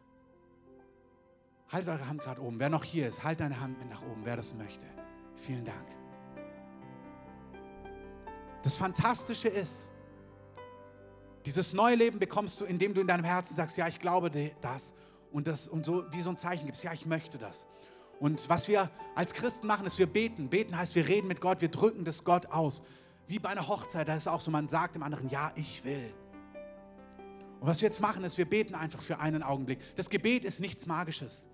Haltet 1.69 1.89
eure 1.89 2.07
Hand 2.07 2.21
gerade 2.21 2.41
oben. 2.41 2.59
Wer 2.59 2.69
noch 2.69 2.83
hier 2.83 3.07
ist, 3.07 3.23
halt 3.23 3.39
deine 3.39 3.59
Hand 3.59 3.79
mit 3.79 3.89
nach 3.89 4.01
oben, 4.03 4.21
wer 4.23 4.35
das 4.35 4.53
möchte. 4.53 4.85
Vielen 5.35 5.65
Dank. 5.65 5.87
Das 8.63 8.75
Fantastische 8.75 9.47
ist, 9.47 9.89
dieses 11.45 11.73
neue 11.73 11.95
Leben 11.95 12.19
bekommst 12.19 12.61
du, 12.61 12.65
indem 12.65 12.93
du 12.93 13.01
in 13.01 13.07
deinem 13.07 13.23
Herzen 13.23 13.55
sagst, 13.55 13.77
ja, 13.77 13.87
ich 13.87 13.99
glaube 13.99 14.29
das 14.61 14.93
und 15.31 15.47
das 15.47 15.67
und 15.67 15.85
so 15.85 16.03
wie 16.11 16.21
so 16.21 16.29
ein 16.29 16.37
Zeichen 16.37 16.67
gibst, 16.67 16.83
ja, 16.83 16.93
ich 16.93 17.07
möchte 17.07 17.39
das. 17.39 17.65
Und 18.19 18.47
was 18.49 18.67
wir 18.67 18.91
als 19.15 19.33
Christen 19.33 19.65
machen, 19.65 19.87
ist, 19.87 19.97
wir 19.97 20.05
beten. 20.05 20.49
Beten 20.49 20.77
heißt, 20.77 20.93
wir 20.93 21.07
reden 21.07 21.27
mit 21.27 21.41
Gott, 21.41 21.61
wir 21.61 21.69
drücken 21.69 22.05
das 22.05 22.23
Gott 22.23 22.45
aus. 22.47 22.83
Wie 23.27 23.39
bei 23.39 23.49
einer 23.49 23.67
Hochzeit, 23.67 24.07
da 24.07 24.15
ist 24.15 24.23
es 24.23 24.27
auch 24.27 24.41
so, 24.41 24.51
man 24.51 24.67
sagt 24.67 24.93
dem 24.93 25.01
anderen, 25.01 25.27
ja, 25.29 25.51
ich 25.55 25.83
will. 25.83 26.13
Und 27.61 27.67
was 27.67 27.79
wir 27.81 27.87
jetzt 27.87 28.01
machen, 28.01 28.23
ist, 28.23 28.39
wir 28.39 28.49
beten 28.49 28.73
einfach 28.73 29.03
für 29.03 29.19
einen 29.19 29.43
Augenblick. 29.43 29.79
Das 29.95 30.09
Gebet 30.09 30.45
ist 30.45 30.59
nichts 30.59 30.87
Magisches. 30.87 31.47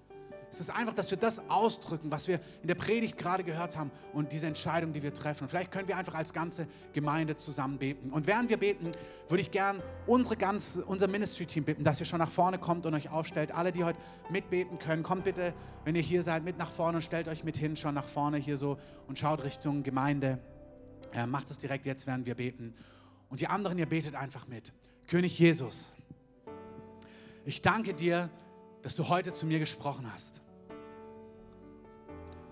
Es 0.49 0.61
ist 0.61 0.69
einfach, 0.69 0.93
dass 0.93 1.11
wir 1.11 1.17
das 1.17 1.49
ausdrücken, 1.49 2.09
was 2.09 2.29
wir 2.29 2.39
in 2.61 2.69
der 2.69 2.75
Predigt 2.75 3.17
gerade 3.17 3.43
gehört 3.43 3.75
haben 3.75 3.91
und 4.13 4.31
diese 4.31 4.47
Entscheidung, 4.47 4.93
die 4.93 5.03
wir 5.03 5.13
treffen. 5.13 5.43
Und 5.43 5.49
vielleicht 5.49 5.69
können 5.69 5.89
wir 5.89 5.97
einfach 5.97 6.15
als 6.15 6.31
ganze 6.31 6.65
Gemeinde 6.93 7.35
zusammen 7.35 7.77
beten. 7.77 8.11
Und 8.11 8.25
während 8.25 8.49
wir 8.49 8.55
beten, 8.55 8.93
würde 9.27 9.41
ich 9.41 9.51
gern 9.51 9.83
unsere 10.05 10.37
ganze, 10.37 10.85
unser 10.85 11.09
Ministry-Team 11.09 11.65
bitten, 11.65 11.83
dass 11.83 11.99
ihr 11.99 12.05
schon 12.05 12.19
nach 12.19 12.31
vorne 12.31 12.57
kommt 12.57 12.85
und 12.85 12.93
euch 12.93 13.09
aufstellt. 13.09 13.51
Alle, 13.51 13.73
die 13.73 13.83
heute 13.83 13.99
mitbeten 14.29 14.79
können, 14.79 15.03
kommt 15.03 15.25
bitte, 15.25 15.53
wenn 15.83 15.97
ihr 15.97 16.01
hier 16.01 16.23
seid, 16.23 16.45
mit 16.45 16.57
nach 16.57 16.71
vorne 16.71 16.99
und 16.99 17.03
stellt 17.03 17.27
euch 17.27 17.43
mit 17.43 17.57
hin, 17.57 17.75
schon 17.75 17.95
nach 17.95 18.07
vorne 18.07 18.37
hier 18.37 18.55
so 18.55 18.77
und 19.07 19.19
schaut 19.19 19.43
Richtung 19.43 19.83
Gemeinde. 19.83 20.39
Ja, 21.13 21.27
macht 21.27 21.51
es 21.51 21.57
direkt 21.57 21.85
jetzt, 21.85 22.07
während 22.07 22.25
wir 22.25 22.35
beten. 22.35 22.73
Und 23.27 23.41
die 23.41 23.47
anderen, 23.47 23.77
ihr 23.77 23.85
betet 23.85 24.15
einfach 24.15 24.47
mit. 24.47 24.71
König 25.07 25.37
Jesus, 25.39 25.89
ich 27.47 27.61
danke 27.61 27.93
dir, 27.93 28.29
dass 28.81 28.95
du 28.95 29.07
heute 29.07 29.31
zu 29.31 29.45
mir 29.45 29.59
gesprochen 29.59 30.11
hast. 30.11 30.41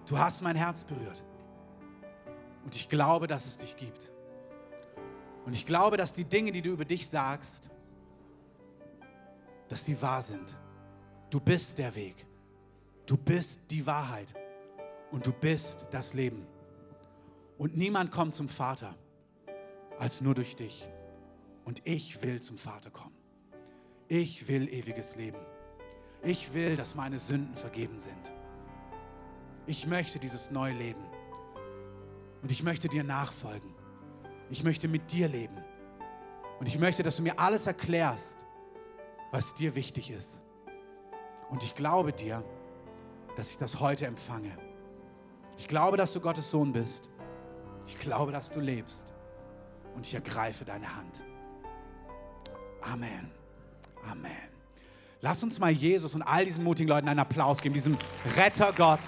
Du 0.06 0.18
hast 0.18 0.42
mein 0.42 0.56
Herz 0.56 0.86
berührt. 0.86 1.22
Und 2.64 2.76
ich 2.76 2.88
glaube, 2.88 3.28
dass 3.28 3.46
es 3.46 3.58
dich 3.58 3.76
gibt. 3.76 4.10
Und 5.46 5.54
ich 5.54 5.66
glaube, 5.66 5.98
dass 5.98 6.14
die 6.14 6.24
Dinge, 6.24 6.52
die 6.52 6.62
du 6.62 6.72
über 6.72 6.86
dich 6.86 7.08
sagst, 7.08 7.70
dass 9.68 9.84
sie 9.84 10.02
wahr 10.02 10.22
sind. 10.22 10.56
Du 11.30 11.40
bist 11.40 11.78
der 11.78 11.94
Weg. 11.96 12.26
Du 13.06 13.18
bist 13.18 13.60
die 13.70 13.86
Wahrheit. 13.86 14.34
Und 15.12 15.26
du 15.26 15.34
bist 15.34 15.88
das 15.92 16.14
Leben. 16.14 16.48
Und 17.58 17.76
niemand 17.76 18.12
kommt 18.12 18.34
zum 18.34 18.48
Vater 18.48 18.96
als 20.00 20.22
nur 20.22 20.36
durch 20.36 20.56
dich. 20.56 20.88
Und 21.66 21.82
ich 21.86 22.22
will 22.24 22.42
zum 22.42 22.58
Vater 22.58 22.92
kommen. 22.92 23.15
Ich 24.08 24.48
will 24.48 24.70
ewiges 24.72 25.16
Leben. 25.16 25.40
Ich 26.22 26.54
will, 26.54 26.76
dass 26.76 26.96
meine 26.96 27.20
Sünden 27.20 27.56
vergeben 27.56 28.00
sind. 28.00 28.34
Ich 29.68 29.88
möchte 29.88 30.20
dieses 30.20 30.52
neue 30.52 30.74
Leben. 30.74 31.04
Und 32.42 32.52
ich 32.52 32.62
möchte 32.62 32.88
dir 32.88 33.04
nachfolgen. 33.04 33.74
Ich 34.52 34.64
möchte 34.64 34.88
mit 34.88 35.12
dir 35.12 35.28
leben. 35.28 35.58
Und 36.60 36.68
ich 36.68 36.78
möchte, 36.78 37.02
dass 37.02 37.18
du 37.18 37.24
mir 37.24 37.40
alles 37.40 37.66
erklärst, 37.66 38.46
was 39.32 39.54
dir 39.56 39.76
wichtig 39.76 40.12
ist. 40.12 40.42
Und 41.50 41.64
ich 41.64 41.74
glaube 41.76 42.14
dir, 42.14 42.44
dass 43.36 43.50
ich 43.50 43.58
das 43.58 43.80
heute 43.80 44.06
empfange. 44.06 44.56
Ich 45.58 45.68
glaube, 45.68 45.98
dass 45.98 46.14
du 46.14 46.20
Gottes 46.20 46.50
Sohn 46.50 46.72
bist. 46.72 47.10
Ich 47.88 47.98
glaube, 47.98 48.32
dass 48.32 48.52
du 48.52 48.60
lebst. 48.60 49.14
Und 49.96 50.06
ich 50.06 50.14
ergreife 50.14 50.64
deine 50.64 50.96
Hand. 50.96 51.24
Amen. 52.82 53.32
Amen. 54.10 54.32
Lass 55.22 55.44
uns 55.44 55.60
mal 55.60 55.72
Jesus 55.72 56.14
und 56.14 56.22
all 56.22 56.46
diesen 56.46 56.64
mutigen 56.64 56.90
Leuten 56.90 57.08
einen 57.08 57.20
Applaus 57.20 57.62
geben, 57.62 57.74
diesem 57.74 57.98
Retter 58.36 58.72
Gott. 58.74 59.00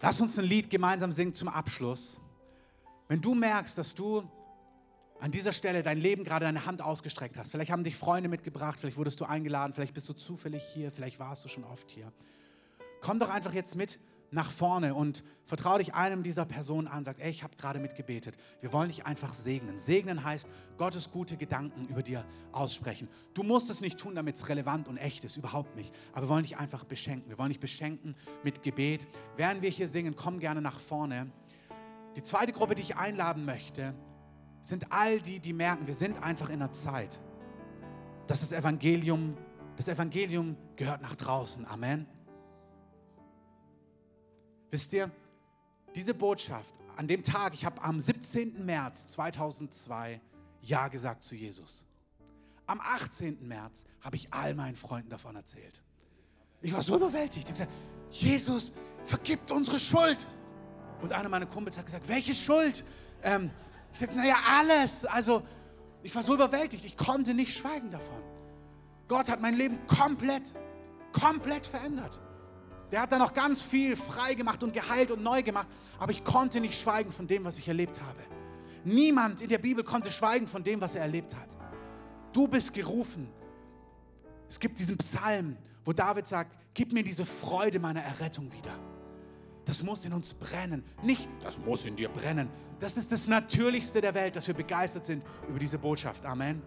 Lass 0.00 0.20
uns 0.20 0.38
ein 0.38 0.44
Lied 0.44 0.68
gemeinsam 0.68 1.12
singen 1.12 1.32
zum 1.32 1.48
Abschluss. 1.48 2.20
Wenn 3.08 3.22
du 3.22 3.34
merkst, 3.34 3.78
dass 3.78 3.94
du 3.94 4.22
an 5.20 5.30
dieser 5.30 5.54
Stelle 5.54 5.82
dein 5.82 5.98
Leben 5.98 6.24
gerade 6.24 6.44
deine 6.44 6.66
Hand 6.66 6.82
ausgestreckt 6.82 7.38
hast, 7.38 7.52
vielleicht 7.52 7.70
haben 7.70 7.84
dich 7.84 7.96
Freunde 7.96 8.28
mitgebracht, 8.28 8.78
vielleicht 8.78 8.98
wurdest 8.98 9.20
du 9.20 9.24
eingeladen, 9.24 9.72
vielleicht 9.72 9.94
bist 9.94 10.06
du 10.08 10.12
zufällig 10.12 10.62
hier, 10.74 10.92
vielleicht 10.92 11.18
warst 11.18 11.44
du 11.44 11.48
schon 11.48 11.64
oft 11.64 11.90
hier. 11.90 12.12
Komm 13.00 13.18
doch 13.18 13.30
einfach 13.30 13.54
jetzt 13.54 13.76
mit 13.76 13.98
nach 14.30 14.50
vorne 14.50 14.94
und 14.94 15.22
vertraue 15.44 15.78
dich 15.78 15.94
einem 15.94 16.22
dieser 16.22 16.44
Personen 16.44 16.88
an, 16.88 17.04
sag, 17.04 17.20
ey, 17.20 17.30
ich 17.30 17.42
habe 17.42 17.56
gerade 17.56 17.78
mitgebetet. 17.78 18.36
Wir 18.60 18.72
wollen 18.72 18.88
dich 18.88 19.06
einfach 19.06 19.32
segnen. 19.32 19.78
Segnen 19.78 20.24
heißt 20.24 20.48
Gottes 20.78 21.10
gute 21.10 21.36
Gedanken 21.36 21.86
über 21.86 22.02
dir 22.02 22.24
aussprechen. 22.52 23.08
Du 23.34 23.42
musst 23.42 23.70
es 23.70 23.80
nicht 23.80 23.98
tun, 23.98 24.14
damit 24.14 24.36
es 24.36 24.48
relevant 24.48 24.88
und 24.88 24.96
echt 24.96 25.24
ist, 25.24 25.36
überhaupt 25.36 25.76
nicht. 25.76 25.94
Aber 26.12 26.22
wir 26.22 26.28
wollen 26.30 26.42
dich 26.42 26.56
einfach 26.56 26.84
beschenken. 26.84 27.28
Wir 27.28 27.38
wollen 27.38 27.50
dich 27.50 27.60
beschenken 27.60 28.16
mit 28.42 28.62
Gebet. 28.62 29.06
Während 29.36 29.62
wir 29.62 29.70
hier 29.70 29.88
singen, 29.88 30.16
komm 30.16 30.38
gerne 30.38 30.60
nach 30.60 30.80
vorne. 30.80 31.30
Die 32.16 32.22
zweite 32.22 32.52
Gruppe, 32.52 32.74
die 32.74 32.82
ich 32.82 32.96
einladen 32.96 33.44
möchte, 33.44 33.94
sind 34.60 34.90
all 34.92 35.20
die, 35.20 35.40
die 35.40 35.52
merken, 35.52 35.86
wir 35.86 35.94
sind 35.94 36.22
einfach 36.22 36.48
in 36.48 36.62
einer 36.62 36.72
Zeit, 36.72 37.20
dass 38.26 38.40
das 38.40 38.52
Evangelium, 38.52 39.36
das 39.76 39.88
Evangelium 39.88 40.56
gehört 40.76 41.02
nach 41.02 41.14
draußen. 41.14 41.66
Amen. 41.66 42.06
Wisst 44.74 44.92
ihr, 44.92 45.08
diese 45.94 46.14
Botschaft, 46.14 46.74
an 46.96 47.06
dem 47.06 47.22
Tag, 47.22 47.54
ich 47.54 47.64
habe 47.64 47.80
am 47.80 48.00
17. 48.00 48.66
März 48.66 49.06
2002 49.06 50.20
Ja 50.62 50.88
gesagt 50.88 51.22
zu 51.22 51.36
Jesus. 51.36 51.86
Am 52.66 52.80
18. 52.80 53.46
März 53.46 53.84
habe 54.00 54.16
ich 54.16 54.34
all 54.34 54.52
meinen 54.54 54.74
Freunden 54.74 55.10
davon 55.10 55.36
erzählt. 55.36 55.80
Ich 56.60 56.72
war 56.72 56.82
so 56.82 56.96
überwältigt. 56.96 57.44
Ich 57.44 57.44
habe 57.44 57.52
gesagt, 57.52 57.72
Jesus 58.10 58.72
vergibt 59.04 59.52
unsere 59.52 59.78
Schuld. 59.78 60.26
Und 61.00 61.12
einer 61.12 61.28
meiner 61.28 61.46
Kumpels 61.46 61.78
hat 61.78 61.86
gesagt, 61.86 62.08
welche 62.08 62.34
Schuld? 62.34 62.82
Ähm, 63.22 63.52
ich 63.92 64.00
sagte, 64.00 64.16
naja, 64.16 64.38
alles. 64.58 65.04
Also, 65.04 65.44
ich 66.02 66.12
war 66.16 66.24
so 66.24 66.34
überwältigt, 66.34 66.84
ich 66.84 66.96
konnte 66.96 67.32
nicht 67.32 67.56
schweigen 67.56 67.92
davon. 67.92 68.24
Gott 69.06 69.28
hat 69.28 69.40
mein 69.40 69.54
Leben 69.54 69.86
komplett, 69.86 70.52
komplett 71.12 71.64
verändert. 71.64 72.20
Der 72.92 73.00
hat 73.00 73.12
da 73.12 73.18
noch 73.18 73.32
ganz 73.32 73.62
viel 73.62 73.96
frei 73.96 74.34
gemacht 74.34 74.62
und 74.62 74.72
geheilt 74.72 75.10
und 75.10 75.22
neu 75.22 75.42
gemacht. 75.42 75.66
Aber 75.98 76.12
ich 76.12 76.24
konnte 76.24 76.60
nicht 76.60 76.80
schweigen 76.80 77.12
von 77.12 77.26
dem, 77.26 77.44
was 77.44 77.58
ich 77.58 77.68
erlebt 77.68 78.00
habe. 78.00 78.20
Niemand 78.84 79.40
in 79.40 79.48
der 79.48 79.58
Bibel 79.58 79.82
konnte 79.82 80.12
schweigen 80.12 80.46
von 80.46 80.62
dem, 80.62 80.80
was 80.80 80.94
er 80.94 81.02
erlebt 81.02 81.34
hat. 81.34 81.48
Du 82.32 82.46
bist 82.46 82.74
gerufen. 82.74 83.28
Es 84.48 84.60
gibt 84.60 84.78
diesen 84.78 84.98
Psalm, 84.98 85.56
wo 85.84 85.92
David 85.92 86.26
sagt, 86.26 86.56
gib 86.74 86.92
mir 86.92 87.02
diese 87.02 87.24
Freude 87.24 87.78
meiner 87.78 88.02
Errettung 88.02 88.52
wieder. 88.52 88.78
Das 89.64 89.82
muss 89.82 90.04
in 90.04 90.12
uns 90.12 90.34
brennen. 90.34 90.84
Nicht, 91.02 91.28
das 91.42 91.58
muss 91.58 91.86
in 91.86 91.96
dir 91.96 92.10
brennen. 92.10 92.48
Das 92.78 92.96
ist 92.96 93.10
das 93.10 93.26
Natürlichste 93.26 94.00
der 94.00 94.14
Welt, 94.14 94.36
dass 94.36 94.46
wir 94.46 94.54
begeistert 94.54 95.06
sind 95.06 95.24
über 95.48 95.58
diese 95.58 95.78
Botschaft. 95.78 96.26
Amen. 96.26 96.62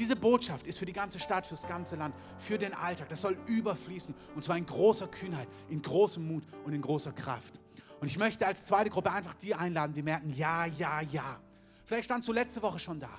Diese 0.00 0.16
Botschaft 0.16 0.66
ist 0.66 0.78
für 0.78 0.86
die 0.86 0.94
ganze 0.94 1.18
Stadt, 1.18 1.44
für 1.44 1.54
das 1.54 1.66
ganze 1.66 1.94
Land, 1.94 2.14
für 2.38 2.56
den 2.56 2.72
Alltag. 2.72 3.10
Das 3.10 3.20
soll 3.20 3.36
überfließen 3.46 4.14
und 4.34 4.42
zwar 4.42 4.56
in 4.56 4.64
großer 4.64 5.08
Kühnheit, 5.08 5.46
in 5.68 5.82
großem 5.82 6.26
Mut 6.26 6.42
und 6.64 6.72
in 6.72 6.80
großer 6.80 7.12
Kraft. 7.12 7.60
Und 8.00 8.06
ich 8.06 8.16
möchte 8.16 8.46
als 8.46 8.64
zweite 8.64 8.88
Gruppe 8.88 9.12
einfach 9.12 9.34
die 9.34 9.54
einladen, 9.54 9.92
die 9.92 10.00
merken, 10.00 10.30
ja, 10.30 10.64
ja, 10.64 11.02
ja. 11.02 11.38
Vielleicht 11.84 12.06
standst 12.06 12.26
du 12.30 12.32
letzte 12.32 12.62
Woche 12.62 12.78
schon 12.78 12.98
da. 12.98 13.10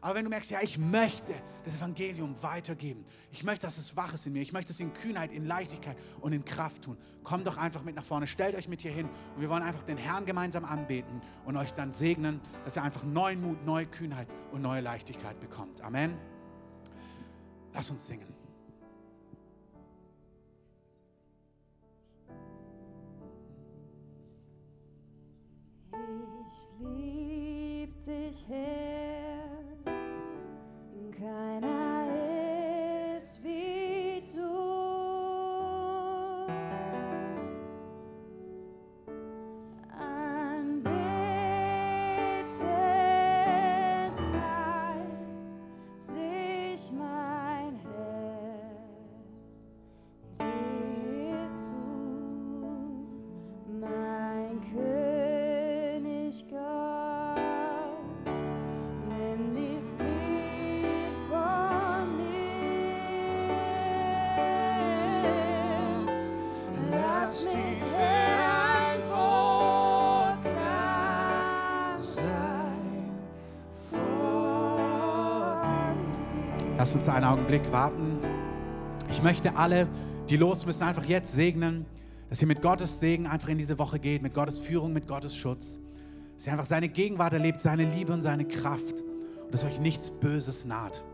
Aber 0.00 0.14
wenn 0.14 0.24
du 0.24 0.30
merkst, 0.30 0.50
ja, 0.50 0.62
ich 0.62 0.78
möchte 0.78 1.34
das 1.62 1.74
Evangelium 1.74 2.34
weitergeben, 2.42 3.04
ich 3.32 3.44
möchte, 3.44 3.66
dass 3.66 3.76
es 3.76 3.94
wach 3.94 4.14
ist 4.14 4.24
in 4.24 4.32
mir, 4.32 4.40
ich 4.40 4.54
möchte 4.54 4.72
es 4.72 4.80
in 4.80 4.94
Kühnheit, 4.94 5.32
in 5.32 5.44
Leichtigkeit 5.44 5.98
und 6.22 6.32
in 6.32 6.42
Kraft 6.42 6.84
tun, 6.84 6.96
komm 7.22 7.44
doch 7.44 7.58
einfach 7.58 7.82
mit 7.82 7.96
nach 7.96 8.04
vorne, 8.06 8.26
stellt 8.26 8.54
euch 8.54 8.66
mit 8.66 8.80
hier 8.80 8.92
hin 8.92 9.10
und 9.34 9.42
wir 9.42 9.50
wollen 9.50 9.62
einfach 9.62 9.82
den 9.82 9.98
Herrn 9.98 10.24
gemeinsam 10.24 10.64
anbeten 10.64 11.20
und 11.44 11.58
euch 11.58 11.74
dann 11.74 11.92
segnen, 11.92 12.40
dass 12.64 12.76
ihr 12.76 12.82
einfach 12.82 13.04
neuen 13.04 13.42
Mut, 13.42 13.62
neue 13.66 13.84
Kühnheit 13.84 14.28
und 14.52 14.62
neue 14.62 14.80
Leichtigkeit 14.80 15.38
bekommt. 15.38 15.82
Amen. 15.82 16.29
Lass 17.72 17.90
uns 17.90 18.06
singen. 18.06 18.26
Ich 25.92 26.68
lieb 26.80 28.00
dich, 28.02 28.44
Herr, 28.48 29.50
keiner 31.16 31.89
Lass 76.90 76.96
uns 76.96 77.08
einen 77.08 77.24
Augenblick 77.24 77.70
warten. 77.70 78.18
Ich 79.12 79.22
möchte 79.22 79.54
alle, 79.54 79.86
die 80.28 80.36
los 80.36 80.66
müssen, 80.66 80.82
einfach 80.82 81.04
jetzt 81.04 81.32
segnen, 81.32 81.86
dass 82.28 82.42
ihr 82.42 82.48
mit 82.48 82.62
Gottes 82.62 82.98
Segen 82.98 83.28
einfach 83.28 83.48
in 83.48 83.58
diese 83.58 83.78
Woche 83.78 84.00
geht, 84.00 84.22
mit 84.22 84.34
Gottes 84.34 84.58
Führung, 84.58 84.92
mit 84.92 85.06
Gottes 85.06 85.36
Schutz. 85.36 85.78
Dass 86.34 86.48
ihr 86.48 86.52
einfach 86.52 86.64
seine 86.64 86.88
Gegenwart 86.88 87.32
erlebt, 87.32 87.60
seine 87.60 87.84
Liebe 87.84 88.12
und 88.12 88.22
seine 88.22 88.44
Kraft. 88.44 89.04
Und 89.44 89.54
dass 89.54 89.62
euch 89.62 89.78
nichts 89.78 90.10
Böses 90.10 90.64
naht. 90.64 91.04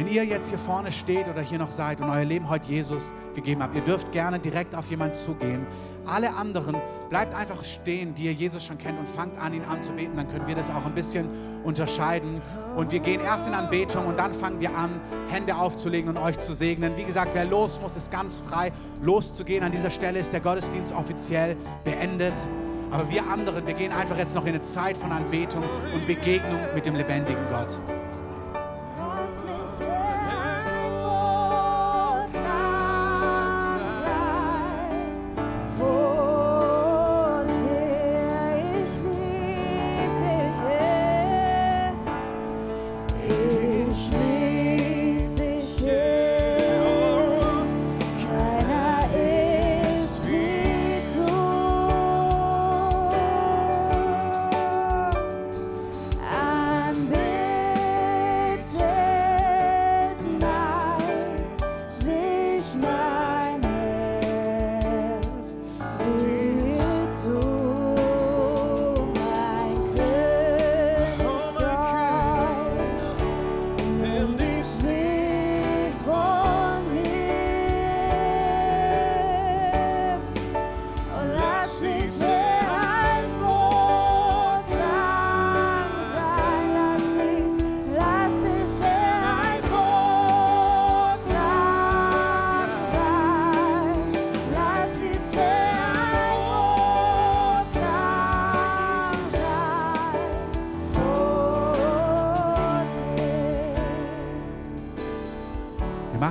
Wenn 0.00 0.08
ihr 0.08 0.24
jetzt 0.24 0.48
hier 0.48 0.58
vorne 0.58 0.90
steht 0.90 1.28
oder 1.28 1.42
hier 1.42 1.58
noch 1.58 1.70
seid 1.70 2.00
und 2.00 2.08
euer 2.08 2.24
Leben 2.24 2.48
heute 2.48 2.68
Jesus 2.68 3.12
gegeben 3.34 3.62
habt, 3.62 3.74
ihr 3.74 3.82
dürft 3.82 4.10
gerne 4.12 4.38
direkt 4.38 4.74
auf 4.74 4.88
jemanden 4.88 5.14
zugehen. 5.14 5.66
Alle 6.06 6.34
anderen 6.34 6.76
bleibt 7.10 7.34
einfach 7.34 7.62
stehen, 7.62 8.14
die 8.14 8.24
ihr 8.24 8.32
Jesus 8.32 8.64
schon 8.64 8.78
kennt 8.78 8.98
und 8.98 9.06
fangt 9.06 9.36
an, 9.38 9.52
ihn 9.52 9.64
anzubeten. 9.64 10.16
Dann 10.16 10.26
können 10.28 10.46
wir 10.46 10.54
das 10.54 10.70
auch 10.70 10.86
ein 10.86 10.94
bisschen 10.94 11.28
unterscheiden. 11.64 12.40
Und 12.76 12.92
wir 12.92 13.00
gehen 13.00 13.20
erst 13.20 13.46
in 13.46 13.52
Anbetung 13.52 14.06
und 14.06 14.18
dann 14.18 14.32
fangen 14.32 14.58
wir 14.60 14.74
an, 14.74 15.00
Hände 15.28 15.54
aufzulegen 15.54 16.08
und 16.08 16.16
euch 16.16 16.38
zu 16.38 16.54
segnen. 16.54 16.96
Wie 16.96 17.04
gesagt, 17.04 17.32
wer 17.34 17.44
los 17.44 17.78
muss, 17.80 17.96
ist 17.96 18.10
ganz 18.10 18.36
frei, 18.48 18.72
loszugehen. 19.02 19.62
An 19.62 19.72
dieser 19.72 19.90
Stelle 19.90 20.18
ist 20.18 20.32
der 20.32 20.40
Gottesdienst 20.40 20.92
offiziell 20.92 21.56
beendet. 21.84 22.34
Aber 22.90 23.08
wir 23.10 23.26
anderen, 23.28 23.66
wir 23.66 23.74
gehen 23.74 23.92
einfach 23.92 24.16
jetzt 24.16 24.34
noch 24.34 24.46
in 24.46 24.54
eine 24.54 24.62
Zeit 24.62 24.96
von 24.96 25.12
Anbetung 25.12 25.62
und 25.94 26.06
Begegnung 26.06 26.58
mit 26.74 26.86
dem 26.86 26.96
lebendigen 26.96 27.46
Gott. 27.50 27.78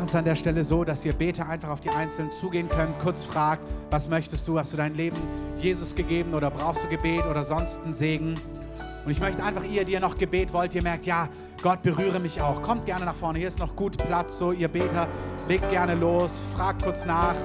Es 0.09 0.15
an 0.15 0.25
der 0.25 0.35
Stelle 0.35 0.63
so, 0.63 0.83
dass 0.83 1.05
ihr 1.05 1.13
Beter 1.13 1.47
einfach 1.47 1.69
auf 1.69 1.81
die 1.81 1.89
Einzelnen 1.89 2.31
zugehen 2.31 2.67
könnt, 2.67 2.99
kurz 2.99 3.23
fragt, 3.23 3.63
was 3.91 4.09
möchtest 4.09 4.47
du, 4.47 4.57
hast 4.57 4.73
du 4.73 4.77
dein 4.77 4.95
Leben 4.95 5.17
Jesus 5.57 5.93
gegeben 5.93 6.33
oder 6.33 6.49
brauchst 6.49 6.83
du 6.83 6.87
Gebet 6.87 7.27
oder 7.27 7.43
sonst 7.43 7.81
einen 7.83 7.93
Segen? 7.93 8.33
Und 9.05 9.11
ich 9.11 9.19
möchte 9.19 9.43
einfach 9.43 9.63
ihr, 9.63 9.85
die 9.85 9.93
ihr 9.93 9.99
noch 9.99 10.17
Gebet 10.17 10.51
wollt, 10.51 10.73
ihr 10.73 10.81
merkt, 10.81 11.05
ja, 11.05 11.29
Gott 11.61 11.83
berühre 11.83 12.19
mich 12.19 12.41
auch. 12.41 12.61
Kommt 12.63 12.87
gerne 12.87 13.05
nach 13.05 13.13
vorne, 13.13 13.37
hier 13.37 13.47
ist 13.47 13.59
noch 13.59 13.75
gut 13.75 13.97
Platz, 13.97 14.39
so 14.39 14.51
ihr 14.51 14.67
Beter, 14.67 15.07
legt 15.47 15.69
gerne 15.69 15.93
los, 15.93 16.41
fragt 16.55 16.83
kurz 16.83 17.05
nach, 17.05 17.35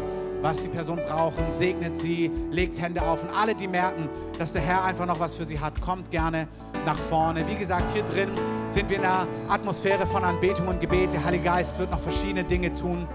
was 0.41 0.61
die 0.61 0.69
Person 0.69 1.01
brauchen, 1.07 1.45
segnet 1.51 1.99
sie, 1.99 2.31
legt 2.51 2.81
Hände 2.81 3.03
auf 3.03 3.23
und 3.23 3.31
alle, 3.31 3.55
die 3.55 3.69
merken, 3.69 4.09
dass 4.39 4.55
der 4.55 4.63
Herr 4.63 4.85
einfach 4.85 5.07
noch 5.07 5.21
was 5.21 5.35
für 5.37 5.45
sie 5.45 5.61
hat, 5.61 5.81
kommt 5.83 6.11
gerne 6.11 6.49
nach 6.87 6.99
vorne. 6.99 7.45
Wie 7.47 7.57
gesagt, 7.57 7.91
hier 7.91 8.05
drin 8.05 8.31
sind 8.69 8.91
wir 8.91 8.99
in 8.99 9.05
einer 9.05 9.27
Atmosphäre 9.49 10.07
von 10.07 10.25
Anbetung 10.25 10.69
und 10.69 10.81
Gebet. 10.81 11.13
Der 11.13 11.25
Heilige 11.25 11.45
Geist 11.45 11.79
wird 11.79 11.91
noch 11.91 12.01
verschiedene 12.01 12.45
Dinge 12.45 12.73
tun. 12.73 13.07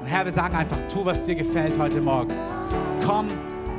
Und 0.00 0.06
Herr, 0.06 0.24
wir 0.24 0.32
sagen 0.32 0.56
einfach, 0.56 0.78
tu, 0.88 1.04
was 1.04 1.24
dir 1.24 1.34
gefällt 1.34 1.78
heute 1.78 2.00
Morgen. 2.00 2.32
Komm 3.04 3.28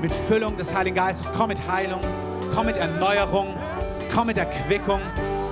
mit 0.01 0.13
Füllung 0.13 0.55
des 0.57 0.73
Heiligen 0.73 0.95
Geistes, 0.95 1.31
komm 1.35 1.49
mit 1.49 1.67
Heilung, 1.67 2.01
komm 2.53 2.67
mit 2.67 2.77
Erneuerung, 2.77 3.47
komm 4.13 4.27
mit 4.27 4.37
Erquickung, 4.37 5.01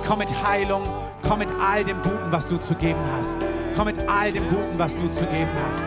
komm 0.06 0.18
mit 0.18 0.30
Heilung, 0.46 0.82
komm 1.26 1.40
mit 1.40 1.48
all 1.60 1.84
dem 1.84 2.00
Guten, 2.02 2.30
was 2.30 2.46
du 2.46 2.56
zu 2.58 2.74
geben 2.74 3.00
hast. 3.16 3.38
Komm 3.76 3.86
mit 3.86 4.08
all 4.08 4.32
dem 4.32 4.48
Guten, 4.48 4.78
was 4.78 4.94
du 4.96 5.06
zu 5.08 5.26
geben 5.26 5.50
hast. 5.68 5.84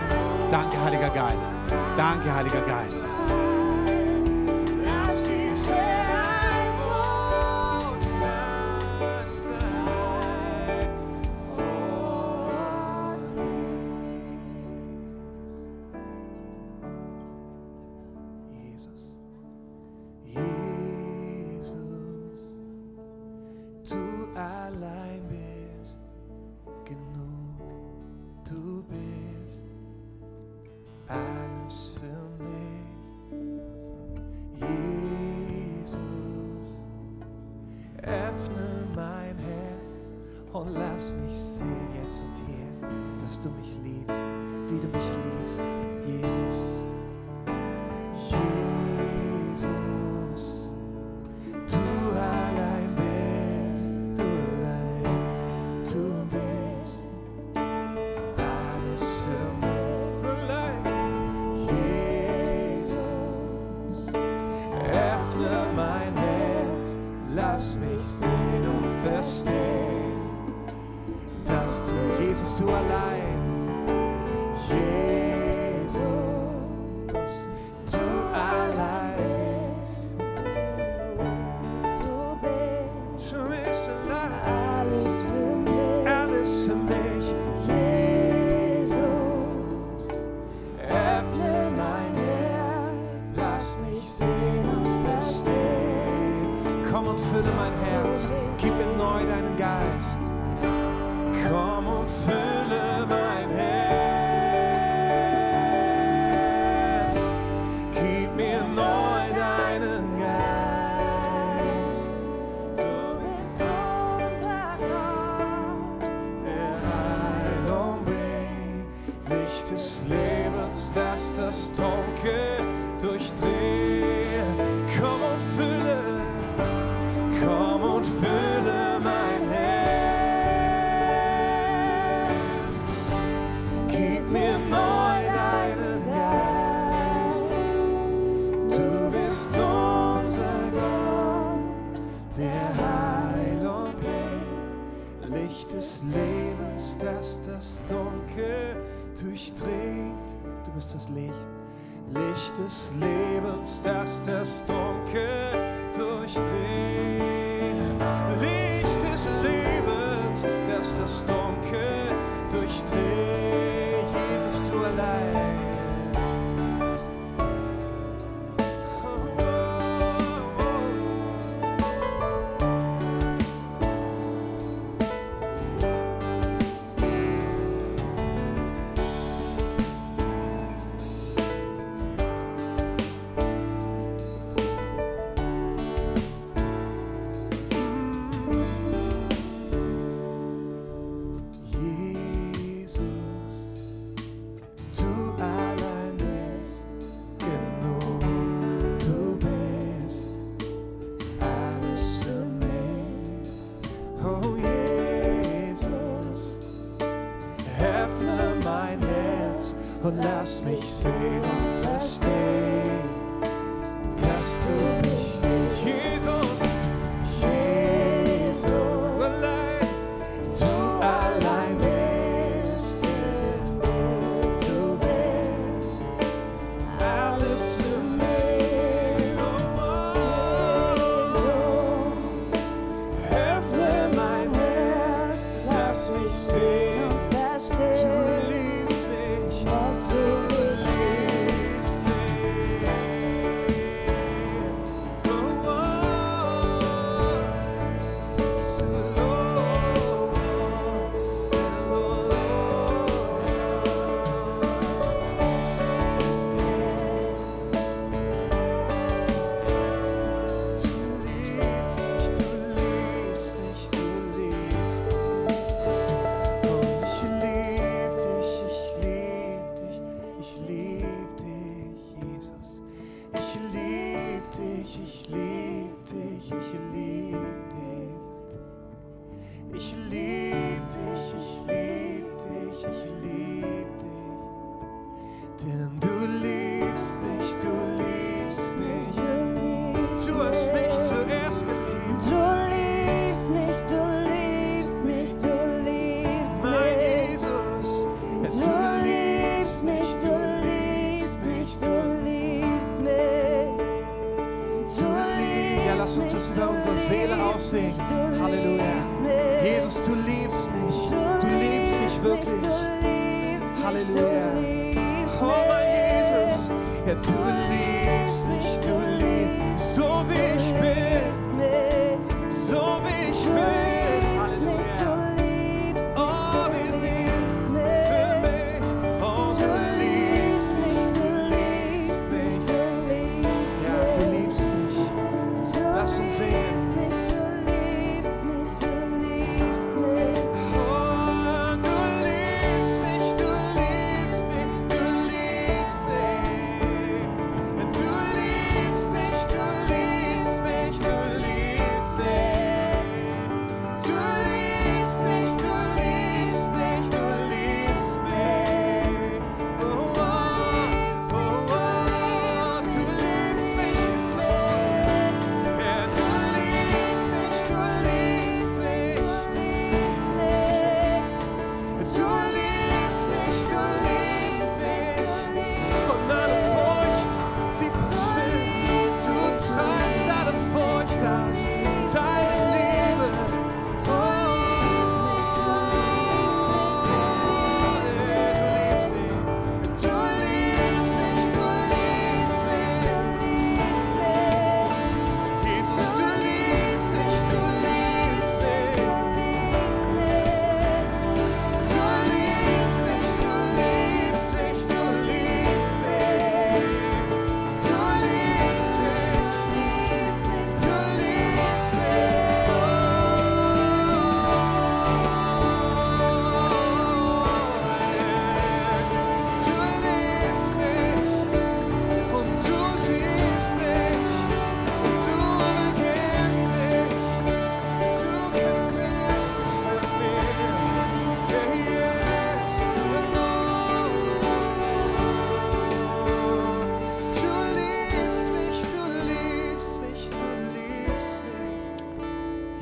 Danke, 0.52 0.80
Heiliger 0.84 1.10
Geist. 1.10 1.50
Danke, 1.98 2.34
Heiliger 2.34 2.62
Geist. 2.62 3.09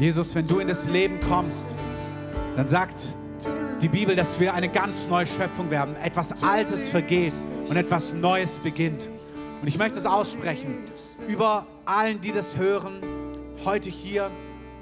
Jesus, 0.07 0.33
wenn 0.35 0.47
du 0.47 0.59
in 0.59 0.69
das 0.69 0.85
Leben 0.85 1.19
kommst, 1.19 1.65
dann 2.55 2.65
sagt 2.65 3.09
die 3.81 3.89
Bibel, 3.89 4.15
dass 4.15 4.39
wir 4.39 4.53
eine 4.53 4.69
ganz 4.69 5.05
neue 5.09 5.27
Schöpfung 5.27 5.69
werden. 5.69 5.97
Etwas 5.97 6.43
Altes 6.43 6.87
vergeht 6.87 7.33
und 7.67 7.75
etwas 7.75 8.13
Neues 8.13 8.57
beginnt. 8.59 9.09
Und 9.61 9.67
ich 9.67 9.77
möchte 9.77 9.99
es 9.99 10.05
aussprechen 10.05 10.87
über 11.27 11.67
allen, 11.83 12.21
die 12.21 12.31
das 12.31 12.55
hören, 12.55 13.01
heute 13.65 13.89
hier, 13.89 14.31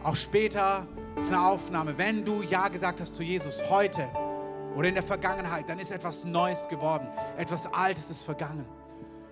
auch 0.04 0.16
später 0.16 0.86
auf 1.16 1.28
einer 1.28 1.48
Aufnahme. 1.48 1.98
Wenn 1.98 2.24
du 2.24 2.44
Ja 2.44 2.68
gesagt 2.68 3.02
hast 3.02 3.16
zu 3.16 3.24
Jesus 3.24 3.64
heute 3.68 4.08
oder 4.76 4.90
in 4.90 4.94
der 4.94 5.04
Vergangenheit, 5.04 5.68
dann 5.68 5.80
ist 5.80 5.90
etwas 5.90 6.24
Neues 6.24 6.68
geworden. 6.68 7.08
Etwas 7.36 7.66
Altes 7.74 8.12
ist 8.12 8.22
vergangen. 8.22 8.66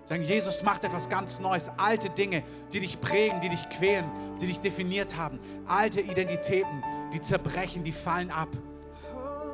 Sagen, 0.06 0.22
Jesus 0.22 0.62
macht 0.62 0.84
etwas 0.84 1.08
ganz 1.08 1.40
Neues. 1.40 1.70
Alte 1.78 2.10
Dinge, 2.10 2.42
die 2.72 2.80
dich 2.80 3.00
prägen, 3.00 3.40
die 3.40 3.48
dich 3.48 3.68
quälen, 3.70 4.04
die 4.40 4.46
dich 4.46 4.60
definiert 4.60 5.16
haben. 5.16 5.40
Alte 5.66 6.00
Identitäten, 6.00 6.84
die 7.12 7.20
zerbrechen, 7.22 7.84
die 7.84 7.92
fallen 7.92 8.30
ab. 8.30 8.48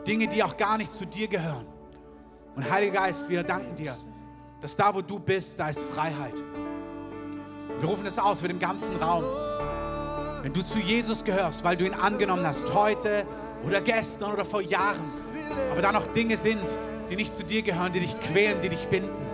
Dinge, 0.07 0.27
die 0.27 0.43
auch 0.43 0.57
gar 0.57 0.77
nicht 0.77 0.93
zu 0.93 1.07
dir 1.07 1.29
gehören. 1.29 1.67
Und 2.57 2.69
Heiliger 2.69 3.03
Geist, 3.03 3.29
wir 3.29 3.45
danken 3.45 3.77
dir, 3.77 3.95
dass 4.61 4.75
da, 4.75 4.93
wo 4.93 5.03
du 5.03 5.21
bist, 5.21 5.59
da 5.59 5.69
ist 5.69 5.81
Freiheit. 5.95 6.43
Wir 7.79 7.89
rufen 7.89 8.07
es 8.07 8.19
aus 8.19 8.43
mit 8.43 8.51
dem 8.51 8.59
ganzen 8.59 8.97
Raum. 8.97 9.25
Wenn 10.43 10.53
du 10.53 10.65
zu 10.65 10.79
Jesus 10.79 11.23
gehörst, 11.23 11.63
weil 11.63 11.77
du 11.77 11.85
ihn 11.85 11.95
angenommen 11.95 12.45
hast, 12.45 12.75
heute 12.75 13.25
oder 13.65 13.81
gestern 13.81 14.33
oder 14.33 14.45
vor 14.45 14.63
Jahren, 14.63 15.01
aber 15.71 15.81
da 15.81 15.93
noch 15.93 16.07
Dinge 16.09 16.37
sind, 16.37 16.77
die 17.09 17.15
nicht 17.15 17.35
zu 17.35 17.45
dir 17.45 17.63
gehören, 17.63 17.93
die 17.93 18.01
dich 18.01 18.19
quälen, 18.19 18.61
die 18.61 18.71
dich 18.71 18.89
binden 18.89 19.30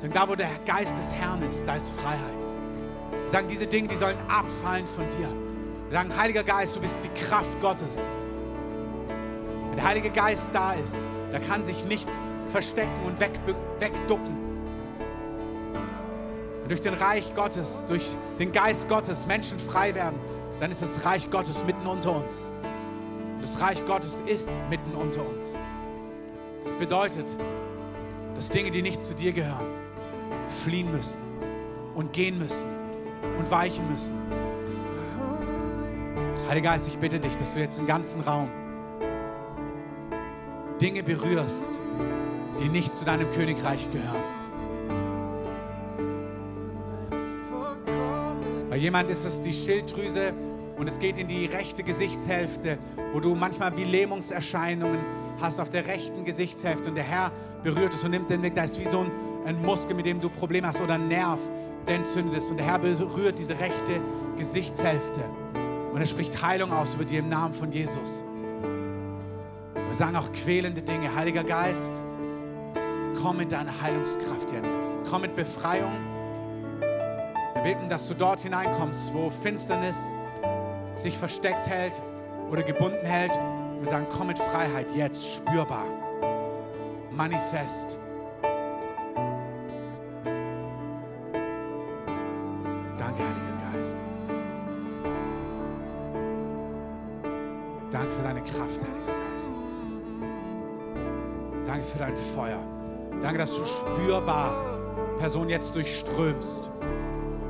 Sagen, 0.00 0.14
da 0.14 0.26
wo 0.26 0.34
der 0.34 0.48
Geist 0.64 0.96
des 0.96 1.12
Herrn 1.12 1.42
ist, 1.42 1.66
da 1.66 1.76
ist 1.76 1.90
Freiheit. 1.90 2.38
Sagen, 3.26 3.48
diese 3.48 3.66
Dinge, 3.66 3.88
die 3.88 3.96
sollen 3.96 4.16
abfallen 4.28 4.86
von 4.86 5.04
dir. 5.10 5.28
Sagen, 5.90 6.16
Heiliger 6.16 6.42
Geist, 6.42 6.74
du 6.74 6.80
bist 6.80 7.04
die 7.04 7.20
Kraft 7.20 7.60
Gottes. 7.60 7.98
Wenn 9.68 9.76
der 9.76 9.84
Heilige 9.84 10.10
Geist 10.10 10.54
da 10.54 10.72
ist, 10.72 10.96
da 11.30 11.38
kann 11.38 11.66
sich 11.66 11.84
nichts 11.84 12.12
verstecken 12.46 13.04
und 13.04 13.20
weg, 13.20 13.32
wegducken. 13.78 14.36
Wenn 16.60 16.68
durch 16.68 16.80
den 16.80 16.94
Reich 16.94 17.34
Gottes, 17.34 17.84
durch 17.86 18.16
den 18.38 18.52
Geist 18.52 18.88
Gottes 18.88 19.26
Menschen 19.26 19.58
frei 19.58 19.94
werden, 19.94 20.18
dann 20.60 20.70
ist 20.70 20.80
das 20.80 21.04
Reich 21.04 21.30
Gottes 21.30 21.62
mitten 21.66 21.86
unter 21.86 22.16
uns. 22.16 22.50
Und 23.34 23.42
das 23.42 23.60
Reich 23.60 23.84
Gottes 23.84 24.22
ist 24.24 24.48
mitten 24.70 24.94
unter 24.94 25.28
uns. 25.28 25.58
Das 26.64 26.74
bedeutet, 26.76 27.36
dass 28.34 28.48
Dinge, 28.48 28.70
die 28.70 28.80
nicht 28.80 29.02
zu 29.02 29.14
dir 29.14 29.32
gehören, 29.32 29.79
fliehen 30.50 30.90
müssen 30.90 31.18
und 31.94 32.12
gehen 32.12 32.38
müssen 32.38 32.66
und 33.38 33.50
weichen 33.50 33.90
müssen. 33.90 34.14
Heiliger 36.48 36.70
Geist, 36.70 36.88
ich 36.88 36.98
bitte 36.98 37.20
dich, 37.20 37.36
dass 37.36 37.54
du 37.54 37.60
jetzt 37.60 37.78
im 37.78 37.86
ganzen 37.86 38.22
Raum 38.22 38.50
Dinge 40.80 41.02
berührst, 41.02 41.70
die 42.58 42.68
nicht 42.68 42.94
zu 42.94 43.04
deinem 43.04 43.30
Königreich 43.32 43.88
gehören. 43.92 44.40
Bei 48.70 48.76
jemand 48.76 49.10
ist 49.10 49.24
es 49.24 49.40
die 49.40 49.52
Schilddrüse 49.52 50.32
und 50.78 50.88
es 50.88 50.98
geht 50.98 51.18
in 51.18 51.28
die 51.28 51.46
rechte 51.46 51.82
Gesichtshälfte, 51.82 52.78
wo 53.12 53.20
du 53.20 53.34
manchmal 53.34 53.76
wie 53.76 53.84
Lähmungserscheinungen 53.84 54.98
hast 55.40 55.60
auf 55.60 55.70
der 55.70 55.86
rechten 55.86 56.24
Gesichtshälfte 56.24 56.88
und 56.88 56.94
der 56.94 57.04
Herr 57.04 57.32
berührt 57.62 57.94
es 57.94 58.04
und 58.04 58.12
nimmt 58.12 58.30
den 58.30 58.42
weg. 58.42 58.54
Da 58.54 58.64
ist 58.64 58.78
wie 58.78 58.88
so 58.88 59.00
ein, 59.00 59.10
ein 59.46 59.60
Muskel, 59.62 59.94
mit 59.94 60.06
dem 60.06 60.20
du 60.20 60.28
Probleme 60.28 60.68
hast 60.68 60.80
oder 60.80 60.94
ein 60.94 61.08
Nerv, 61.08 61.40
der 61.86 61.96
entzündet 61.96 62.38
ist. 62.38 62.50
Und 62.50 62.58
der 62.58 62.66
Herr 62.66 62.78
berührt 62.78 63.38
diese 63.38 63.58
rechte 63.58 64.00
Gesichtshälfte 64.36 65.22
und 65.92 66.00
er 66.00 66.06
spricht 66.06 66.40
Heilung 66.40 66.72
aus 66.72 66.94
über 66.94 67.04
dir 67.04 67.18
im 67.20 67.28
Namen 67.28 67.52
von 67.52 67.72
Jesus. 67.72 68.24
Wir 69.74 69.94
sagen 69.94 70.16
auch 70.16 70.30
quälende 70.32 70.82
Dinge. 70.82 71.14
Heiliger 71.14 71.42
Geist, 71.42 72.00
komm 73.20 73.38
mit 73.38 73.50
deiner 73.50 73.80
Heilungskraft 73.82 74.52
jetzt. 74.52 74.72
Komm 75.10 75.22
mit 75.22 75.34
Befreiung. 75.34 75.92
Wir 77.54 77.62
beten, 77.62 77.88
dass 77.88 78.06
du 78.06 78.14
dort 78.14 78.40
hineinkommst, 78.40 79.12
wo 79.12 79.30
Finsternis 79.30 79.96
sich 80.94 81.18
versteckt 81.18 81.66
hält 81.66 82.00
oder 82.50 82.62
gebunden 82.62 83.04
hält. 83.04 83.32
Wir 83.80 83.90
sagen, 83.90 84.06
komm 84.16 84.28
mit 84.28 84.38
Freiheit 84.38 84.86
jetzt, 84.94 85.26
spürbar, 85.26 85.86
manifest. 87.10 87.98
Dein 102.00 102.16
Feuer. 102.16 102.62
Danke, 103.22 103.38
dass 103.38 103.54
du 103.54 103.64
spürbar 103.64 104.54
Person 105.18 105.50
jetzt 105.50 105.74
durchströmst. 105.76 106.70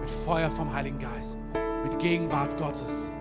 Mit 0.01 0.11
Feuer 0.11 0.51
vom 0.51 0.73
Heiligen 0.73 0.99
Geist. 0.99 1.39
Mit 1.85 1.99
Gegenwart 1.99 2.59
Gottes. 2.59 3.13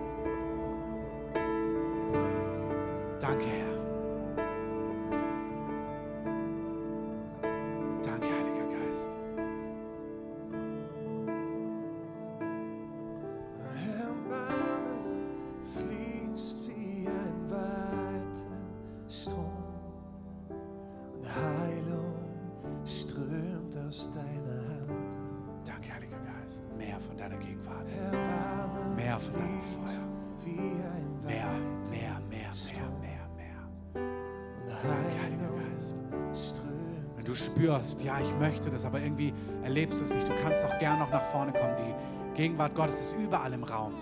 Das, 38.80 38.86
aber 38.86 39.00
irgendwie 39.00 39.32
erlebst 39.62 40.00
du 40.00 40.04
es 40.04 40.14
nicht, 40.14 40.28
du 40.28 40.32
kannst 40.42 40.64
auch 40.64 40.78
gern 40.78 40.98
noch 40.98 41.10
nach 41.10 41.24
vorne 41.24 41.52
kommen. 41.52 41.74
Die 41.76 42.36
Gegenwart 42.36 42.74
Gottes 42.74 43.00
ist 43.00 43.16
überall 43.18 43.52
im 43.52 43.64
Raum. 43.64 43.92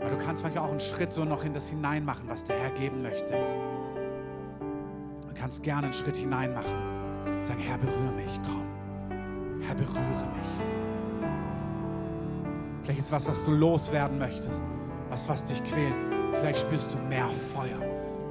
Aber 0.00 0.10
du 0.10 0.18
kannst 0.18 0.42
manchmal 0.42 0.64
auch 0.64 0.70
einen 0.70 0.80
Schritt 0.80 1.12
so 1.12 1.24
noch 1.24 1.44
in 1.44 1.54
das 1.54 1.68
hinein 1.68 2.04
machen, 2.04 2.24
was 2.28 2.44
der 2.44 2.58
Herr 2.58 2.70
geben 2.70 3.02
möchte. 3.02 3.34
Du 5.28 5.34
kannst 5.34 5.62
gerne 5.62 5.86
einen 5.86 5.94
Schritt 5.94 6.16
hinein 6.16 6.52
machen. 6.52 6.74
Sagen, 7.42 7.60
Herr, 7.60 7.78
berühre 7.78 8.12
mich, 8.12 8.40
komm. 8.44 8.64
Herr, 9.62 9.74
berühre 9.74 10.00
mich. 10.00 10.64
Vielleicht 12.82 13.00
ist 13.00 13.12
was, 13.12 13.28
was 13.28 13.44
du 13.44 13.52
loswerden 13.52 14.18
möchtest, 14.18 14.64
was, 15.08 15.26
was 15.28 15.44
dich 15.44 15.62
quält. 15.64 15.94
Vielleicht 16.34 16.58
spürst 16.58 16.92
du 16.92 16.98
mehr 16.98 17.28
Feuer, 17.54 17.78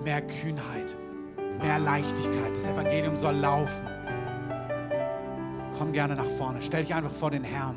mehr 0.03 0.21
Kühnheit, 0.21 0.95
mehr 1.61 1.79
Leichtigkeit. 1.79 2.51
Das 2.55 2.67
Evangelium 2.67 3.15
soll 3.15 3.35
laufen. 3.35 3.93
Komm 5.83 5.91
gerne 5.91 6.15
nach 6.15 6.23
vorne. 6.37 6.61
Stell 6.61 6.83
dich 6.83 6.95
einfach 6.95 7.11
vor 7.11 7.29
den 7.29 7.43
Herrn. 7.43 7.75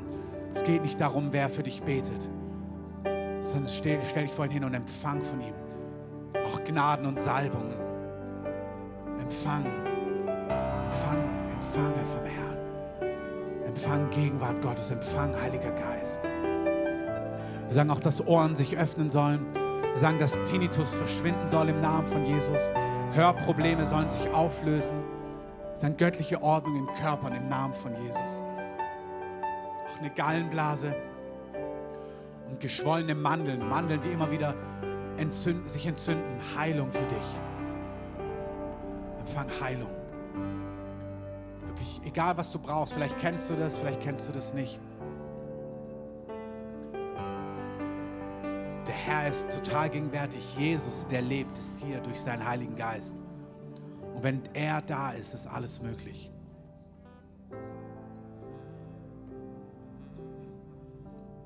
Es 0.54 0.62
geht 0.62 0.80
nicht 0.80 1.00
darum, 1.00 1.32
wer 1.32 1.48
für 1.48 1.64
dich 1.64 1.82
betet, 1.82 2.30
sondern 3.40 3.66
stell, 3.66 3.98
stell 4.08 4.26
dich 4.26 4.32
vor 4.32 4.44
ihn 4.44 4.52
hin 4.52 4.62
und 4.62 4.74
empfang 4.74 5.20
von 5.24 5.40
ihm. 5.40 5.54
Auch 6.46 6.62
Gnaden 6.62 7.04
und 7.04 7.18
Salbungen. 7.18 7.74
Empfang. 9.20 9.64
Empfang, 10.84 11.18
empfange 11.52 12.04
vom 12.04 12.24
Herrn. 12.24 12.56
Empfang 13.66 14.08
Gegenwart 14.10 14.62
Gottes. 14.62 14.92
Empfang 14.92 15.34
Heiliger 15.42 15.72
Geist. 15.72 16.20
Wir 16.22 17.74
sagen 17.74 17.90
auch, 17.90 17.98
dass 17.98 18.24
Ohren 18.24 18.54
sich 18.54 18.78
öffnen 18.78 19.10
sollen. 19.10 19.44
Wir 19.52 19.98
sagen, 19.98 20.20
dass 20.20 20.40
Tinnitus 20.44 20.94
verschwinden 20.94 21.48
soll 21.48 21.70
im 21.70 21.80
Namen 21.80 22.06
von 22.06 22.24
Jesus. 22.24 22.70
Hörprobleme 23.14 23.84
sollen 23.84 24.08
sich 24.08 24.32
auflösen. 24.32 25.15
Sagen 25.76 25.98
göttliche 25.98 26.40
Ordnung 26.40 26.76
in 26.76 26.86
Körpern 26.94 27.34
im 27.34 27.48
Namen 27.48 27.74
von 27.74 27.94
Jesus. 28.02 28.42
Auch 29.86 29.98
eine 30.00 30.08
Gallenblase 30.10 30.96
und 32.48 32.58
geschwollene 32.60 33.14
Mandeln, 33.14 33.68
Mandeln, 33.68 34.00
die 34.00 34.10
immer 34.10 34.30
wieder 34.30 34.54
entzünden, 35.18 35.68
sich 35.68 35.86
entzünden. 35.86 36.40
Heilung 36.56 36.90
für 36.90 37.04
dich. 37.04 37.40
Empfang 39.18 39.48
Heilung. 39.60 39.90
Wirklich, 41.66 42.00
egal 42.06 42.38
was 42.38 42.50
du 42.52 42.58
brauchst, 42.58 42.94
vielleicht 42.94 43.18
kennst 43.18 43.50
du 43.50 43.54
das, 43.54 43.76
vielleicht 43.76 44.00
kennst 44.00 44.26
du 44.28 44.32
das 44.32 44.54
nicht. 44.54 44.80
Der 48.86 48.94
Herr 48.94 49.28
ist 49.28 49.50
total 49.50 49.90
gegenwärtig. 49.90 50.56
Jesus, 50.56 51.06
der 51.06 51.20
lebt, 51.20 51.58
ist 51.58 51.82
hier 51.84 52.00
durch 52.00 52.18
seinen 52.18 52.46
Heiligen 52.46 52.76
Geist. 52.76 53.14
Und 54.16 54.22
wenn 54.22 54.40
er 54.54 54.80
da 54.80 55.10
ist, 55.10 55.34
ist 55.34 55.46
alles 55.46 55.82
möglich. 55.82 56.32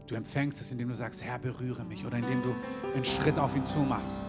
Du 0.06 0.14
empfängst 0.14 0.60
es, 0.60 0.70
indem 0.70 0.88
du 0.88 0.94
sagst, 0.94 1.22
Herr, 1.24 1.40
berühre 1.40 1.84
mich. 1.84 2.06
Oder 2.06 2.18
indem 2.18 2.42
du 2.42 2.54
einen 2.94 3.04
Schritt 3.04 3.40
auf 3.40 3.56
ihn 3.56 3.66
zumachst. 3.66 4.28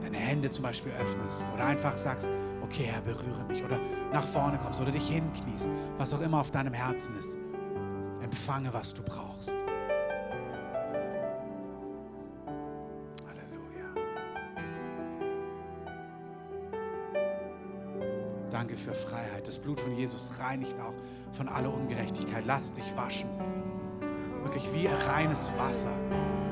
Deine 0.00 0.16
Hände 0.16 0.48
zum 0.48 0.62
Beispiel 0.62 0.90
öffnest. 0.92 1.44
Oder 1.54 1.66
einfach 1.66 1.98
sagst, 1.98 2.30
okay, 2.62 2.84
Herr, 2.84 3.02
berühre 3.02 3.44
mich. 3.46 3.62
Oder 3.62 3.78
nach 4.10 4.26
vorne 4.26 4.58
kommst. 4.58 4.80
Oder 4.80 4.90
dich 4.90 5.08
hinkniest. 5.08 5.68
Was 5.98 6.14
auch 6.14 6.22
immer 6.22 6.40
auf 6.40 6.50
deinem 6.50 6.72
Herzen 6.72 7.14
ist. 7.18 7.36
Empfange, 8.22 8.72
was 8.72 8.94
du 8.94 9.02
brauchst. 9.02 9.54
Danke 18.68 18.82
für 18.82 18.94
Freiheit. 18.94 19.48
Das 19.48 19.58
Blut 19.58 19.80
von 19.80 19.96
Jesus 19.96 20.30
reinigt 20.38 20.78
auch 20.78 20.92
von 21.32 21.48
aller 21.48 21.72
Ungerechtigkeit. 21.72 22.44
Lass 22.46 22.70
dich 22.74 22.84
waschen. 22.96 23.30
Wirklich 24.42 24.70
wie 24.74 24.86
reines 24.86 25.50
Wasser. 25.56 25.88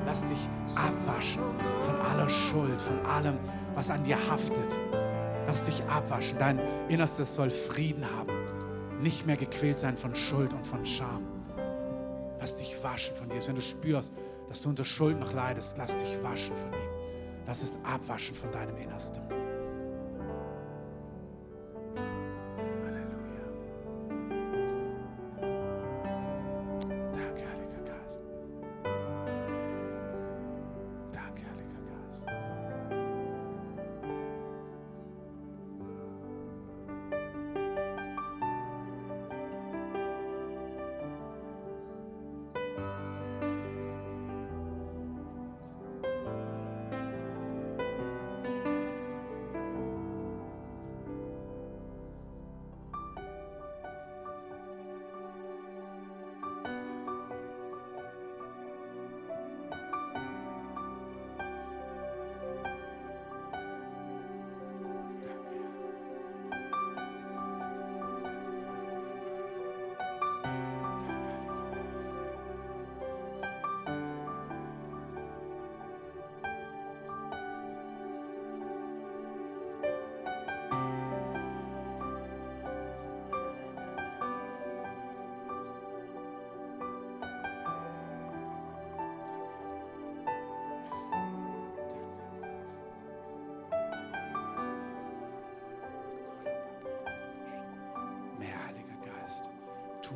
Lass 0.06 0.26
dich 0.26 0.48
abwaschen 0.76 1.42
von 1.80 1.96
aller 1.96 2.30
Schuld, 2.30 2.80
von 2.80 2.98
allem, 3.04 3.38
was 3.74 3.90
an 3.90 4.02
dir 4.02 4.16
haftet. 4.30 4.78
Lass 5.46 5.64
dich 5.64 5.84
abwaschen. 5.84 6.38
Dein 6.38 6.58
Innerstes 6.88 7.34
soll 7.34 7.50
Frieden 7.50 8.10
haben. 8.16 8.32
Nicht 9.02 9.26
mehr 9.26 9.36
gequält 9.36 9.78
sein 9.78 9.98
von 9.98 10.14
Schuld 10.14 10.54
und 10.54 10.66
von 10.66 10.86
Scham. 10.86 11.22
Lass 12.40 12.56
dich 12.56 12.82
waschen 12.82 13.14
von 13.14 13.28
Jesus. 13.28 13.48
Wenn 13.48 13.56
du 13.56 13.60
spürst, 13.60 14.14
dass 14.48 14.62
du 14.62 14.70
unter 14.70 14.86
Schuld 14.86 15.20
noch 15.20 15.34
leidest, 15.34 15.76
lass 15.76 15.94
dich 15.94 16.22
waschen 16.22 16.56
von 16.56 16.72
ihm. 16.72 16.88
Lass 17.46 17.62
es 17.62 17.76
abwaschen 17.84 18.34
von 18.34 18.50
deinem 18.52 18.78
Innersten. 18.78 19.22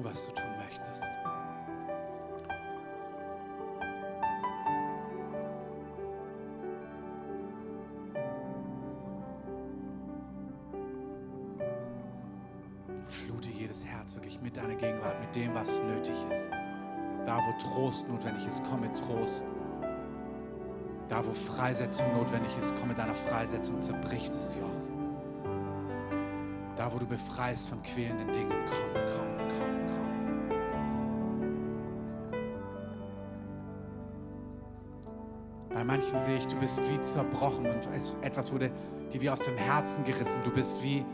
Tu, 0.00 0.08
was 0.08 0.26
du 0.26 0.32
tun 0.32 0.50
möchtest. 0.58 1.04
Flute 13.06 13.50
jedes 13.50 13.84
Herz 13.84 14.14
wirklich 14.14 14.40
mit 14.40 14.56
deiner 14.56 14.74
Gegenwart, 14.74 15.20
mit 15.20 15.34
dem, 15.34 15.54
was 15.54 15.80
nötig 15.82 16.14
ist. 16.30 16.50
Da, 17.26 17.38
wo 17.38 17.52
Trost 17.58 18.08
notwendig 18.08 18.46
ist, 18.46 18.62
komm 18.68 18.80
mit 18.80 18.96
Trost. 18.96 19.44
Da, 21.08 21.26
wo 21.26 21.32
Freisetzung 21.32 22.06
notwendig 22.16 22.56
ist, 22.60 22.72
komm 22.78 22.88
mit 22.88 22.98
deiner 22.98 23.14
Freisetzung, 23.14 23.80
zerbricht 23.80 24.28
das 24.28 24.54
Joch. 24.54 24.79
Da, 26.80 26.90
wo 26.90 26.96
du 26.96 27.04
befreist 27.04 27.68
von 27.68 27.82
quälenden 27.82 28.32
Dingen, 28.32 28.48
komm, 28.48 28.94
komm, 28.94 29.28
komm, 29.50 29.68
komm. 35.68 35.74
Bei 35.74 35.84
manchen 35.84 36.18
sehe 36.20 36.38
ich, 36.38 36.46
du 36.46 36.56
bist 36.56 36.80
wie 36.88 36.98
zerbrochen 37.02 37.66
und 37.66 37.86
etwas 38.22 38.50
wurde 38.50 38.72
dir 39.12 39.20
wie 39.20 39.28
aus 39.28 39.40
dem 39.40 39.58
Herzen 39.58 40.04
gerissen. 40.04 40.40
Du 40.42 40.50
bist 40.50 40.82
wie, 40.82 41.04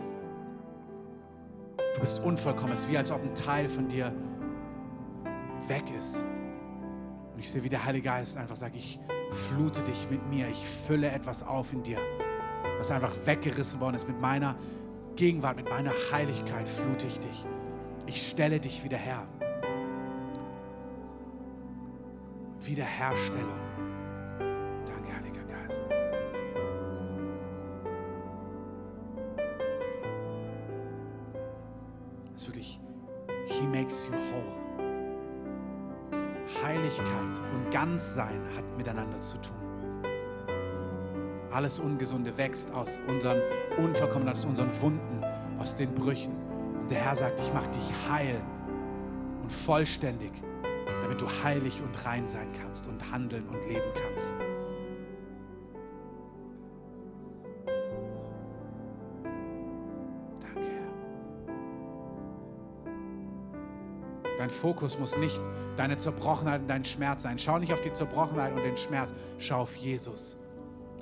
du 1.95 2.01
bist 2.01 2.21
unvollkommen. 2.21 2.73
Es 2.73 2.83
ist 2.83 2.91
wie, 2.93 2.99
als 2.99 3.11
ob 3.11 3.25
ein 3.25 3.35
Teil 3.35 3.69
von 3.69 3.89
dir 3.89 4.15
weg 5.67 5.83
ist. 5.99 6.25
Und 7.33 7.41
ich 7.41 7.51
sehe, 7.51 7.65
wie 7.65 7.71
der 7.71 7.85
Heilige 7.85 8.05
Geist 8.05 8.37
einfach 8.37 8.57
sagt, 8.57 8.77
ich 8.77 9.01
flute 9.33 9.83
dich 9.83 10.07
mit 10.13 10.25
mir, 10.29 10.47
ich 10.49 10.65
fülle 10.65 11.11
etwas 11.11 11.43
auf 11.43 11.73
in 11.73 11.83
dir, 11.83 11.99
was 12.79 12.93
einfach 12.93 13.13
weggerissen 13.25 13.81
worden 13.81 13.97
ist. 13.97 14.07
Mit 14.07 14.21
meiner 14.21 14.55
Gegenwart, 15.17 15.57
mit 15.57 15.69
meiner 15.69 15.93
Heiligkeit 16.13 16.69
flute 16.69 17.07
ich 17.07 17.19
dich. 17.19 17.47
Ich 18.07 18.29
stelle 18.29 18.61
dich 18.61 18.85
wieder 18.85 18.99
her. 18.99 19.27
Wiederherstellung. 22.61 23.59
Danke, 24.85 25.17
Heiliger 25.17 25.43
Geist. 25.45 25.83
Es 32.35 32.43
ist 32.43 32.49
wirklich, 32.49 32.81
He 33.47 33.67
makes 33.67 34.07
you 34.07 34.13
whole. 34.13 34.67
Heiligkeit 36.63 37.41
und 37.55 37.71
Ganzsein 37.71 38.43
hat 38.55 38.65
miteinander 38.77 39.21
zu 39.21 39.39
tun. 39.39 39.56
Alles 41.57 41.79
Ungesunde 41.79 42.37
wächst 42.37 42.71
aus 42.73 43.01
unseren 43.09 43.41
Unvollkommenheiten, 43.79 44.41
aus 44.41 44.45
unseren 44.45 44.81
Wunden, 44.83 45.25
aus 45.59 45.75
den 45.75 45.95
Brüchen. 45.95 46.35
Und 46.83 46.91
der 46.91 46.99
Herr 46.99 47.17
sagt, 47.17 47.41
ich 47.41 47.51
mache 47.55 47.71
dich 47.71 47.95
heil 48.11 48.39
und 49.43 49.51
vollständig, 49.51 50.33
damit 51.03 51.19
du 51.19 51.27
heilig 51.43 51.81
und 51.81 52.05
rein 52.05 52.27
sein 52.27 52.49
kannst 52.61 52.87
und 52.87 53.11
handeln 53.11 53.49
und 53.49 53.67
leben 53.67 53.91
kannst. 53.95 54.35
Danke, 60.41 60.71
Herr. 60.71 60.93
Dein 64.37 64.51
Fokus 64.51 64.99
muss 64.99 65.17
nicht 65.17 65.41
deine 65.79 65.97
Zerbrochenheit 65.97 66.61
und 66.61 66.69
dein 66.69 66.85
Schmerz 66.85 67.23
sein. 67.23 67.39
Schau 67.39 67.59
nicht 67.59 67.73
auf 67.73 67.81
die 67.81 67.95
Zerbrochenheit 67.95 68.53
und 68.53 68.63
den 68.63 68.77
Schmerz, 68.77 69.15
schau 69.39 69.63
auf 69.63 69.75
Jesus. 69.75 70.37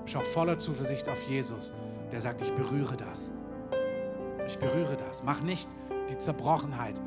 Schau 0.06 0.20
voller 0.20 0.58
Zuversicht 0.58 1.08
auf 1.08 1.22
Jesus, 1.28 1.72
der 2.12 2.20
sagt, 2.20 2.42
ich 2.42 2.52
berühre 2.52 2.96
das. 2.96 3.30
Ich 4.46 4.58
berühre 4.58 4.96
das. 4.96 5.22
Mach 5.22 5.40
nicht 5.40 5.68
die 6.10 6.18
Zerbrochenheit, 6.18 7.00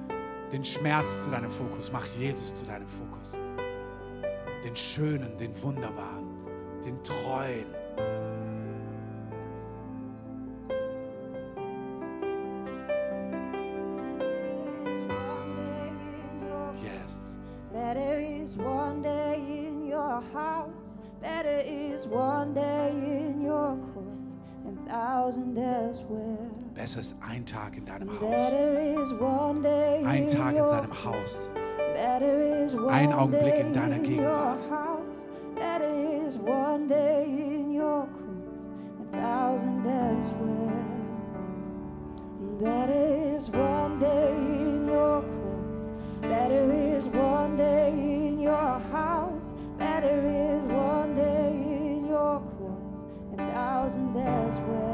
den 0.51 0.65
Schmerz 0.65 1.23
zu 1.23 1.29
deinem 1.29 1.51
Fokus. 1.51 1.91
Mach 1.91 2.05
Jesus 2.05 2.53
zu 2.53 2.65
deinem 2.65 2.87
Fokus. 2.87 3.39
Den 4.63 4.75
Schönen, 4.75 5.37
den 5.37 5.61
Wunderbaren, 5.61 6.25
den 6.83 7.01
Treuen. 7.03 7.76
Besser 26.73 27.01
ist 27.01 27.15
ein 27.19 27.45
Tag 27.45 27.75
in 27.75 27.83
deinem 27.83 28.09
Haus. 28.09 28.21
Better 28.21 29.01
is 29.01 29.11
one 29.19 29.61
day 29.61 30.01
Ein 30.05 30.23
in 30.23 30.27
Tag 30.29 30.55
in 30.55 30.67
seinem 30.69 31.03
Haus. 31.03 31.51
Ein 32.87 33.07
one 33.09 33.13
Augenblick 33.13 33.43
day 33.43 33.59
in 33.59 33.73
deiner 33.73 33.99
Gegenwart. 33.99 34.63
Your 34.63 34.71
house. 34.71 35.25
Better 35.53 36.25
is 36.25 36.37
one 36.37 36.87
day 36.87 37.25
in 37.25 37.73
your 37.73 38.07
courts, 38.07 38.69
a 39.01 39.17
thousand 39.17 39.85
elsewhere. 39.85 40.85
Better 42.61 43.35
is 43.35 43.49
one 43.49 43.99
day 43.99 44.33
in 44.33 44.87
your 44.87 45.23
courts. 45.23 45.91
Better 46.21 46.71
is 46.71 47.07
one 47.09 47.57
day 47.57 47.89
in 47.89 48.39
your 48.39 48.79
house. 48.93 49.51
Better 49.77 50.21
is 50.21 50.63
one 50.63 51.15
day 51.15 51.51
in 51.51 52.07
your 52.07 52.39
courts, 52.39 53.03
a 53.33 53.51
thousand 53.51 54.15
elsewhere. 54.15 54.86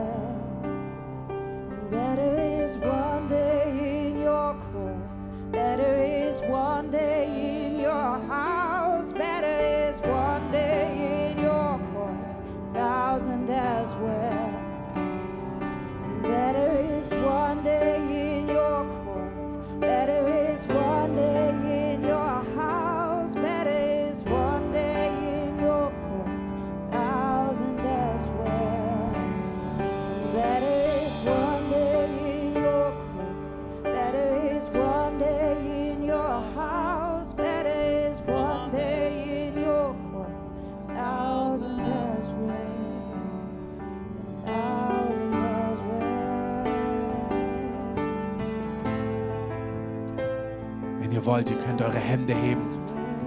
Könnt 51.74 51.82
eure 51.82 51.98
Hände 51.98 52.36
heben 52.36 52.62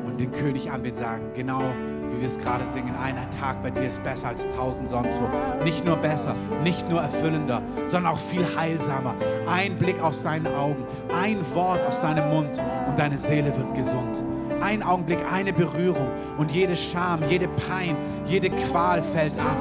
und 0.06 0.20
den 0.20 0.30
König 0.30 0.70
anbeten 0.70 0.96
sagen, 0.96 1.22
genau 1.34 1.62
wie 2.12 2.20
wir 2.20 2.28
es 2.28 2.38
gerade 2.38 2.64
singen, 2.64 2.94
ein 2.94 3.16
Tag 3.32 3.60
bei 3.60 3.70
dir 3.70 3.88
ist 3.88 4.02
besser 4.04 4.28
als 4.28 4.48
tausend 4.50 4.88
sonst 4.88 5.20
wo. 5.20 5.64
Nicht 5.64 5.84
nur 5.84 5.96
besser, 5.96 6.36
nicht 6.62 6.88
nur 6.88 7.00
erfüllender, 7.00 7.60
sondern 7.86 8.12
auch 8.12 8.18
viel 8.18 8.46
heilsamer. 8.56 9.16
Ein 9.48 9.76
Blick 9.76 10.00
aus 10.00 10.22
deinen 10.22 10.46
Augen, 10.46 10.84
ein 11.12 11.38
Wort 11.54 11.84
aus 11.84 12.02
deinem 12.02 12.30
Mund 12.30 12.60
und 12.88 12.96
deine 12.96 13.18
Seele 13.18 13.54
wird 13.56 13.74
gesund. 13.74 14.22
Ein 14.60 14.80
Augenblick, 14.84 15.18
eine 15.30 15.52
Berührung 15.52 16.08
und 16.38 16.52
jede 16.52 16.76
Scham, 16.76 17.24
jede 17.28 17.48
Pein, 17.48 17.96
jede 18.26 18.50
Qual 18.50 19.02
fällt 19.02 19.40
ab. 19.40 19.58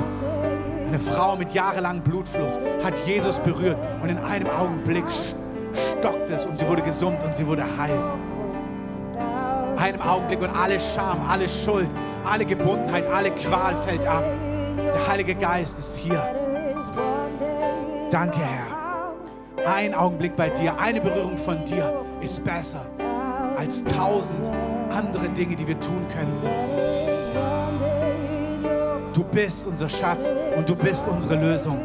Eine 0.87 0.99
Frau 0.99 1.35
mit 1.35 1.51
jahrelangem 1.55 2.03
Blutfluss 2.03 2.59
hat 2.83 2.93
Jesus 3.07 3.39
berührt 3.39 3.77
und 4.03 4.09
in 4.09 4.19
einem 4.19 4.47
Augenblick 4.47 5.05
stockte 5.73 6.35
es 6.35 6.45
und 6.45 6.59
sie 6.59 6.67
wurde 6.67 6.83
gesund 6.83 7.17
und 7.23 7.35
sie 7.35 7.47
wurde 7.47 7.65
heil 7.77 7.99
einem 9.85 10.01
Augenblick 10.01 10.41
und 10.41 10.49
alle 10.49 10.79
Scham, 10.79 11.21
alle 11.29 11.47
Schuld, 11.47 11.87
alle 12.23 12.43
Gebundenheit, 12.43 13.05
alle 13.13 13.29
Qual 13.31 13.75
fällt 13.85 14.05
ab. 14.07 14.23
Der 14.77 15.07
Heilige 15.07 15.35
Geist 15.35 15.77
ist 15.77 15.95
hier. 15.97 16.21
Danke, 18.09 18.39
Herr. 18.39 19.71
Ein 19.71 19.93
Augenblick 19.93 20.35
bei 20.35 20.49
dir, 20.49 20.77
eine 20.79 21.01
Berührung 21.01 21.37
von 21.37 21.63
dir 21.65 22.01
ist 22.21 22.43
besser 22.43 22.81
als 23.57 23.83
tausend 23.83 24.49
andere 24.89 25.29
Dinge, 25.29 25.55
die 25.55 25.67
wir 25.67 25.79
tun 25.79 26.05
können. 26.09 26.41
Du 29.13 29.23
bist 29.23 29.67
unser 29.67 29.87
Schatz 29.87 30.33
und 30.57 30.67
du 30.67 30.75
bist 30.75 31.07
unsere 31.07 31.35
Lösung. 31.35 31.79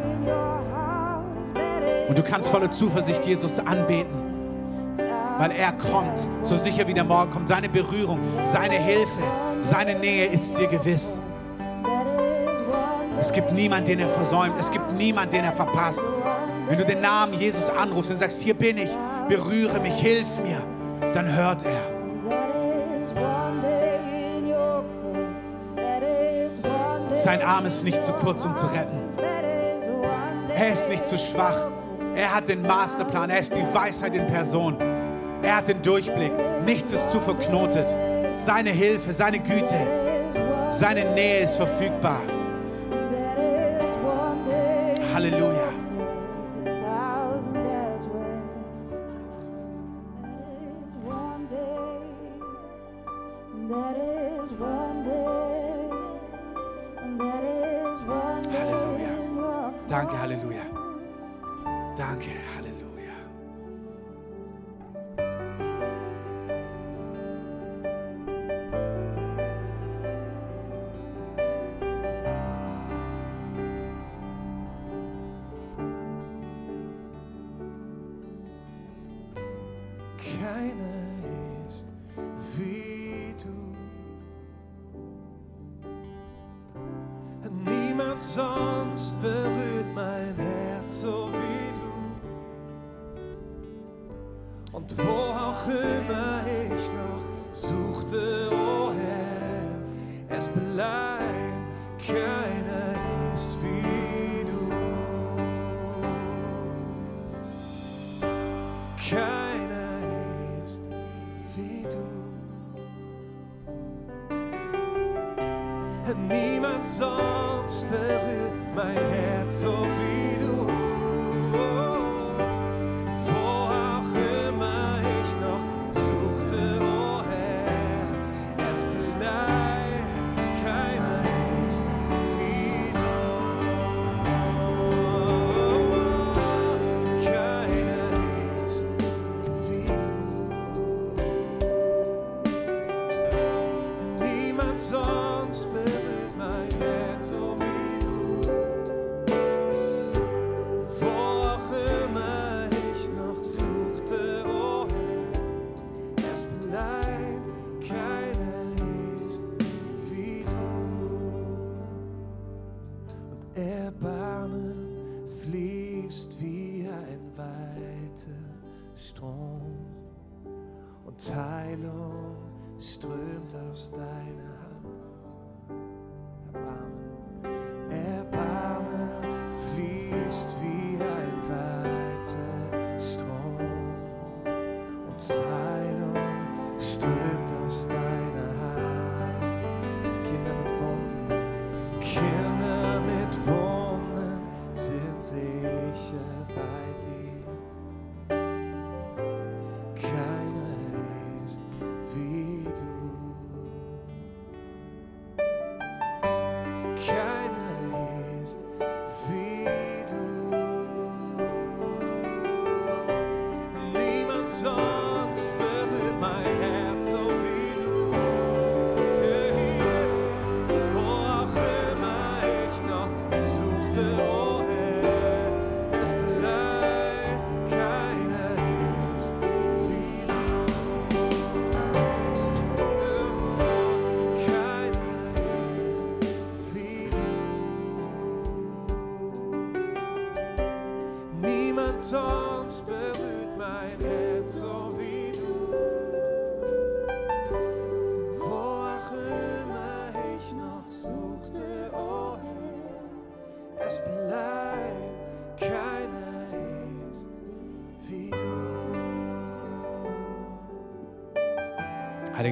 Und 2.09 2.19
du 2.19 2.23
kannst 2.23 2.49
voller 2.49 2.71
Zuversicht 2.71 3.25
Jesus 3.25 3.59
anbeten 3.59 4.30
weil 5.41 5.53
er 5.53 5.73
kommt, 5.73 6.21
so 6.43 6.59
sicher 6.59 6.87
wie 6.87 6.93
der 6.93 7.05
Morgen 7.05 7.31
kommt. 7.31 7.49
Seine 7.49 7.71
Berührung, 7.71 8.21
seine 8.45 8.75
Hilfe, 8.75 9.23
seine 9.63 9.95
Nähe 9.95 10.27
ist 10.27 10.59
dir 10.59 10.67
gewiss. 10.67 11.19
Es 13.19 13.33
gibt 13.33 13.51
niemanden, 13.51 13.87
den 13.87 14.01
er 14.01 14.11
versäumt. 14.11 14.53
Es 14.61 14.71
gibt 14.71 14.93
niemanden, 14.93 15.37
den 15.37 15.45
er 15.45 15.53
verpasst. 15.53 16.03
Wenn 16.69 16.77
du 16.77 16.85
den 16.85 17.01
Namen 17.01 17.33
Jesus 17.33 17.71
anrufst 17.71 18.11
und 18.11 18.19
sagst, 18.19 18.39
hier 18.39 18.53
bin 18.53 18.77
ich, 18.77 18.91
berühre 19.29 19.81
mich, 19.81 19.95
hilf 19.95 20.29
mir, 20.41 20.63
dann 21.15 21.35
hört 21.35 21.65
er. 21.65 21.81
Sein 27.15 27.41
Arm 27.41 27.65
ist 27.65 27.83
nicht 27.83 28.03
zu 28.05 28.13
kurz, 28.13 28.45
um 28.45 28.55
zu 28.57 28.67
retten. 28.67 29.01
Er 30.55 30.73
ist 30.75 30.87
nicht 30.91 31.07
zu 31.07 31.17
schwach. 31.17 31.67
Er 32.15 32.35
hat 32.35 32.49
den 32.49 32.61
Masterplan. 32.61 33.31
Er 33.31 33.41
ist 33.41 33.57
die 33.57 33.65
Weisheit 33.73 34.15
in 34.15 34.27
Person. 34.27 34.90
Er 35.51 35.57
hat 35.57 35.67
den 35.67 35.83
Durchblick. 35.83 36.31
Nichts 36.65 36.93
ist 36.93 37.11
zu 37.11 37.19
verknotet. 37.19 37.93
Seine 38.37 38.71
Hilfe, 38.71 39.13
seine 39.13 39.41
Güte, 39.41 39.75
seine 40.71 41.13
Nähe 41.13 41.41
ist 41.41 41.57
verfügbar. 41.57 42.23
Halleluja. 45.13 45.60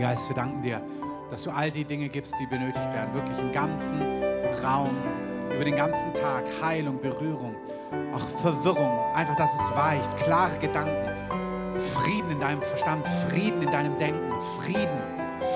Geist, 0.08 0.30
wir 0.30 0.36
danken 0.36 0.62
dir, 0.62 0.80
dass 1.30 1.42
du 1.42 1.50
all 1.50 1.70
die 1.70 1.84
Dinge 1.84 2.08
gibst, 2.08 2.34
die 2.40 2.46
benötigt 2.46 2.90
werden. 2.94 3.12
Wirklich 3.12 3.38
im 3.40 3.52
ganzen 3.52 4.00
Raum, 4.64 4.96
über 5.54 5.62
den 5.62 5.76
ganzen 5.76 6.14
Tag. 6.14 6.44
Heilung, 6.62 6.98
Berührung, 6.98 7.54
auch 8.14 8.26
Verwirrung. 8.40 8.98
Einfach, 9.14 9.36
dass 9.36 9.50
es 9.52 9.76
weicht. 9.76 10.16
Klare 10.16 10.56
Gedanken. 10.60 11.10
Frieden 11.78 12.30
in 12.30 12.40
deinem 12.40 12.62
Verstand, 12.62 13.06
Frieden 13.28 13.60
in 13.60 13.70
deinem 13.70 13.98
Denken, 13.98 14.32
Frieden, 14.56 14.98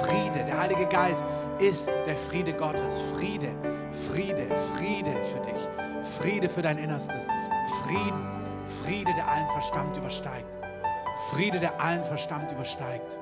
Friede. 0.03 0.45
Der 0.45 0.61
Heilige 0.61 0.85
Geist 0.85 1.24
ist 1.59 1.91
der 2.07 2.19
Friede 2.19 2.53
Gottes. 2.53 3.01
Friede, 3.15 3.49
Friede, 4.11 4.47
Friede 4.74 5.15
für 5.24 5.41
dich. 5.41 6.11
Friede 6.19 6.51
für 6.51 6.61
dein 6.61 6.77
Innerstes. 6.77 7.27
Frieden, 7.85 8.27
Friede, 8.66 9.15
der 9.16 9.27
allen 9.27 9.49
Verstand 9.49 9.97
übersteigt. 9.97 10.45
Friede, 11.31 11.59
der 11.59 11.81
allen 11.81 12.05
Verstand 12.05 12.53
übersteigt. 12.53 13.19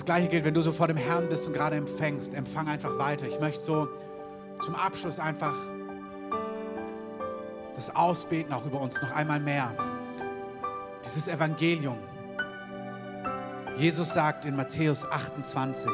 das 0.00 0.06
Gleiche 0.06 0.28
gilt, 0.28 0.44
wenn 0.46 0.54
du 0.54 0.62
so 0.62 0.72
vor 0.72 0.88
dem 0.88 0.96
Herrn 0.96 1.28
bist 1.28 1.46
und 1.46 1.52
gerade 1.52 1.76
empfängst, 1.76 2.32
empfang 2.32 2.66
einfach 2.68 2.98
weiter. 2.98 3.26
Ich 3.26 3.38
möchte 3.38 3.60
so 3.60 3.86
zum 4.64 4.74
Abschluss 4.74 5.18
einfach 5.18 5.54
das 7.74 7.94
Ausbeten 7.94 8.50
auch 8.54 8.64
über 8.64 8.80
uns 8.80 8.98
noch 9.02 9.14
einmal 9.14 9.40
mehr. 9.40 9.74
Dieses 11.04 11.28
Evangelium. 11.28 11.98
Jesus 13.76 14.14
sagt 14.14 14.46
in 14.46 14.56
Matthäus 14.56 15.04
28, 15.04 15.90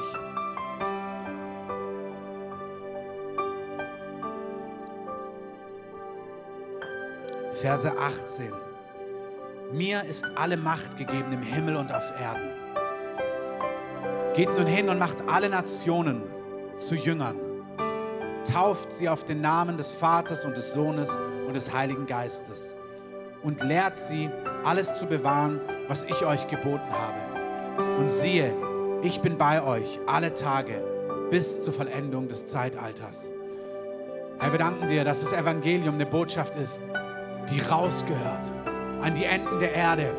Verse 7.60 7.98
18, 7.98 8.52
mir 9.72 10.04
ist 10.04 10.24
alle 10.36 10.56
Macht 10.56 10.96
gegeben 10.96 11.32
im 11.32 11.42
Himmel 11.42 11.74
und 11.74 11.92
auf 11.92 12.12
Erden. 12.20 12.55
Geht 14.36 14.54
nun 14.54 14.66
hin 14.66 14.90
und 14.90 14.98
macht 14.98 15.26
alle 15.30 15.48
Nationen 15.48 16.22
zu 16.76 16.94
Jüngern. 16.94 17.36
Tauft 18.44 18.92
sie 18.92 19.08
auf 19.08 19.24
den 19.24 19.40
Namen 19.40 19.78
des 19.78 19.90
Vaters 19.90 20.44
und 20.44 20.54
des 20.54 20.74
Sohnes 20.74 21.08
und 21.46 21.56
des 21.56 21.72
Heiligen 21.72 22.04
Geistes. 22.04 22.76
Und 23.42 23.62
lehrt 23.62 23.96
sie, 23.96 24.28
alles 24.62 24.94
zu 24.96 25.06
bewahren, 25.06 25.58
was 25.88 26.04
ich 26.04 26.22
euch 26.22 26.46
geboten 26.48 26.90
habe. 26.92 27.98
Und 27.98 28.10
siehe, 28.10 28.52
ich 29.02 29.22
bin 29.22 29.38
bei 29.38 29.62
euch 29.62 30.00
alle 30.06 30.34
Tage 30.34 30.82
bis 31.30 31.62
zur 31.62 31.72
Vollendung 31.72 32.28
des 32.28 32.44
Zeitalters. 32.44 33.30
Herr, 34.38 34.52
wir 34.52 34.58
danken 34.58 34.86
dir, 34.86 35.02
dass 35.04 35.22
das 35.22 35.32
Evangelium 35.32 35.94
eine 35.94 36.04
Botschaft 36.04 36.56
ist, 36.56 36.82
die 37.50 37.60
rausgehört 37.60 38.52
an 39.00 39.14
die 39.14 39.24
Enden 39.24 39.58
der 39.60 39.72
Erde, 39.72 40.14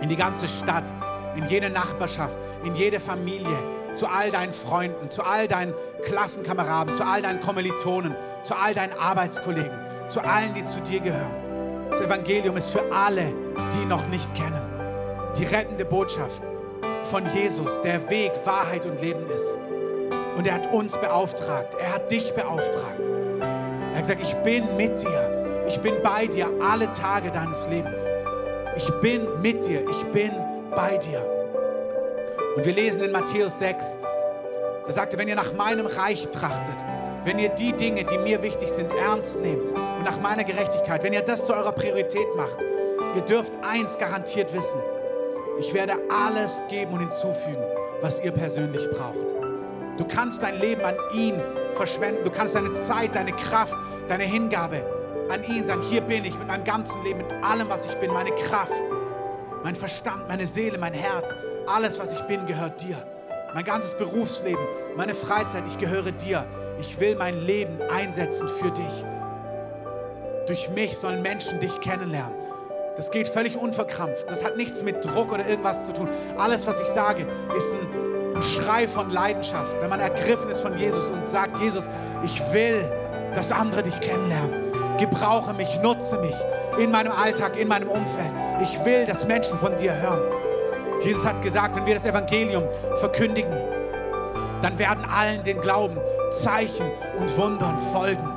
in 0.00 0.08
die 0.08 0.16
ganze 0.16 0.48
Stadt, 0.48 0.90
in 1.36 1.46
jede 1.48 1.70
Nachbarschaft, 1.70 2.38
in 2.64 2.74
jede 2.74 3.00
Familie, 3.00 3.56
zu 3.94 4.06
all 4.06 4.30
deinen 4.30 4.52
Freunden, 4.52 5.10
zu 5.10 5.22
all 5.22 5.48
deinen 5.48 5.74
Klassenkameraden, 6.04 6.94
zu 6.94 7.04
all 7.04 7.22
deinen 7.22 7.40
Kommilitonen, 7.40 8.14
zu 8.42 8.54
all 8.54 8.74
deinen 8.74 8.92
Arbeitskollegen, 8.98 9.78
zu 10.08 10.20
allen, 10.20 10.52
die 10.54 10.64
zu 10.64 10.80
dir 10.80 11.00
gehören. 11.00 11.34
Das 11.90 12.00
Evangelium 12.00 12.56
ist 12.56 12.70
für 12.70 12.82
alle, 12.92 13.32
die 13.72 13.86
noch 13.86 14.06
nicht 14.08 14.34
kennen. 14.34 14.60
Die 15.38 15.44
rettende 15.44 15.84
Botschaft 15.84 16.42
von 17.02 17.24
Jesus, 17.34 17.82
der 17.82 18.08
Weg, 18.10 18.32
Wahrheit 18.44 18.86
und 18.86 19.00
Leben 19.00 19.24
ist. 19.30 19.58
Und 20.36 20.46
er 20.46 20.54
hat 20.54 20.72
uns 20.72 20.98
beauftragt, 20.98 21.74
er 21.80 21.94
hat 21.94 22.10
dich 22.10 22.32
beauftragt. 22.34 23.00
Er 23.40 23.96
hat 23.96 24.00
gesagt, 24.00 24.22
ich 24.22 24.34
bin 24.38 24.64
mit 24.76 25.00
dir. 25.00 25.64
Ich 25.68 25.78
bin 25.80 25.94
bei 26.02 26.26
dir 26.26 26.50
alle 26.60 26.90
Tage 26.90 27.30
deines 27.30 27.66
Lebens. 27.68 28.04
Ich 28.76 28.90
bin 29.00 29.40
mit 29.40 29.64
dir. 29.66 29.88
Ich 29.88 30.04
bin 30.06 30.32
bei 30.74 30.98
dir. 30.98 31.24
Und 32.56 32.64
wir 32.64 32.72
lesen 32.72 33.02
in 33.02 33.12
Matthäus 33.12 33.58
6, 33.58 33.96
da 34.86 34.92
sagte, 34.92 35.18
wenn 35.18 35.28
ihr 35.28 35.34
nach 35.34 35.52
meinem 35.54 35.86
Reich 35.86 36.28
trachtet, 36.28 36.76
wenn 37.24 37.38
ihr 37.38 37.48
die 37.50 37.72
Dinge, 37.72 38.04
die 38.04 38.18
mir 38.18 38.42
wichtig 38.42 38.70
sind, 38.70 38.92
ernst 38.94 39.40
nehmt 39.40 39.70
und 39.70 40.04
nach 40.04 40.20
meiner 40.20 40.44
Gerechtigkeit, 40.44 41.02
wenn 41.02 41.12
ihr 41.12 41.22
das 41.22 41.46
zu 41.46 41.54
eurer 41.54 41.72
Priorität 41.72 42.34
macht, 42.36 42.58
ihr 43.14 43.22
dürft 43.22 43.52
eins 43.62 43.98
garantiert 43.98 44.52
wissen. 44.52 44.78
Ich 45.58 45.72
werde 45.72 45.94
alles 46.10 46.62
geben 46.68 46.92
und 46.92 47.00
hinzufügen, 47.00 47.64
was 48.02 48.22
ihr 48.22 48.32
persönlich 48.32 48.88
braucht. 48.90 49.34
Du 49.96 50.04
kannst 50.04 50.42
dein 50.42 50.58
Leben 50.60 50.82
an 50.82 50.96
ihn 51.14 51.40
verschwenden. 51.74 52.24
Du 52.24 52.30
kannst 52.30 52.54
deine 52.54 52.72
Zeit, 52.72 53.14
deine 53.14 53.32
Kraft, 53.32 53.74
deine 54.08 54.24
Hingabe 54.24 54.84
an 55.30 55.42
ihn 55.44 55.64
sagen, 55.64 55.82
hier 55.82 56.00
bin 56.00 56.24
ich 56.24 56.38
mit 56.38 56.46
meinem 56.48 56.64
ganzen 56.64 57.02
Leben, 57.02 57.18
mit 57.18 57.32
allem, 57.42 57.68
was 57.68 57.86
ich 57.86 57.94
bin, 57.94 58.12
meine 58.12 58.30
Kraft, 58.32 58.72
mein 59.64 59.74
Verstand, 59.74 60.28
meine 60.28 60.46
Seele, 60.46 60.76
mein 60.78 60.92
Herz, 60.92 61.34
alles, 61.66 61.98
was 61.98 62.12
ich 62.12 62.20
bin, 62.26 62.44
gehört 62.44 62.82
dir. 62.82 62.96
Mein 63.54 63.64
ganzes 63.64 63.94
Berufsleben, 63.94 64.62
meine 64.94 65.14
Freizeit, 65.14 65.64
ich 65.66 65.78
gehöre 65.78 66.12
dir. 66.12 66.46
Ich 66.78 67.00
will 67.00 67.16
mein 67.16 67.40
Leben 67.40 67.78
einsetzen 67.90 68.46
für 68.46 68.70
dich. 68.70 69.04
Durch 70.46 70.68
mich 70.70 70.98
sollen 70.98 71.22
Menschen 71.22 71.60
dich 71.60 71.80
kennenlernen. 71.80 72.34
Das 72.96 73.10
geht 73.10 73.26
völlig 73.26 73.56
unverkrampft. 73.56 74.28
Das 74.28 74.44
hat 74.44 74.58
nichts 74.58 74.82
mit 74.82 75.02
Druck 75.02 75.32
oder 75.32 75.48
irgendwas 75.48 75.86
zu 75.86 75.94
tun. 75.94 76.08
Alles, 76.36 76.66
was 76.66 76.80
ich 76.82 76.88
sage, 76.88 77.26
ist 77.56 77.72
ein, 77.72 78.34
ein 78.36 78.42
Schrei 78.42 78.86
von 78.86 79.10
Leidenschaft. 79.10 79.80
Wenn 79.80 79.88
man 79.88 80.00
ergriffen 80.00 80.50
ist 80.50 80.60
von 80.60 80.76
Jesus 80.76 81.08
und 81.08 81.28
sagt, 81.28 81.58
Jesus, 81.62 81.88
ich 82.22 82.38
will, 82.52 82.84
dass 83.34 83.50
andere 83.50 83.82
dich 83.82 83.98
kennenlernen. 84.00 84.63
Gebrauche 84.98 85.52
mich, 85.54 85.80
nutze 85.82 86.18
mich 86.18 86.36
in 86.78 86.90
meinem 86.90 87.12
Alltag, 87.12 87.58
in 87.58 87.68
meinem 87.68 87.88
Umfeld. 87.88 88.30
Ich 88.62 88.84
will, 88.84 89.04
dass 89.06 89.26
Menschen 89.26 89.58
von 89.58 89.76
dir 89.76 89.92
hören. 90.00 90.22
Jesus 91.02 91.24
hat 91.26 91.42
gesagt, 91.42 91.76
wenn 91.76 91.86
wir 91.86 91.94
das 91.94 92.06
Evangelium 92.06 92.64
verkündigen, 92.96 93.52
dann 94.62 94.78
werden 94.78 95.04
allen 95.04 95.42
den 95.42 95.60
Glauben, 95.60 95.98
Zeichen 96.30 96.86
und 97.18 97.36
Wundern 97.36 97.78
folgen. 97.92 98.30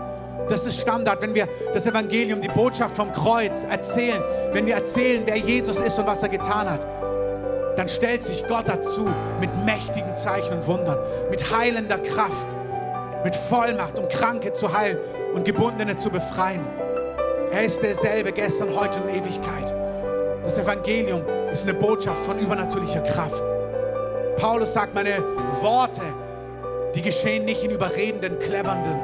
Das 0.49 0.65
ist 0.65 0.79
Standard, 0.79 1.21
wenn 1.21 1.35
wir 1.35 1.47
das 1.73 1.87
Evangelium, 1.87 2.41
die 2.41 2.47
Botschaft 2.47 2.95
vom 2.95 3.11
Kreuz 3.11 3.63
erzählen, 3.69 4.21
wenn 4.51 4.65
wir 4.65 4.75
erzählen, 4.75 5.23
wer 5.25 5.37
Jesus 5.37 5.77
ist 5.77 5.99
und 5.99 6.07
was 6.07 6.23
er 6.23 6.29
getan 6.29 6.69
hat, 6.69 6.87
dann 7.75 7.87
stellt 7.87 8.23
sich 8.23 8.47
Gott 8.47 8.67
dazu 8.67 9.07
mit 9.39 9.49
mächtigen 9.65 10.15
Zeichen 10.15 10.53
und 10.57 10.67
Wundern, 10.67 10.97
mit 11.29 11.55
heilender 11.55 11.99
Kraft, 11.99 12.47
mit 13.23 13.35
Vollmacht, 13.35 13.99
um 13.99 14.07
Kranke 14.07 14.53
zu 14.53 14.75
heilen 14.75 14.97
und 15.37 15.45
Gebundene 15.45 15.95
zu 15.95 16.09
befreien. 16.09 16.65
Er 17.51 17.63
ist 17.63 17.83
derselbe 17.83 18.31
gestern, 18.31 18.75
heute 18.75 18.99
und 18.99 19.09
Ewigkeit. 19.09 19.71
Das 20.43 20.57
Evangelium 20.57 21.21
ist 21.53 21.61
eine 21.61 21.75
Botschaft 21.75 22.25
von 22.25 22.39
übernatürlicher 22.39 23.01
Kraft. 23.01 23.43
Paulus 24.37 24.73
sagt, 24.73 24.95
meine 24.95 25.23
Worte, 25.61 26.01
die 26.95 27.03
geschehen 27.03 27.45
nicht 27.45 27.63
in 27.63 27.69
überredenden, 27.69 28.39
clevernden 28.39 28.99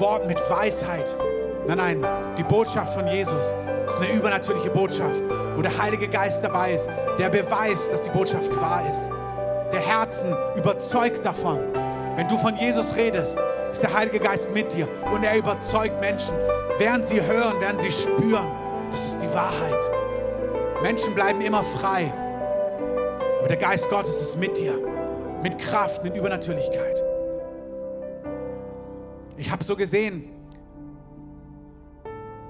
Worten 0.00 0.26
mit 0.26 0.38
Weisheit. 0.50 1.14
Nein, 1.68 1.78
nein, 1.78 2.06
die 2.36 2.42
Botschaft 2.42 2.94
von 2.94 3.06
Jesus 3.06 3.54
ist 3.86 3.96
eine 3.98 4.12
übernatürliche 4.12 4.70
Botschaft, 4.70 5.22
wo 5.54 5.62
der 5.62 5.80
Heilige 5.80 6.08
Geist 6.08 6.42
dabei 6.42 6.72
ist, 6.72 6.90
der 7.20 7.28
beweist, 7.28 7.92
dass 7.92 8.02
die 8.02 8.10
Botschaft 8.10 8.54
wahr 8.60 8.82
ist. 8.90 9.10
Der 9.72 9.80
Herzen 9.80 10.34
überzeugt 10.56 11.24
davon. 11.24 11.60
Wenn 12.16 12.26
du 12.26 12.36
von 12.36 12.56
Jesus 12.56 12.96
redest, 12.96 13.38
ist 13.76 13.82
der 13.82 13.92
Heilige 13.92 14.20
Geist 14.20 14.50
mit 14.54 14.72
dir 14.72 14.88
und 15.12 15.22
er 15.22 15.36
überzeugt 15.36 16.00
Menschen. 16.00 16.34
Während 16.78 17.04
sie 17.04 17.20
hören, 17.20 17.60
werden 17.60 17.78
sie 17.78 17.92
spüren, 17.92 18.46
das 18.90 19.04
ist 19.04 19.18
die 19.18 19.30
Wahrheit. 19.34 19.78
Menschen 20.82 21.14
bleiben 21.14 21.42
immer 21.42 21.62
frei. 21.62 22.10
Aber 23.38 23.48
der 23.48 23.58
Geist 23.58 23.90
Gottes 23.90 24.18
ist 24.18 24.38
mit 24.38 24.56
dir, 24.56 24.78
mit 25.42 25.58
Kraft, 25.58 26.02
mit 26.02 26.16
Übernatürlichkeit. 26.16 27.04
Ich 29.36 29.50
habe 29.50 29.62
so 29.62 29.76
gesehen, 29.76 30.30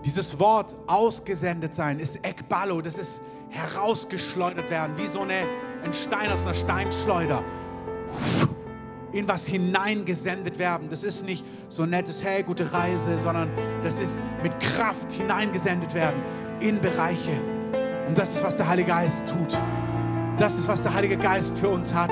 dieses 0.05 0.39
Wort 0.39 0.77
ausgesendet 0.86 1.74
sein 1.74 1.98
ist 1.98 2.24
Ekballo, 2.24 2.81
das 2.81 2.98
ist 2.98 3.20
herausgeschleudert 3.51 4.70
werden, 4.70 4.97
wie 4.97 5.09
so 5.09 5.23
eine, 5.23 5.43
ein 5.85 5.93
Stein 5.93 6.31
aus 6.31 6.44
einer 6.44 6.55
Steinschleuder 6.55 7.43
in 9.16 9.26
was 9.26 9.47
hineingesendet 9.47 10.59
werden. 10.59 10.88
Das 10.90 11.02
ist 11.02 11.24
nicht 11.24 11.44
so 11.68 11.86
nettes, 11.86 12.22
hey, 12.22 12.43
gute 12.43 12.70
Reise, 12.70 13.18
sondern 13.18 13.48
das 13.82 13.98
ist 13.98 14.20
mit 14.43 14.59
Kraft 14.60 15.10
hineingesendet 15.12 15.94
werden 15.94 16.20
in 16.60 16.80
Bereiche. 16.80 17.32
Und 18.06 18.16
das 18.16 18.34
ist, 18.34 18.44
was 18.44 18.56
der 18.56 18.68
Heilige 18.68 18.88
Geist 18.88 19.26
tut. 19.26 19.59
Das 20.36 20.59
ist, 20.59 20.68
was 20.68 20.82
der 20.82 20.94
Heilige 20.94 21.16
Geist 21.16 21.56
für 21.56 21.68
uns 21.68 21.94
hat. 21.94 22.10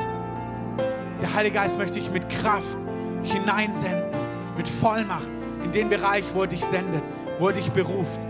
Der 1.20 1.34
Heilige 1.34 1.56
Geist 1.56 1.78
möchte 1.78 1.98
ich 1.98 2.10
mit 2.10 2.28
Kraft 2.28 2.78
hineinsenden, 3.22 4.10
mit 4.56 4.68
Vollmacht 4.68 5.30
in 5.62 5.72
den 5.72 5.88
Bereich, 5.90 6.24
wo 6.32 6.42
er 6.42 6.48
dich 6.48 6.64
sendet, 6.64 7.02
wo 7.38 7.48
er 7.48 7.54
dich 7.54 7.70
beruft. 7.70 8.20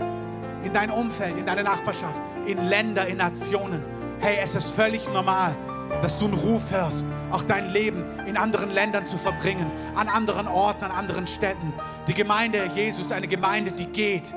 In 0.63 0.73
dein 0.73 0.89
Umfeld, 0.89 1.37
in 1.37 1.45
deine 1.45 1.63
Nachbarschaft, 1.63 2.21
in 2.45 2.67
Länder, 2.67 3.07
in 3.07 3.17
Nationen. 3.17 3.94
Hey, 4.19 4.37
es 4.41 4.55
ist 4.55 4.71
völlig 4.71 5.07
normal, 5.13 5.55
dass 6.01 6.17
du 6.17 6.25
einen 6.25 6.33
Ruf 6.33 6.63
hörst, 6.71 7.05
auch 7.31 7.43
dein 7.43 7.69
Leben 7.71 8.03
in 8.25 8.37
anderen 8.37 8.71
Ländern 8.71 9.05
zu 9.05 9.17
verbringen, 9.17 9.69
an 9.95 10.07
anderen 10.07 10.47
Orten, 10.47 10.83
an 10.83 10.91
anderen 10.91 11.27
Städten. 11.27 11.73
Die 12.07 12.13
Gemeinde 12.13 12.69
Jesus, 12.73 13.11
eine 13.11 13.27
Gemeinde, 13.27 13.71
die 13.71 13.85
geht, 13.85 14.33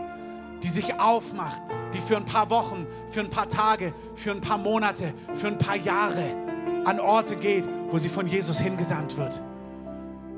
die 0.62 0.68
sich 0.68 0.98
aufmacht, 0.98 1.62
die 1.94 1.98
für 1.98 2.16
ein 2.16 2.24
paar 2.24 2.50
Wochen, 2.50 2.86
für 3.10 3.20
ein 3.20 3.30
paar 3.30 3.48
Tage, 3.48 3.94
für 4.14 4.32
ein 4.32 4.40
paar 4.40 4.58
Monate, 4.58 5.14
für 5.34 5.46
ein 5.46 5.58
paar 5.58 5.76
Jahre 5.76 6.24
an 6.84 7.00
Orte 7.00 7.36
geht, 7.36 7.64
wo 7.90 7.98
sie 7.98 8.08
von 8.08 8.26
Jesus 8.26 8.60
hingesandt 8.60 9.16
wird. 9.16 9.40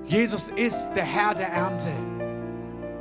Jesus 0.05 0.49
ist 0.49 0.89
der 0.95 1.05
Herr 1.05 1.35
der 1.35 1.49
Ernte. 1.49 1.89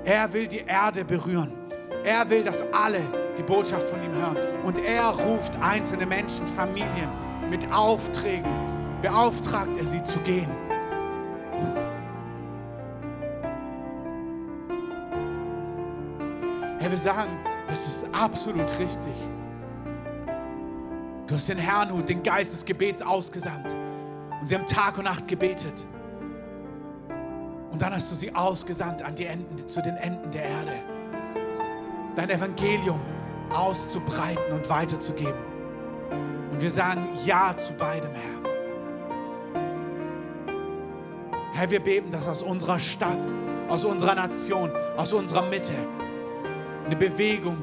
Er 0.03 0.31
will 0.33 0.47
die 0.47 0.63
Erde 0.65 1.03
berühren. 1.05 1.58
Er 2.03 2.29
will, 2.29 2.43
dass 2.43 2.63
alle 2.73 3.01
die 3.37 3.43
Botschaft 3.43 3.83
von 3.83 4.01
ihm 4.03 4.13
hören. 4.13 4.37
Und 4.63 4.79
er 4.79 5.09
ruft 5.09 5.53
einzelne 5.61 6.05
Menschen, 6.05 6.47
Familien, 6.47 7.09
mit 7.49 7.71
Aufträgen 7.71 8.51
beauftragt 9.01 9.77
er 9.77 9.85
sie 9.85 10.03
zu 10.03 10.19
gehen. 10.19 10.49
Herr, 16.79 16.91
wir 16.91 16.97
sagen, 16.97 17.31
das 17.67 17.85
ist 17.87 18.05
absolut 18.13 18.69
richtig. 18.79 19.13
Du 21.27 21.35
hast 21.35 21.47
den 21.47 21.57
Herrn, 21.57 22.05
den 22.05 22.23
Geist 22.23 22.53
des 22.53 22.65
Gebets 22.65 23.01
ausgesandt. 23.01 23.75
Und 24.41 24.47
sie 24.47 24.55
haben 24.55 24.65
Tag 24.65 24.97
und 24.97 25.03
Nacht 25.03 25.27
gebetet. 25.27 25.85
Und 27.71 27.81
dann 27.81 27.93
hast 27.93 28.09
du 28.11 28.15
sie 28.15 28.33
ausgesandt 28.33 29.03
an 29.03 29.13
die 29.13 29.25
Enden, 29.25 29.67
zu 29.67 29.81
den 29.81 29.95
Enden 29.97 30.31
der 30.31 30.43
Erde. 30.43 30.98
Dein 32.15 32.29
Evangelium 32.29 32.99
auszubreiten 33.49 34.53
und 34.53 34.69
weiterzugeben. 34.69 35.39
Und 36.51 36.61
wir 36.61 36.71
sagen 36.71 37.07
Ja 37.25 37.55
zu 37.55 37.73
beidem, 37.73 38.11
Herr. 38.13 38.39
Herr, 41.53 41.69
wir 41.69 41.79
beten, 41.79 42.11
dass 42.11 42.27
aus 42.27 42.41
unserer 42.41 42.79
Stadt, 42.79 43.19
aus 43.67 43.85
unserer 43.85 44.15
Nation, 44.15 44.71
aus 44.97 45.13
unserer 45.13 45.43
Mitte 45.43 45.73
eine 46.85 46.95
Bewegung 46.95 47.57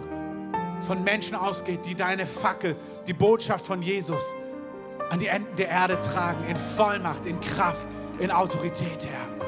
von 0.81 1.03
Menschen 1.03 1.35
ausgeht, 1.35 1.87
die 1.87 1.95
deine 1.95 2.27
Fackel, 2.27 2.77
die 3.07 3.13
Botschaft 3.13 3.67
von 3.67 3.83
Jesus 3.83 4.23
an 5.11 5.19
die 5.19 5.29
Enden 5.29 5.55
der 5.57 5.69
Erde 5.69 5.99
tragen, 5.99 6.45
in 6.49 6.57
Vollmacht, 6.57 7.27
in 7.27 7.41
Kraft, 7.41 7.87
in 8.19 8.31
Autorität, 8.31 9.07
Herr. 9.07 9.46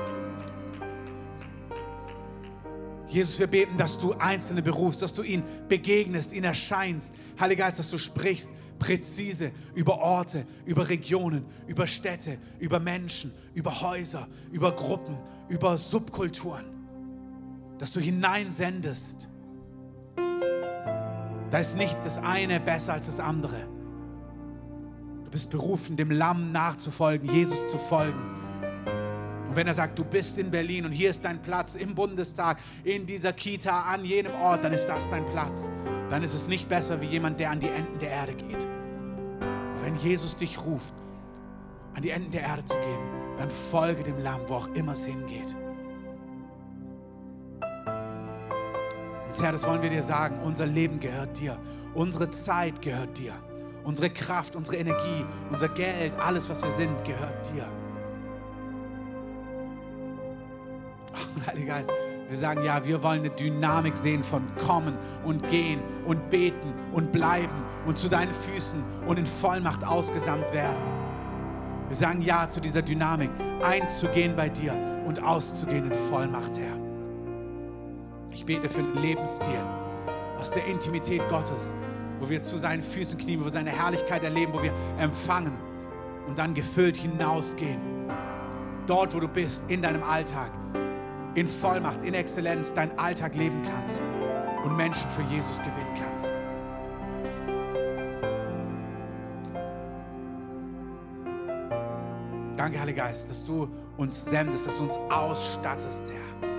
Jesus, 3.09 3.39
wir 3.39 3.47
beten, 3.47 3.79
dass 3.79 3.99
du 3.99 4.13
Einzelne 4.15 4.63
berufst, 4.63 5.03
dass 5.03 5.13
du 5.13 5.23
ihnen 5.23 5.43
begegnest, 5.69 6.33
ihnen 6.33 6.45
erscheinst. 6.45 7.15
Heiliger 7.41 7.65
Geist, 7.65 7.79
dass 7.79 7.91
du 7.91 7.99
sprichst 7.99 8.51
präzise 8.79 9.51
über 9.75 9.99
Orte, 9.99 10.47
über 10.65 10.89
Regionen, 10.89 11.45
über 11.67 11.87
Städte, 11.87 12.39
über 12.59 12.79
Menschen, 12.79 13.33
über 13.55 13.81
Häuser, 13.81 14.29
über 14.53 14.73
Gruppen, 14.73 15.17
über 15.49 15.77
Subkulturen. 15.77 16.65
Dass 17.79 17.93
du 17.93 18.01
hineinsendest. 18.01 19.29
Da 21.51 21.59
ist 21.59 21.77
nicht 21.77 21.97
das 22.05 22.19
eine 22.19 22.61
besser 22.61 22.95
als 22.95 23.07
das 23.07 23.21
andere. 23.21 23.67
Du 25.25 25.31
bist 25.31 25.51
berufen, 25.51 25.97
dem 25.97 26.11
Lamm 26.11 26.53
nachzufolgen, 26.53 27.33
Jesus 27.33 27.69
zu 27.69 27.79
folgen. 27.79 28.48
Und 29.49 29.57
wenn 29.57 29.67
er 29.67 29.75
sagt, 29.75 29.99
du 29.99 30.05
bist 30.05 30.37
in 30.37 30.51
Berlin 30.51 30.85
und 30.85 30.93
hier 30.93 31.09
ist 31.11 31.25
dein 31.25 31.41
Platz 31.41 31.75
im 31.75 31.95
Bundestag, 31.95 32.59
in 32.85 33.07
dieser 33.07 33.33
Kita, 33.33 33.83
an 33.83 34.05
jenem 34.05 34.35
Ort, 34.35 34.63
dann 34.63 34.73
ist 34.73 34.87
das 34.87 35.09
dein 35.09 35.25
Platz. 35.27 35.71
Dann 36.11 36.23
ist 36.23 36.35
es 36.35 36.49
nicht 36.49 36.69
besser 36.69 37.01
wie 37.01 37.07
jemand, 37.07 37.41
der 37.41 37.51
an 37.51 37.61
die 37.61 37.69
Enden 37.69 37.99
der 37.99 38.11
Erde 38.11 38.35
geht. 38.35 38.65
Und 38.65 39.83
wenn 39.83 39.97
Jesus 39.97 40.37
dich 40.37 40.61
ruft, 40.61 40.95
an 41.95 42.03
die 42.03 42.11
Enden 42.11 42.31
der 42.31 42.43
Erde 42.43 42.65
zu 42.65 42.75
gehen, 42.77 43.01
dann 43.39 43.51
folge 43.51 44.03
dem 44.03 44.19
Lamm, 44.19 44.43
wo 44.47 44.55
auch 44.57 44.69
immer 44.75 44.93
es 44.93 45.07
hingeht. 45.07 45.55
Und 49.29 49.43
Herr, 49.43 49.53
das 49.53 49.67
wollen 49.67 49.83
wir 49.83 49.91
dir 49.91 50.03
sagen, 50.03 50.41
unser 50.45 50.67
Leben 50.67 51.01
gehört 51.01 51.39
dir, 51.39 51.59
unsere 51.95 52.29
Zeit 52.31 52.83
gehört 52.83 53.17
dir, 53.19 53.33
unsere 53.85 54.11
Kraft, 54.11 54.57
unsere 54.57 54.77
Energie, 54.77 55.25
unser 55.51 55.69
Geld, 55.69 56.13
alles, 56.19 56.51
was 56.51 56.63
wir 56.63 56.71
sind, 56.73 57.05
gehört 57.05 57.55
dir. 57.55 57.67
Heiliger 61.47 61.75
Geist, 61.75 61.91
wir 62.29 62.37
sagen, 62.37 62.63
ja, 62.63 62.85
wir 62.85 63.03
wollen 63.03 63.21
eine 63.21 63.31
Dynamik 63.31 63.97
sehen 63.97 64.23
von 64.23 64.43
kommen 64.67 64.95
und 65.25 65.49
gehen 65.49 65.81
und 66.07 66.29
beten 66.29 66.75
und 66.93 67.11
bleiben 67.11 67.65
und 67.87 67.97
zu 67.97 68.09
deinen 68.09 68.33
Füßen 68.33 68.83
und 69.07 69.19
in 69.19 69.25
Vollmacht 69.27 69.83
ausgesandt 69.85 70.53
werden. 70.53 70.77
Wir 71.89 71.97
sagen 71.97 72.21
ja 72.21 72.49
zu 72.51 72.61
dieser 72.61 72.83
Dynamik, 72.83 73.31
einzugehen 73.63 74.37
bei 74.37 74.51
dir 74.51 74.75
und 75.07 75.23
auszugehen 75.23 75.91
in 75.91 75.95
Vollmacht, 76.11 76.59
Herr. 76.59 76.77
Ich 78.31 78.45
bete 78.45 78.69
für 78.69 78.81
einen 78.81 79.01
Lebensstil 79.01 79.63
aus 80.39 80.51
der 80.51 80.67
Intimität 80.67 81.27
Gottes, 81.31 81.75
wo 82.21 82.29
wir 82.29 82.43
zu 82.43 82.59
seinen 82.59 82.83
Füßen 82.83 83.19
knien, 83.19 83.41
wo 83.41 83.45
wir 83.45 83.53
seine 83.53 83.71
Herrlichkeit 83.71 84.23
erleben, 84.23 84.53
wo 84.53 84.63
wir 84.63 84.73
empfangen 84.99 85.55
und 86.27 86.39
dann 86.39 86.53
gefüllt 86.53 86.99
hinausgehen. 86.99 87.81
Dort, 88.87 89.15
wo 89.15 89.21
du 89.21 89.29
bist, 89.29 89.65
in 89.69 89.81
deinem 89.81 90.03
Alltag 90.03 90.51
in 91.39 91.47
Vollmacht, 91.47 92.03
in 92.03 92.15
Exzellenz 92.15 92.75
deinen 92.75 92.99
Alltag 92.99 93.37
leben 93.37 93.63
kannst 93.63 94.03
und 94.65 94.77
Menschen 94.77 95.09
für 95.11 95.23
Jesus 95.23 95.59
gewinnen 95.59 95.95
kannst. 95.97 96.35
Danke, 102.57 102.81
Heiliger 102.81 103.05
Geist, 103.05 103.31
dass 103.31 103.45
du 103.45 103.69
uns 103.97 104.25
sendest, 104.25 104.67
dass 104.67 104.79
du 104.79 104.85
uns 104.85 104.97
ausstattest, 105.11 106.03
Herr. 106.11 106.58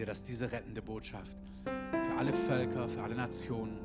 Dir, 0.00 0.06
dass 0.06 0.22
diese 0.22 0.50
rettende 0.50 0.80
Botschaft 0.80 1.36
für 1.64 2.18
alle 2.18 2.32
Völker, 2.32 2.88
für 2.88 3.02
alle 3.02 3.14
Nationen, 3.14 3.78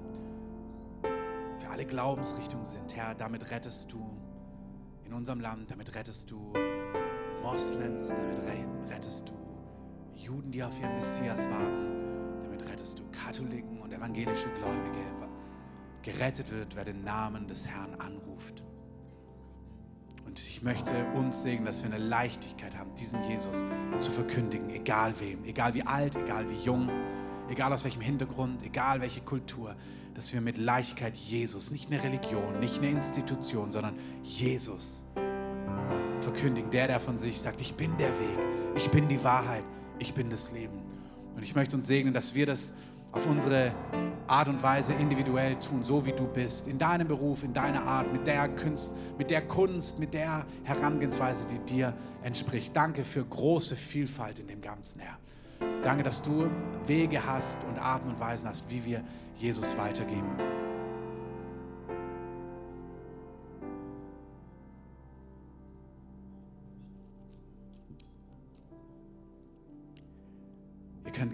für 1.60 1.70
alle 1.70 1.86
Glaubensrichtungen 1.86 2.66
sind. 2.66 2.96
Herr, 2.96 3.14
damit 3.16 3.52
rettest 3.52 3.92
du 3.92 4.00
in 5.04 5.14
unserem 5.14 5.42
Land, 5.42 5.70
damit 5.70 5.94
rettest 5.94 6.32
du 6.32 6.54
Moslems, 7.44 8.10
damit 8.10 8.40
rettest 8.90 9.28
du 9.28 9.34
Juden, 10.16 10.52
die 10.52 10.64
auf 10.64 10.80
ihren 10.80 10.96
Messias 10.96 11.50
warten, 11.50 12.40
damit 12.42 12.68
rettest 12.70 12.98
du 12.98 13.04
Katholiken 13.12 13.82
und 13.82 13.92
evangelische 13.92 14.48
Gläubige. 14.58 15.06
Gerettet 16.02 16.52
wird, 16.52 16.76
wer 16.76 16.86
den 16.86 17.04
Namen 17.04 17.48
des 17.48 17.68
Herrn 17.68 17.96
anruft. 17.96 18.64
Möchte 20.66 20.96
uns 21.14 21.44
segnen, 21.44 21.68
dass 21.68 21.84
wir 21.84 21.94
eine 21.94 22.04
Leichtigkeit 22.04 22.76
haben, 22.76 22.90
diesen 22.96 23.24
Jesus 23.30 23.64
zu 24.00 24.10
verkündigen, 24.10 24.72
egal 24.72 25.14
wem, 25.20 25.44
egal 25.44 25.76
wie 25.76 25.84
alt, 25.84 26.16
egal 26.16 26.50
wie 26.50 26.60
jung, 26.66 26.90
egal 27.48 27.72
aus 27.72 27.84
welchem 27.84 28.02
Hintergrund, 28.02 28.64
egal 28.64 29.00
welche 29.00 29.22
Kultur, 29.22 29.76
dass 30.16 30.34
wir 30.34 30.42
mit 30.42 30.58
Leichtigkeit 30.58 31.16
Jesus, 31.16 31.70
nicht 31.70 31.92
eine 31.92 32.04
Religion, 32.04 32.60
nicht 32.60 32.80
eine 32.80 32.90
Institution, 32.90 33.72
sondern 33.72 33.94
Jesus 34.24 35.06
verkündigen. 36.22 36.72
Der, 36.72 36.88
der 36.88 37.00
von 37.00 37.20
sich 37.20 37.40
sagt, 37.40 37.62
ich 37.62 37.76
bin 37.76 37.96
der 37.98 38.10
Weg, 38.20 38.40
ich 38.76 38.90
bin 38.90 39.08
die 39.08 39.24
Wahrheit, 39.24 39.66
ich 40.00 40.16
bin 40.16 40.32
das 40.32 40.52
Leben. 40.52 40.82
Und 41.36 41.44
ich 41.44 41.54
möchte 41.54 41.78
uns 41.78 41.86
segnen, 41.86 42.12
dass 42.12 42.34
wir 42.34 42.48
das 42.48 42.74
auf 43.12 43.28
unsere 43.28 43.72
Art 44.28 44.50
und 44.50 44.62
Weise 44.64 44.94
individuell 44.94 45.56
tun, 45.60 45.84
so 45.84 46.06
wie 46.06 46.12
du 46.12 46.28
bist, 46.28 46.68
in 46.68 46.78
deinem 46.78 47.08
Beruf, 47.08 47.44
in 47.44 47.54
deiner 47.54 47.84
Art, 47.84 48.12
mit 48.12 48.26
der 48.26 48.50
Kunst, 48.50 48.96
mit 49.18 49.30
der 49.30 49.42
Kunst, 49.42 50.00
mit 50.00 50.14
der 50.14 50.46
Herangehensweise, 50.64 51.46
die 51.48 51.60
dir 51.74 51.94
entspricht. 52.24 52.76
Danke 52.76 53.04
für 53.04 53.24
große 53.24 53.76
Vielfalt 53.76 54.40
in 54.40 54.48
dem 54.48 54.62
Ganzen, 54.62 55.00
Herr. 55.00 55.18
Danke, 55.84 56.04
dass 56.04 56.24
du 56.24 56.50
Wege 56.88 57.24
hast 57.24 57.64
und 57.66 57.78
Arten 57.78 58.10
und 58.10 58.20
Weisen 58.20 58.50
hast, 58.50 58.70
wie 58.70 58.84
wir 58.84 59.02
Jesus 59.38 59.78
weitergeben. 59.78 60.55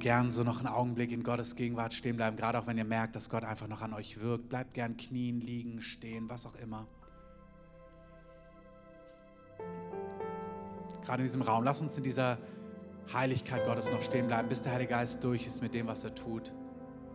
Gern 0.02 0.32
so 0.32 0.44
noch 0.44 0.58
einen 0.58 0.68
Augenblick 0.68 1.12
in 1.12 1.24
Gottes 1.24 1.56
Gegenwart 1.56 1.94
stehen 1.94 2.18
bleiben, 2.18 2.36
gerade 2.36 2.60
auch 2.60 2.68
wenn 2.68 2.78
ihr 2.78 2.84
merkt, 2.84 3.16
dass 3.16 3.30
Gott 3.30 3.46
einfach 3.46 3.68
noch 3.68 3.82
an 3.82 3.94
euch 3.94 4.20
wirkt. 4.20 4.50
Bleibt 4.50 4.74
gern 4.74 4.98
knien, 4.98 5.40
liegen, 5.40 5.82
stehen, 5.82 6.28
was 6.28 6.46
auch 6.46 6.56
immer. 6.56 6.88
Gerade 11.06 11.22
in 11.22 11.28
diesem 11.28 11.42
Raum, 11.42 11.64
lasst 11.64 11.82
uns 11.82 11.98
in 11.98 12.04
dieser 12.04 12.38
Heiligkeit 13.14 13.66
Gottes 13.66 13.92
noch 13.92 14.02
stehen 14.02 14.28
bleiben, 14.28 14.50
bis 14.50 14.62
der 14.62 14.74
Heilige 14.74 14.92
Geist 14.92 15.24
durch 15.24 15.48
ist 15.48 15.62
mit 15.62 15.74
dem, 15.74 15.88
was 15.88 16.04
er 16.04 16.14
tut. 16.14 16.52